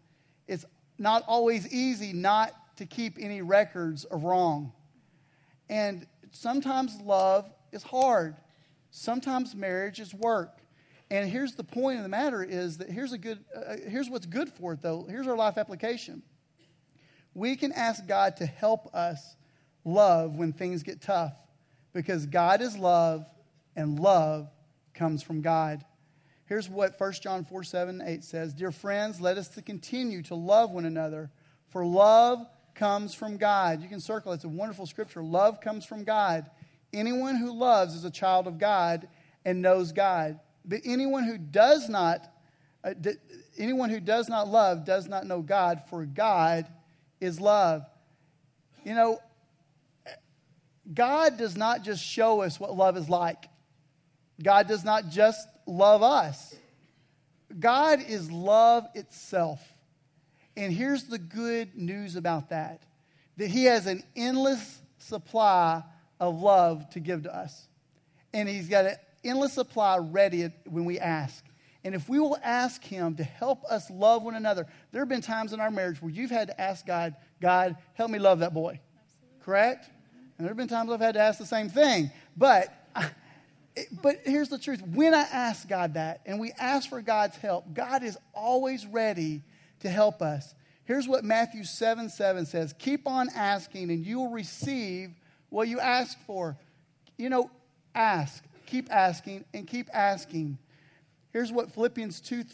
It's 0.47 0.65
not 0.99 1.23
always 1.29 1.73
easy 1.73 2.13
not 2.13 2.53
to 2.77 2.87
keep 2.87 3.17
any 3.21 3.43
records 3.43 4.05
of 4.05 4.25
wrong. 4.25 4.73
And 5.69 6.07
sometimes 6.33 7.01
love 7.01 7.49
is 7.73 7.83
hard. 7.83 8.37
Sometimes 8.91 9.55
marriage 9.55 10.01
is 10.01 10.15
work. 10.15 10.59
And 11.11 11.29
here's 11.29 11.55
the 11.55 11.65
point 11.65 11.99
of 11.99 12.03
the 12.03 12.09
matter 12.09 12.43
is 12.43 12.79
that 12.79 12.91
here's 12.91 13.13
a 13.13 13.19
good 13.19 13.43
uh, 13.55 13.77
here's 13.87 14.11
what's 14.11 14.27
good 14.27 14.51
for 14.51 14.75
it 14.75 14.83
though. 14.83 15.07
Here's 15.09 15.27
our 15.27 15.37
life 15.37 15.57
application. 15.57 16.23
We 17.35 17.57
can 17.57 17.73
ask 17.73 18.07
God 18.07 18.37
to 18.39 18.47
help 18.47 18.95
us 18.95 19.37
love 19.85 20.37
when 20.37 20.53
things 20.53 20.83
get 20.83 21.01
tough 21.01 21.35
because 21.93 22.27
God 22.27 22.61
is 22.61 22.77
love 22.77 23.25
and 23.75 23.99
love 23.99 24.51
comes 24.93 25.23
from 25.23 25.41
God. 25.41 25.85
Here's 26.47 26.69
what 26.69 26.99
1 26.99 27.13
John 27.13 27.45
4 27.45 27.63
7 27.63 28.03
8 28.05 28.25
says 28.25 28.55
Dear 28.55 28.73
friends, 28.73 29.21
let 29.21 29.39
us 29.39 29.49
to 29.51 29.63
continue 29.63 30.23
to 30.25 30.35
love 30.35 30.71
one 30.71 30.85
another, 30.85 31.31
for 31.69 31.85
love 31.85 32.47
comes 32.75 33.15
from 33.15 33.37
God. 33.37 33.83
You 33.83 33.89
can 33.89 34.01
circle 34.01 34.33
it's 34.33 34.45
a 34.45 34.49
wonderful 34.49 34.87
scripture. 34.87 35.23
Love 35.23 35.61
comes 35.61 35.85
from 35.85 36.05
God. 36.05 36.51
Anyone 36.93 37.37
who 37.37 37.53
loves 37.53 37.95
is 37.95 38.05
a 38.05 38.11
child 38.11 38.47
of 38.47 38.59
God 38.59 39.09
and 39.45 39.61
knows 39.61 39.93
God. 39.93 40.41
But 40.69 40.83
anyone 40.85 41.25
who 41.25 41.39
does 41.39 41.89
not 41.89 42.29
uh, 42.85 42.95
d- 42.99 43.15
anyone 43.59 43.91
who 43.91 44.01
does 44.01 44.29
not 44.29 44.49
love 44.49 44.85
does 44.85 45.09
not 45.09 45.27
know 45.27 45.43
God, 45.43 45.83
for 45.91 46.05
God 46.05 46.67
is 47.21 47.41
love. 47.41 47.85
You 48.85 48.95
know, 48.95 49.19
God 50.93 51.37
does 51.37 51.57
not 51.57 51.83
just 51.83 52.03
show 52.03 52.43
us 52.43 52.61
what 52.61 52.77
love 52.77 52.97
is 52.97 53.09
like. 53.09 53.47
God 54.43 54.69
does 54.69 54.85
not 54.85 55.09
just 55.09 55.47
love 55.67 56.03
us. 56.03 56.55
God 57.59 58.01
is 58.09 58.31
love 58.31 58.87
itself. 58.95 59.61
And 60.57 60.73
here's 60.73 61.05
the 61.05 61.19
good 61.19 61.77
news 61.77 62.17
about 62.17 62.51
that 62.51 62.83
that 63.37 63.49
He 63.49 63.65
has 63.65 63.87
an 63.87 64.03
endless 64.17 64.81
supply 64.99 65.83
of 66.19 66.41
love 66.41 66.89
to 66.91 67.01
give 67.01 67.25
to 67.25 67.37
us. 67.37 67.69
And 68.33 68.49
He's 68.49 68.69
got 68.69 68.87
an 68.87 68.97
endless 69.25 69.53
supply 69.53 69.99
ready 69.99 70.51
when 70.67 70.85
we 70.85 70.99
ask. 70.99 71.45
And 71.85 71.95
if 71.95 72.09
we 72.09 72.19
will 72.19 72.37
ask 72.43 72.83
Him 72.85 73.15
to 73.17 73.25
help 73.25 73.65
us 73.65 73.91
love 73.91 74.23
one 74.23 74.35
another, 74.35 74.67
there 74.93 75.01
have 75.01 75.09
been 75.09 75.21
times 75.21 75.53
in 75.53 75.61
our 75.61 75.71
marriage 75.71 76.03
where 76.03 76.11
you've 76.11 76.31
had 76.31 76.49
to 76.49 76.61
ask 76.61 76.87
God, 76.87 77.15
God, 77.41 77.77
help 77.95 78.11
me 78.11 78.19
love 78.19 78.41
that 78.41 78.53
boy. 78.53 78.81
Absolutely. 79.01 79.45
Correct? 79.45 79.91
And 80.39 80.45
there 80.45 80.49
have 80.49 80.57
been 80.57 80.69
times 80.69 80.91
I've 80.91 81.01
had 81.01 81.15
to 81.15 81.21
ask 81.21 81.39
the 81.39 81.47
same 81.47 81.69
thing. 81.69 82.11
But, 82.37 82.73
but 84.03 84.21
here's 84.25 84.49
the 84.49 84.59
truth 84.59 84.83
when 84.87 85.15
I 85.15 85.23
ask 85.23 85.69
God 85.69 85.95
that 85.95 86.21
and 86.27 86.39
we 86.39 86.53
ask 86.59 86.89
for 86.89 87.01
God's 87.01 87.37
help, 87.37 87.73
God 87.75 88.03
is 88.03 88.19
always 88.35 88.87
ready 88.87 89.43
to 89.81 89.89
help 89.89 90.23
us. 90.23 90.55
Here's 90.85 91.07
what 91.07 91.23
Matthew 91.23 91.65
7 91.65 92.09
7 92.09 92.47
says 92.47 92.75
Keep 92.79 93.07
on 93.07 93.29
asking, 93.35 93.91
and 93.91 94.07
you 94.07 94.19
will 94.19 94.31
receive 94.31 95.11
what 95.51 95.69
you 95.69 95.81
ask 95.81 96.19
for. 96.27 96.57
You 97.17 97.29
know, 97.29 97.51
ask, 97.95 98.45
keep 98.69 98.93
asking, 98.93 99.45
and 99.53 99.67
keep 99.67 99.89
asking. 99.93 100.59
Here's 101.31 101.51
what 101.51 101.73
Philippians 101.73 102.21
2 102.21 102.45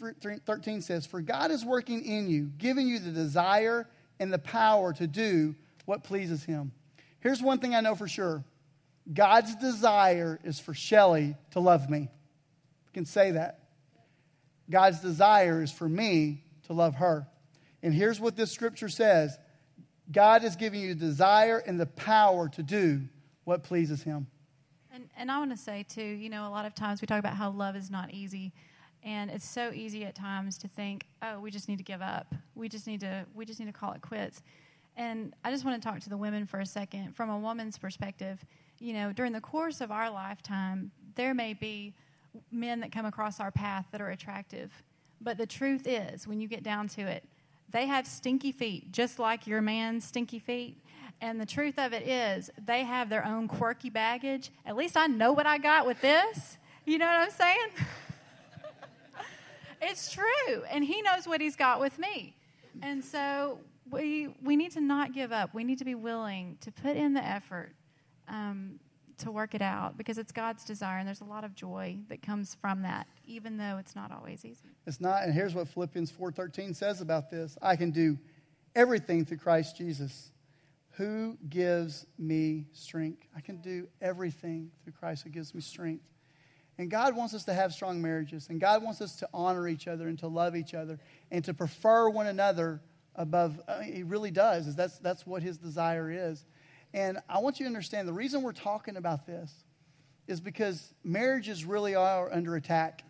13 0.45 0.81
says 0.81 1.05
For 1.05 1.21
God 1.21 1.51
is 1.51 1.63
working 1.63 2.03
in 2.03 2.27
you, 2.27 2.51
giving 2.57 2.87
you 2.87 2.99
the 2.99 3.11
desire 3.11 3.87
and 4.19 4.31
the 4.31 4.39
power 4.39 4.93
to 4.93 5.07
do 5.07 5.55
what 5.85 6.03
pleases 6.03 6.43
Him. 6.43 6.71
Here's 7.19 7.41
one 7.41 7.59
thing 7.59 7.75
I 7.75 7.81
know 7.81 7.95
for 7.95 8.07
sure 8.07 8.43
God's 9.11 9.55
desire 9.55 10.39
is 10.43 10.59
for 10.59 10.73
Shelly 10.73 11.35
to 11.51 11.59
love 11.59 11.89
me. 11.89 12.09
I 12.87 12.91
can 12.93 13.05
say 13.05 13.31
that. 13.31 13.59
God's 14.69 14.99
desire 14.99 15.61
is 15.61 15.71
for 15.71 15.87
me 15.87 16.43
to 16.67 16.73
love 16.73 16.95
her. 16.95 17.27
And 17.83 17.93
here's 17.93 18.19
what 18.19 18.35
this 18.35 18.51
scripture 18.51 18.89
says 18.89 19.37
God 20.11 20.43
is 20.43 20.55
giving 20.55 20.81
you 20.81 20.93
the 20.93 20.99
desire 20.99 21.59
and 21.59 21.79
the 21.79 21.85
power 21.85 22.49
to 22.49 22.63
do 22.63 23.03
what 23.43 23.63
pleases 23.63 24.03
Him. 24.03 24.27
And, 24.95 25.09
and 25.17 25.29
I 25.29 25.39
want 25.39 25.51
to 25.51 25.57
say, 25.57 25.83
too, 25.83 26.01
you 26.01 26.29
know, 26.29 26.47
a 26.47 26.49
lot 26.49 26.65
of 26.65 26.73
times 26.73 27.01
we 27.01 27.05
talk 27.05 27.19
about 27.19 27.35
how 27.35 27.49
love 27.49 27.75
is 27.75 27.91
not 27.91 28.13
easy. 28.13 28.53
And 29.03 29.29
it's 29.29 29.47
so 29.47 29.71
easy 29.73 30.05
at 30.05 30.15
times 30.15 30.57
to 30.59 30.69
think, 30.69 31.05
oh, 31.21 31.37
we 31.41 31.51
just 31.51 31.67
need 31.67 31.79
to 31.79 31.83
give 31.83 32.01
up. 32.01 32.33
We 32.55 32.69
just 32.69 32.87
need 32.87 33.01
to, 33.01 33.25
we 33.35 33.43
just 33.43 33.59
need 33.59 33.65
to 33.65 33.73
call 33.73 33.91
it 33.91 34.01
quits. 34.01 34.41
And 34.95 35.33
I 35.43 35.51
just 35.51 35.65
want 35.65 35.81
to 35.81 35.85
talk 35.85 35.99
to 35.99 36.09
the 36.09 36.15
women 36.15 36.45
for 36.45 36.61
a 36.61 36.65
second. 36.65 37.13
From 37.13 37.29
a 37.29 37.37
woman's 37.37 37.77
perspective, 37.77 38.45
you 38.79 38.93
know, 38.93 39.11
during 39.11 39.33
the 39.33 39.41
course 39.41 39.81
of 39.81 39.91
our 39.91 40.09
lifetime, 40.09 40.91
there 41.15 41.33
may 41.33 41.53
be 41.53 41.93
men 42.49 42.79
that 42.79 42.93
come 42.93 43.05
across 43.05 43.41
our 43.41 43.51
path 43.51 43.87
that 43.91 43.99
are 43.99 44.11
attractive. 44.11 44.71
But 45.19 45.37
the 45.37 45.45
truth 45.45 45.87
is, 45.87 46.25
when 46.25 46.39
you 46.39 46.47
get 46.47 46.63
down 46.63 46.87
to 46.89 47.01
it, 47.01 47.25
they 47.69 47.85
have 47.85 48.07
stinky 48.07 48.53
feet, 48.53 48.93
just 48.93 49.19
like 49.19 49.45
your 49.45 49.61
man's 49.61 50.05
stinky 50.05 50.39
feet. 50.39 50.77
And 51.21 51.39
the 51.39 51.45
truth 51.45 51.79
of 51.79 51.93
it 51.93 52.07
is, 52.07 52.49
they 52.65 52.83
have 52.83 53.09
their 53.09 53.25
own 53.25 53.47
quirky 53.47 53.89
baggage. 53.89 54.51
At 54.65 54.75
least 54.75 54.97
I 54.97 55.07
know 55.07 55.31
what 55.31 55.45
I 55.45 55.57
got 55.57 55.85
with 55.85 55.99
this. 56.01 56.57
You 56.85 56.97
know 56.97 57.05
what 57.05 57.15
I'm 57.15 57.31
saying? 57.31 57.69
it's 59.81 60.11
true. 60.11 60.63
And 60.69 60.83
he 60.83 61.01
knows 61.01 61.27
what 61.27 61.41
he's 61.41 61.55
got 61.55 61.79
with 61.79 61.97
me. 61.97 62.35
And 62.81 63.03
so 63.03 63.59
we, 63.89 64.35
we 64.43 64.55
need 64.55 64.71
to 64.71 64.81
not 64.81 65.13
give 65.13 65.31
up. 65.31 65.53
We 65.53 65.63
need 65.63 65.79
to 65.79 65.85
be 65.85 65.95
willing 65.95 66.57
to 66.61 66.71
put 66.71 66.97
in 66.97 67.13
the 67.13 67.25
effort 67.25 67.71
um, 68.27 68.79
to 69.19 69.31
work 69.31 69.55
it 69.55 69.61
out 69.61 69.97
because 69.97 70.17
it's 70.17 70.31
God's 70.31 70.65
desire, 70.65 70.97
and 70.97 71.07
there's 71.07 71.21
a 71.21 71.25
lot 71.25 71.43
of 71.43 71.55
joy 71.55 71.97
that 72.09 72.21
comes 72.21 72.55
from 72.55 72.81
that, 72.81 73.07
even 73.25 73.57
though 73.57 73.77
it's 73.79 73.95
not 73.95 74.11
always 74.11 74.43
easy. 74.43 74.75
It's 74.85 74.99
not, 74.99 75.23
and 75.23 75.33
here's 75.33 75.53
what 75.53 75.67
Philippians 75.67 76.11
4:13 76.11 76.75
says 76.75 77.01
about 77.01 77.29
this: 77.29 77.57
I 77.61 77.75
can 77.75 77.91
do 77.91 78.17
everything 78.75 79.25
through 79.25 79.37
Christ 79.37 79.77
Jesus, 79.77 80.31
who 80.97 81.37
gives 81.49 82.05
me 82.17 82.67
strength. 82.71 83.27
I 83.35 83.41
can 83.41 83.57
do 83.57 83.87
everything 84.01 84.71
through 84.83 84.93
Christ 84.93 85.23
who 85.23 85.29
gives 85.29 85.53
me 85.53 85.61
strength. 85.61 86.05
And 86.77 86.89
God 86.89 87.15
wants 87.15 87.33
us 87.33 87.45
to 87.45 87.53
have 87.53 87.73
strong 87.73 88.01
marriages, 88.01 88.47
and 88.49 88.59
God 88.59 88.83
wants 88.83 89.01
us 89.01 89.15
to 89.17 89.29
honor 89.33 89.67
each 89.67 89.87
other 89.87 90.07
and 90.07 90.19
to 90.19 90.27
love 90.27 90.55
each 90.55 90.73
other 90.73 90.99
and 91.31 91.43
to 91.45 91.53
prefer 91.53 92.09
one 92.09 92.27
another 92.27 92.81
above. 93.15 93.59
I 93.67 93.81
mean, 93.81 93.93
he 93.93 94.03
really 94.03 94.31
does. 94.31 94.67
Is 94.67 94.75
that's 94.75 94.99
that's 94.99 95.25
what 95.25 95.41
His 95.41 95.57
desire 95.57 96.11
is. 96.11 96.45
And 96.93 97.19
I 97.29 97.39
want 97.39 97.59
you 97.59 97.65
to 97.65 97.67
understand 97.67 98.07
the 98.07 98.13
reason 98.13 98.41
we're 98.41 98.53
talking 98.53 98.97
about 98.97 99.25
this 99.25 99.51
is 100.27 100.39
because 100.41 100.93
marriages 101.03 101.65
really 101.65 101.95
are 101.95 102.31
under 102.31 102.55
attack. 102.55 103.03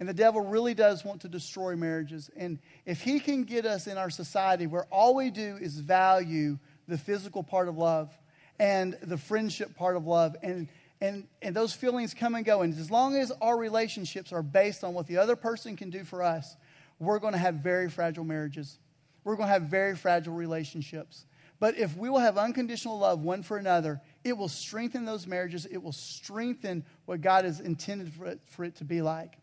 And 0.00 0.08
the 0.08 0.14
devil 0.14 0.42
really 0.42 0.74
does 0.74 1.04
want 1.04 1.22
to 1.22 1.28
destroy 1.28 1.74
marriages. 1.74 2.30
And 2.36 2.60
if 2.86 3.00
he 3.00 3.18
can 3.18 3.44
get 3.44 3.66
us 3.66 3.86
in 3.86 3.98
our 3.98 4.10
society 4.10 4.66
where 4.66 4.84
all 4.92 5.16
we 5.16 5.30
do 5.30 5.56
is 5.60 5.78
value 5.80 6.58
the 6.88 6.98
physical 6.98 7.42
part 7.42 7.68
of 7.68 7.76
love 7.76 8.10
and 8.58 8.96
the 9.02 9.16
friendship 9.16 9.76
part 9.76 9.96
of 9.96 10.06
love, 10.06 10.34
and, 10.42 10.68
and, 11.00 11.28
and 11.42 11.54
those 11.54 11.72
feelings 11.72 12.14
come 12.14 12.34
and 12.34 12.44
go, 12.44 12.62
and 12.62 12.76
as 12.76 12.90
long 12.90 13.16
as 13.16 13.30
our 13.40 13.56
relationships 13.56 14.32
are 14.32 14.42
based 14.42 14.82
on 14.82 14.94
what 14.94 15.06
the 15.06 15.18
other 15.18 15.36
person 15.36 15.76
can 15.76 15.90
do 15.90 16.02
for 16.02 16.22
us, 16.22 16.56
we're 16.98 17.20
going 17.20 17.34
to 17.34 17.38
have 17.38 17.56
very 17.56 17.88
fragile 17.88 18.24
marriages. 18.24 18.78
We're 19.22 19.36
going 19.36 19.48
to 19.48 19.52
have 19.52 19.62
very 19.64 19.94
fragile 19.94 20.34
relationships. 20.34 21.24
But 21.60 21.76
if 21.76 21.96
we 21.96 22.08
will 22.08 22.18
have 22.18 22.38
unconditional 22.38 22.98
love 22.98 23.20
one 23.20 23.42
for 23.42 23.56
another, 23.56 24.00
it 24.24 24.36
will 24.36 24.48
strengthen 24.48 25.04
those 25.04 25.26
marriages. 25.26 25.66
It 25.66 25.78
will 25.78 25.92
strengthen 25.92 26.84
what 27.04 27.20
God 27.20 27.44
has 27.44 27.60
intended 27.60 28.12
for 28.12 28.26
it, 28.26 28.40
for 28.46 28.64
it 28.64 28.76
to 28.76 28.84
be 28.84 29.02
like. 29.02 29.34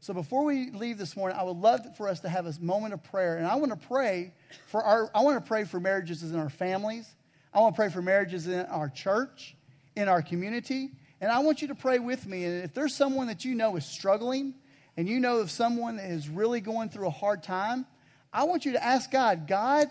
So 0.00 0.14
before 0.14 0.44
we 0.44 0.70
leave 0.70 0.98
this 0.98 1.16
morning, 1.16 1.36
I 1.38 1.42
would 1.42 1.56
love 1.56 1.96
for 1.96 2.08
us 2.08 2.20
to 2.20 2.28
have 2.28 2.46
a 2.46 2.54
moment 2.60 2.94
of 2.94 3.02
prayer. 3.02 3.36
And 3.36 3.46
I 3.46 3.56
want 3.56 3.72
to 3.72 3.88
pray 3.88 4.32
for 4.68 4.82
our 4.82 5.10
I 5.14 5.22
want 5.22 5.42
to 5.42 5.46
pray 5.46 5.64
for 5.64 5.80
marriages 5.80 6.22
in 6.22 6.38
our 6.38 6.50
families. 6.50 7.08
I 7.52 7.60
want 7.60 7.74
to 7.74 7.76
pray 7.78 7.88
for 7.88 8.02
marriages 8.02 8.46
in 8.46 8.66
our 8.66 8.88
church, 8.88 9.56
in 9.96 10.08
our 10.08 10.22
community. 10.22 10.90
And 11.20 11.32
I 11.32 11.38
want 11.40 11.62
you 11.62 11.68
to 11.68 11.74
pray 11.74 11.98
with 11.98 12.26
me. 12.26 12.44
And 12.44 12.64
if 12.64 12.74
there's 12.74 12.94
someone 12.94 13.28
that 13.28 13.44
you 13.44 13.54
know 13.54 13.76
is 13.76 13.86
struggling, 13.86 14.54
and 14.96 15.08
you 15.08 15.20
know 15.20 15.38
of 15.38 15.50
someone 15.50 15.96
that 15.96 16.10
is 16.10 16.28
really 16.28 16.60
going 16.60 16.88
through 16.88 17.06
a 17.06 17.10
hard 17.10 17.42
time, 17.42 17.86
I 18.32 18.44
want 18.44 18.64
you 18.64 18.72
to 18.72 18.84
ask 18.84 19.10
God, 19.10 19.46
God, 19.46 19.90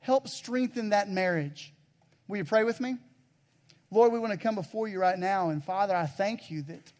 help 0.00 0.28
strengthen 0.28 0.90
that 0.90 1.10
marriage. 1.10 1.72
Will 2.28 2.38
you 2.38 2.44
pray 2.44 2.64
with 2.64 2.80
me? 2.80 2.96
Lord, 3.90 4.12
we 4.12 4.18
want 4.18 4.32
to 4.32 4.38
come 4.38 4.54
before 4.54 4.88
you 4.88 4.98
right 4.98 5.18
now. 5.18 5.50
And 5.50 5.62
Father, 5.62 5.94
I 5.94 6.06
thank 6.06 6.50
you 6.50 6.62
that, 6.62 6.92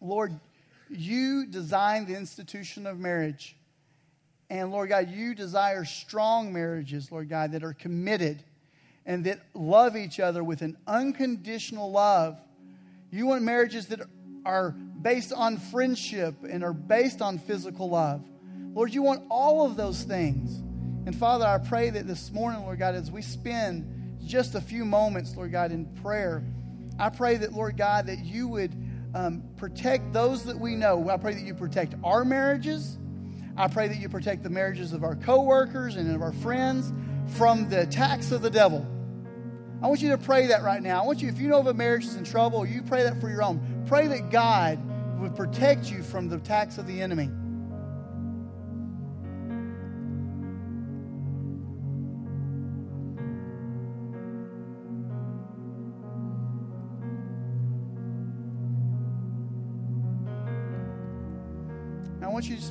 Lord, 0.00 0.38
you 0.90 1.46
designed 1.46 2.06
the 2.06 2.16
institution 2.16 2.86
of 2.86 2.98
marriage. 2.98 3.56
And 4.48 4.70
Lord 4.70 4.88
God, 4.88 5.10
you 5.10 5.34
desire 5.34 5.84
strong 5.84 6.52
marriages, 6.52 7.10
Lord 7.10 7.28
God, 7.28 7.52
that 7.52 7.64
are 7.64 7.72
committed 7.72 8.42
and 9.04 9.24
that 9.24 9.40
love 9.54 9.96
each 9.96 10.20
other 10.20 10.42
with 10.44 10.62
an 10.62 10.76
unconditional 10.86 11.90
love. 11.90 12.38
You 13.10 13.26
want 13.26 13.42
marriages 13.42 13.86
that 13.88 14.00
are 14.44 14.70
based 14.70 15.32
on 15.32 15.58
friendship 15.58 16.34
and 16.48 16.62
are 16.62 16.72
based 16.72 17.22
on 17.22 17.38
physical 17.38 17.90
love. 17.90 18.22
Lord, 18.74 18.92
you 18.94 19.02
want 19.02 19.24
all 19.30 19.66
of 19.66 19.76
those 19.76 20.02
things. 20.02 20.56
And 21.06 21.14
Father, 21.14 21.46
I 21.46 21.58
pray 21.58 21.90
that 21.90 22.06
this 22.06 22.32
morning, 22.32 22.62
Lord 22.62 22.78
God, 22.78 22.94
as 22.94 23.10
we 23.10 23.22
spend 23.22 24.18
just 24.24 24.54
a 24.54 24.60
few 24.60 24.84
moments, 24.84 25.36
Lord 25.36 25.52
God, 25.52 25.72
in 25.72 25.86
prayer, 26.02 26.44
I 26.98 27.10
pray 27.10 27.36
that, 27.36 27.52
Lord 27.52 27.76
God, 27.76 28.06
that 28.06 28.24
you 28.24 28.48
would 28.48 28.72
um, 29.16 29.42
protect 29.56 30.12
those 30.12 30.44
that 30.44 30.60
we 30.60 30.74
know. 30.74 31.08
I 31.08 31.16
pray 31.16 31.32
that 31.32 31.42
you 31.42 31.54
protect 31.54 31.94
our 32.04 32.22
marriages. 32.22 32.98
I 33.56 33.66
pray 33.66 33.88
that 33.88 33.96
you 33.96 34.10
protect 34.10 34.42
the 34.42 34.50
marriages 34.50 34.92
of 34.92 35.04
our 35.04 35.16
coworkers 35.16 35.96
and 35.96 36.14
of 36.14 36.20
our 36.20 36.34
friends 36.34 36.92
from 37.28 37.70
the 37.70 37.80
attacks 37.80 38.30
of 38.30 38.42
the 38.42 38.50
devil. 38.50 38.86
I 39.82 39.88
want 39.88 40.02
you 40.02 40.10
to 40.10 40.18
pray 40.18 40.48
that 40.48 40.62
right 40.62 40.82
now. 40.82 41.02
I 41.02 41.06
want 41.06 41.22
you, 41.22 41.30
if 41.30 41.40
you 41.40 41.48
know 41.48 41.60
of 41.60 41.66
a 41.66 41.72
marriage 41.72 42.04
is 42.04 42.16
in 42.16 42.24
trouble, 42.24 42.66
you 42.66 42.82
pray 42.82 43.04
that 43.04 43.18
for 43.18 43.30
your 43.30 43.42
own. 43.42 43.84
Pray 43.86 44.06
that 44.06 44.30
God 44.30 44.78
would 45.18 45.34
protect 45.34 45.90
you 45.90 46.02
from 46.02 46.28
the 46.28 46.36
attacks 46.36 46.76
of 46.76 46.86
the 46.86 47.00
enemy. 47.00 47.30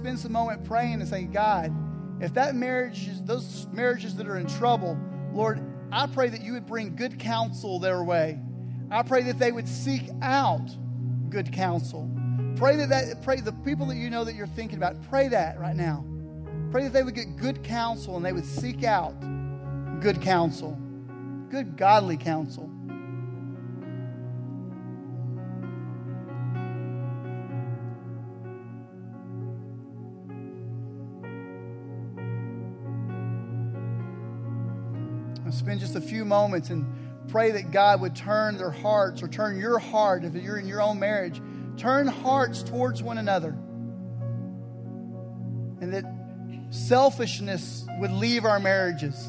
Spend 0.06 0.20
some 0.20 0.34
moment 0.34 0.64
praying 0.66 0.93
and 0.93 1.08
saying, 1.08 1.32
God, 1.32 1.74
if 2.22 2.36
that 2.36 2.53
marriage 2.53 3.08
is 3.08 3.24
those 3.24 3.66
marriages 3.74 4.16
that 4.18 4.28
are 4.28 4.38
in 4.38 4.45
trouble, 4.45 4.95
Lord, 5.34 5.60
I 5.91 6.06
pray 6.06 6.30
that 6.30 6.43
you 6.43 6.53
would 6.53 6.68
bring 6.68 6.95
good 6.95 7.18
counsel 7.18 7.80
their 7.80 8.03
way. 8.03 8.39
I 8.91 9.01
pray 9.01 9.24
that 9.24 9.39
they 9.39 9.51
would 9.51 9.68
seek 9.68 10.03
out 10.22 10.70
good 11.32 11.51
counsel. 11.51 12.08
Pray 12.56 12.76
that, 12.76 12.89
that 12.89 13.24
pray 13.24 13.41
the 13.41 13.51
people 13.51 13.88
that 13.88 13.95
you 13.95 14.12
know 14.12 14.24
that 14.24 14.36
you're 14.36 14.45
thinking 14.45 14.78
about, 14.78 15.01
pray 15.10 15.28
that 15.30 15.60
right 15.60 15.76
now. 15.76 16.06
Pray 16.70 16.84
that 16.84 16.93
they 16.93 17.01
would 17.01 17.16
get 17.16 17.36
good 17.38 17.64
counsel 17.64 18.16
and 18.16 18.24
they 18.24 18.32
would 18.32 18.45
seek 18.45 18.84
out 18.84 19.20
good 20.01 20.22
counsel, 20.22 20.78
good 21.49 21.76
godly 21.76 22.18
counsel. 22.18 22.70
Spend 35.54 35.80
just 35.80 35.96
a 35.96 36.02
few 36.02 36.26
moments 36.26 36.70
and 36.70 36.86
pray 37.28 37.52
that 37.52 37.72
God 37.72 38.02
would 38.02 38.16
turn 38.16 38.58
their 38.58 38.72
hearts 38.72 39.22
or 39.24 39.28
turn 39.28 39.58
your 39.58 39.80
heart, 39.80 40.24
if 40.24 40.34
you're 40.36 40.58
in 40.58 40.68
your 40.68 40.82
own 40.82 41.00
marriage, 41.00 41.41
turn 41.78 42.08
hearts 42.08 42.64
towards 42.64 43.04
one 43.04 43.18
another. 43.18 43.50
And 45.82 45.93
that 45.93 46.06
selfishness 46.70 47.86
would 48.00 48.12
leave 48.12 48.46
our 48.46 48.60
marriages. 48.60 49.26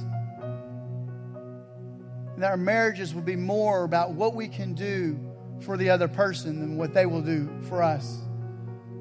And 2.35 2.43
that 2.43 2.51
our 2.51 2.57
marriages 2.57 3.15
would 3.15 3.25
be 3.25 3.37
more 3.37 3.85
about 3.85 4.13
what 4.13 4.35
we 4.35 4.49
can 4.49 4.75
do 4.75 5.19
for 5.61 5.77
the 5.77 5.91
other 5.91 6.09
person 6.09 6.61
than 6.61 6.77
what 6.77 6.93
they 6.93 7.07
will 7.07 7.23
do 7.23 7.49
for 7.63 7.83
us. 7.83 8.19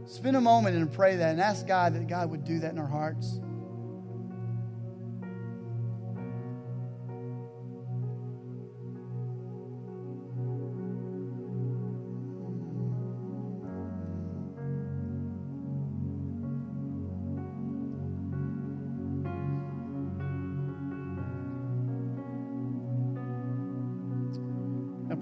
Spend 0.06 0.36
a 0.36 0.42
moment 0.42 0.78
and 0.78 0.92
pray 0.92 1.16
that 1.16 1.32
and 1.32 1.42
ask 1.42 1.68
God 1.68 1.96
that 1.96 2.08
God 2.08 2.30
would 2.30 2.46
do 2.46 2.60
that 2.60 2.72
in 2.72 2.80
our 2.80 2.88
hearts. 2.88 3.40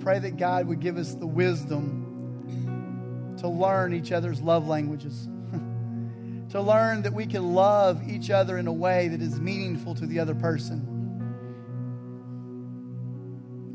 Pray 0.04 0.20
that 0.20 0.36
God 0.36 0.68
would 0.68 0.82
give 0.82 0.98
us 0.98 1.16
the 1.16 1.26
wisdom 1.26 3.36
to 3.40 3.48
learn 3.48 3.94
each 3.94 4.12
other's 4.12 4.42
love 4.42 4.68
languages, 4.68 5.30
to 6.50 6.62
learn 6.62 7.04
that 7.04 7.14
we 7.14 7.26
can 7.26 7.54
love 7.54 8.08
each 8.08 8.30
other 8.30 8.58
in 8.58 8.68
a 8.68 8.74
way 8.74 9.08
that 9.08 9.22
is 9.22 9.40
meaningful 9.40 9.96
to 9.96 10.06
the 10.06 10.20
other 10.20 10.36
person. 10.36 10.90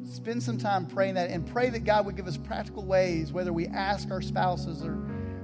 Spend 0.05 0.43
some 0.43 0.59
time 0.59 0.87
praying 0.87 1.15
that 1.15 1.31
and 1.31 1.47
pray 1.47 1.71
that 1.71 1.85
God 1.85 2.05
would 2.05 2.17
give 2.17 2.27
us 2.27 2.37
practical 2.37 2.85
ways, 2.85 3.33
whether 3.33 3.53
we 3.53 3.67
ask 3.67 4.11
our 4.11 4.21
spouses 4.21 4.85
or 4.85 4.99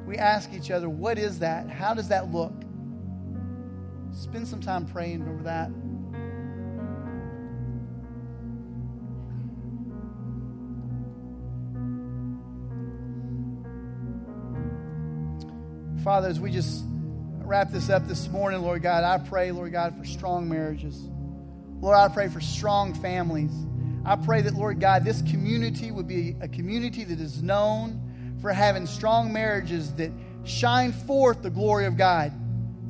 we 0.07 0.19
ask 0.19 0.53
each 0.53 0.71
other, 0.71 0.91
What 0.91 1.19
is 1.19 1.39
that? 1.39 1.71
How 1.71 1.95
does 1.95 2.09
that 2.09 2.31
look? 2.31 2.53
Spend 4.13 4.47
some 4.47 4.61
time 4.61 4.85
praying 4.85 5.23
over 5.23 5.45
that. 5.45 5.71
Father, 16.05 16.29
as 16.29 16.39
we 16.39 16.51
just 16.51 16.85
wrap 17.39 17.71
this 17.71 17.89
up 17.89 18.07
this 18.07 18.29
morning, 18.29 18.61
Lord 18.61 18.83
God, 18.83 19.05
I 19.05 19.17
pray, 19.27 19.53
Lord 19.53 19.73
God, 19.73 19.97
for 19.97 20.05
strong 20.05 20.47
marriages. 20.51 21.01
Lord, 21.81 21.97
I 21.97 22.09
pray 22.09 22.29
for 22.29 22.43
strong 22.43 22.93
families. 22.93 23.51
I 24.05 24.17
pray 24.17 24.43
that, 24.43 24.53
Lord 24.53 24.81
God, 24.81 25.03
this 25.03 25.23
community 25.23 25.91
would 25.91 26.07
be 26.07 26.37
a 26.43 26.49
community 26.49 27.05
that 27.05 27.19
is 27.19 27.43
known 27.43 28.37
for 28.43 28.53
having 28.53 28.87
strong 28.87 29.33
marriages 29.33 29.95
that 29.95 30.13
shine 30.45 30.93
forth 30.93 31.41
the 31.41 31.49
glory 31.49 31.87
of 31.87 31.97
God, 31.97 32.35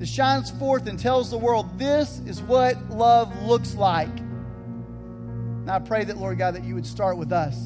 that 0.00 0.08
shines 0.08 0.50
forth 0.50 0.88
and 0.88 0.98
tells 0.98 1.30
the 1.30 1.38
world 1.38 1.78
this 1.78 2.18
is 2.26 2.42
what 2.42 2.76
love 2.90 3.44
looks 3.44 3.76
like. 3.76 4.18
And 4.18 5.70
I 5.70 5.78
pray 5.78 6.02
that, 6.02 6.16
Lord 6.16 6.38
God, 6.38 6.56
that 6.56 6.64
you 6.64 6.74
would 6.74 6.86
start 6.86 7.16
with 7.16 7.30
us. 7.30 7.56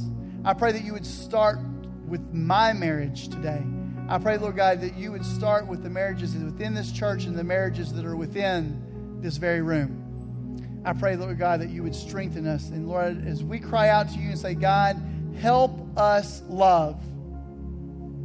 I 0.44 0.52
pray 0.52 0.72
that 0.72 0.84
you 0.84 0.92
would 0.92 1.06
start 1.06 1.58
with 2.06 2.34
my 2.34 2.74
marriage 2.74 3.30
today. 3.30 3.64
I 4.10 4.16
pray, 4.16 4.38
Lord 4.38 4.56
God, 4.56 4.80
that 4.80 4.96
you 4.96 5.12
would 5.12 5.24
start 5.24 5.66
with 5.66 5.82
the 5.82 5.90
marriages 5.90 6.34
within 6.34 6.72
this 6.72 6.90
church 6.90 7.24
and 7.24 7.36
the 7.36 7.44
marriages 7.44 7.92
that 7.92 8.06
are 8.06 8.16
within 8.16 9.20
this 9.20 9.36
very 9.36 9.60
room. 9.60 10.82
I 10.84 10.94
pray, 10.94 11.16
Lord 11.16 11.38
God, 11.38 11.60
that 11.60 11.68
you 11.68 11.82
would 11.82 11.94
strengthen 11.94 12.46
us. 12.46 12.70
And 12.70 12.88
Lord, 12.88 13.26
as 13.26 13.44
we 13.44 13.58
cry 13.58 13.90
out 13.90 14.08
to 14.10 14.18
you 14.18 14.30
and 14.30 14.38
say, 14.38 14.54
God, 14.54 14.96
help 15.38 15.78
us 15.98 16.42
love. 16.48 16.98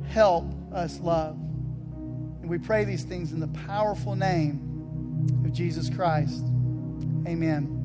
Help 0.07 0.45
us 0.71 1.01
love. 1.01 1.35
And 1.35 2.49
we 2.49 2.59
pray 2.59 2.85
these 2.85 3.03
things 3.03 3.33
in 3.33 3.41
the 3.41 3.47
powerful 3.67 4.15
name 4.15 5.43
of 5.43 5.51
Jesus 5.51 5.89
Christ. 5.89 6.45
Amen. 7.27 7.82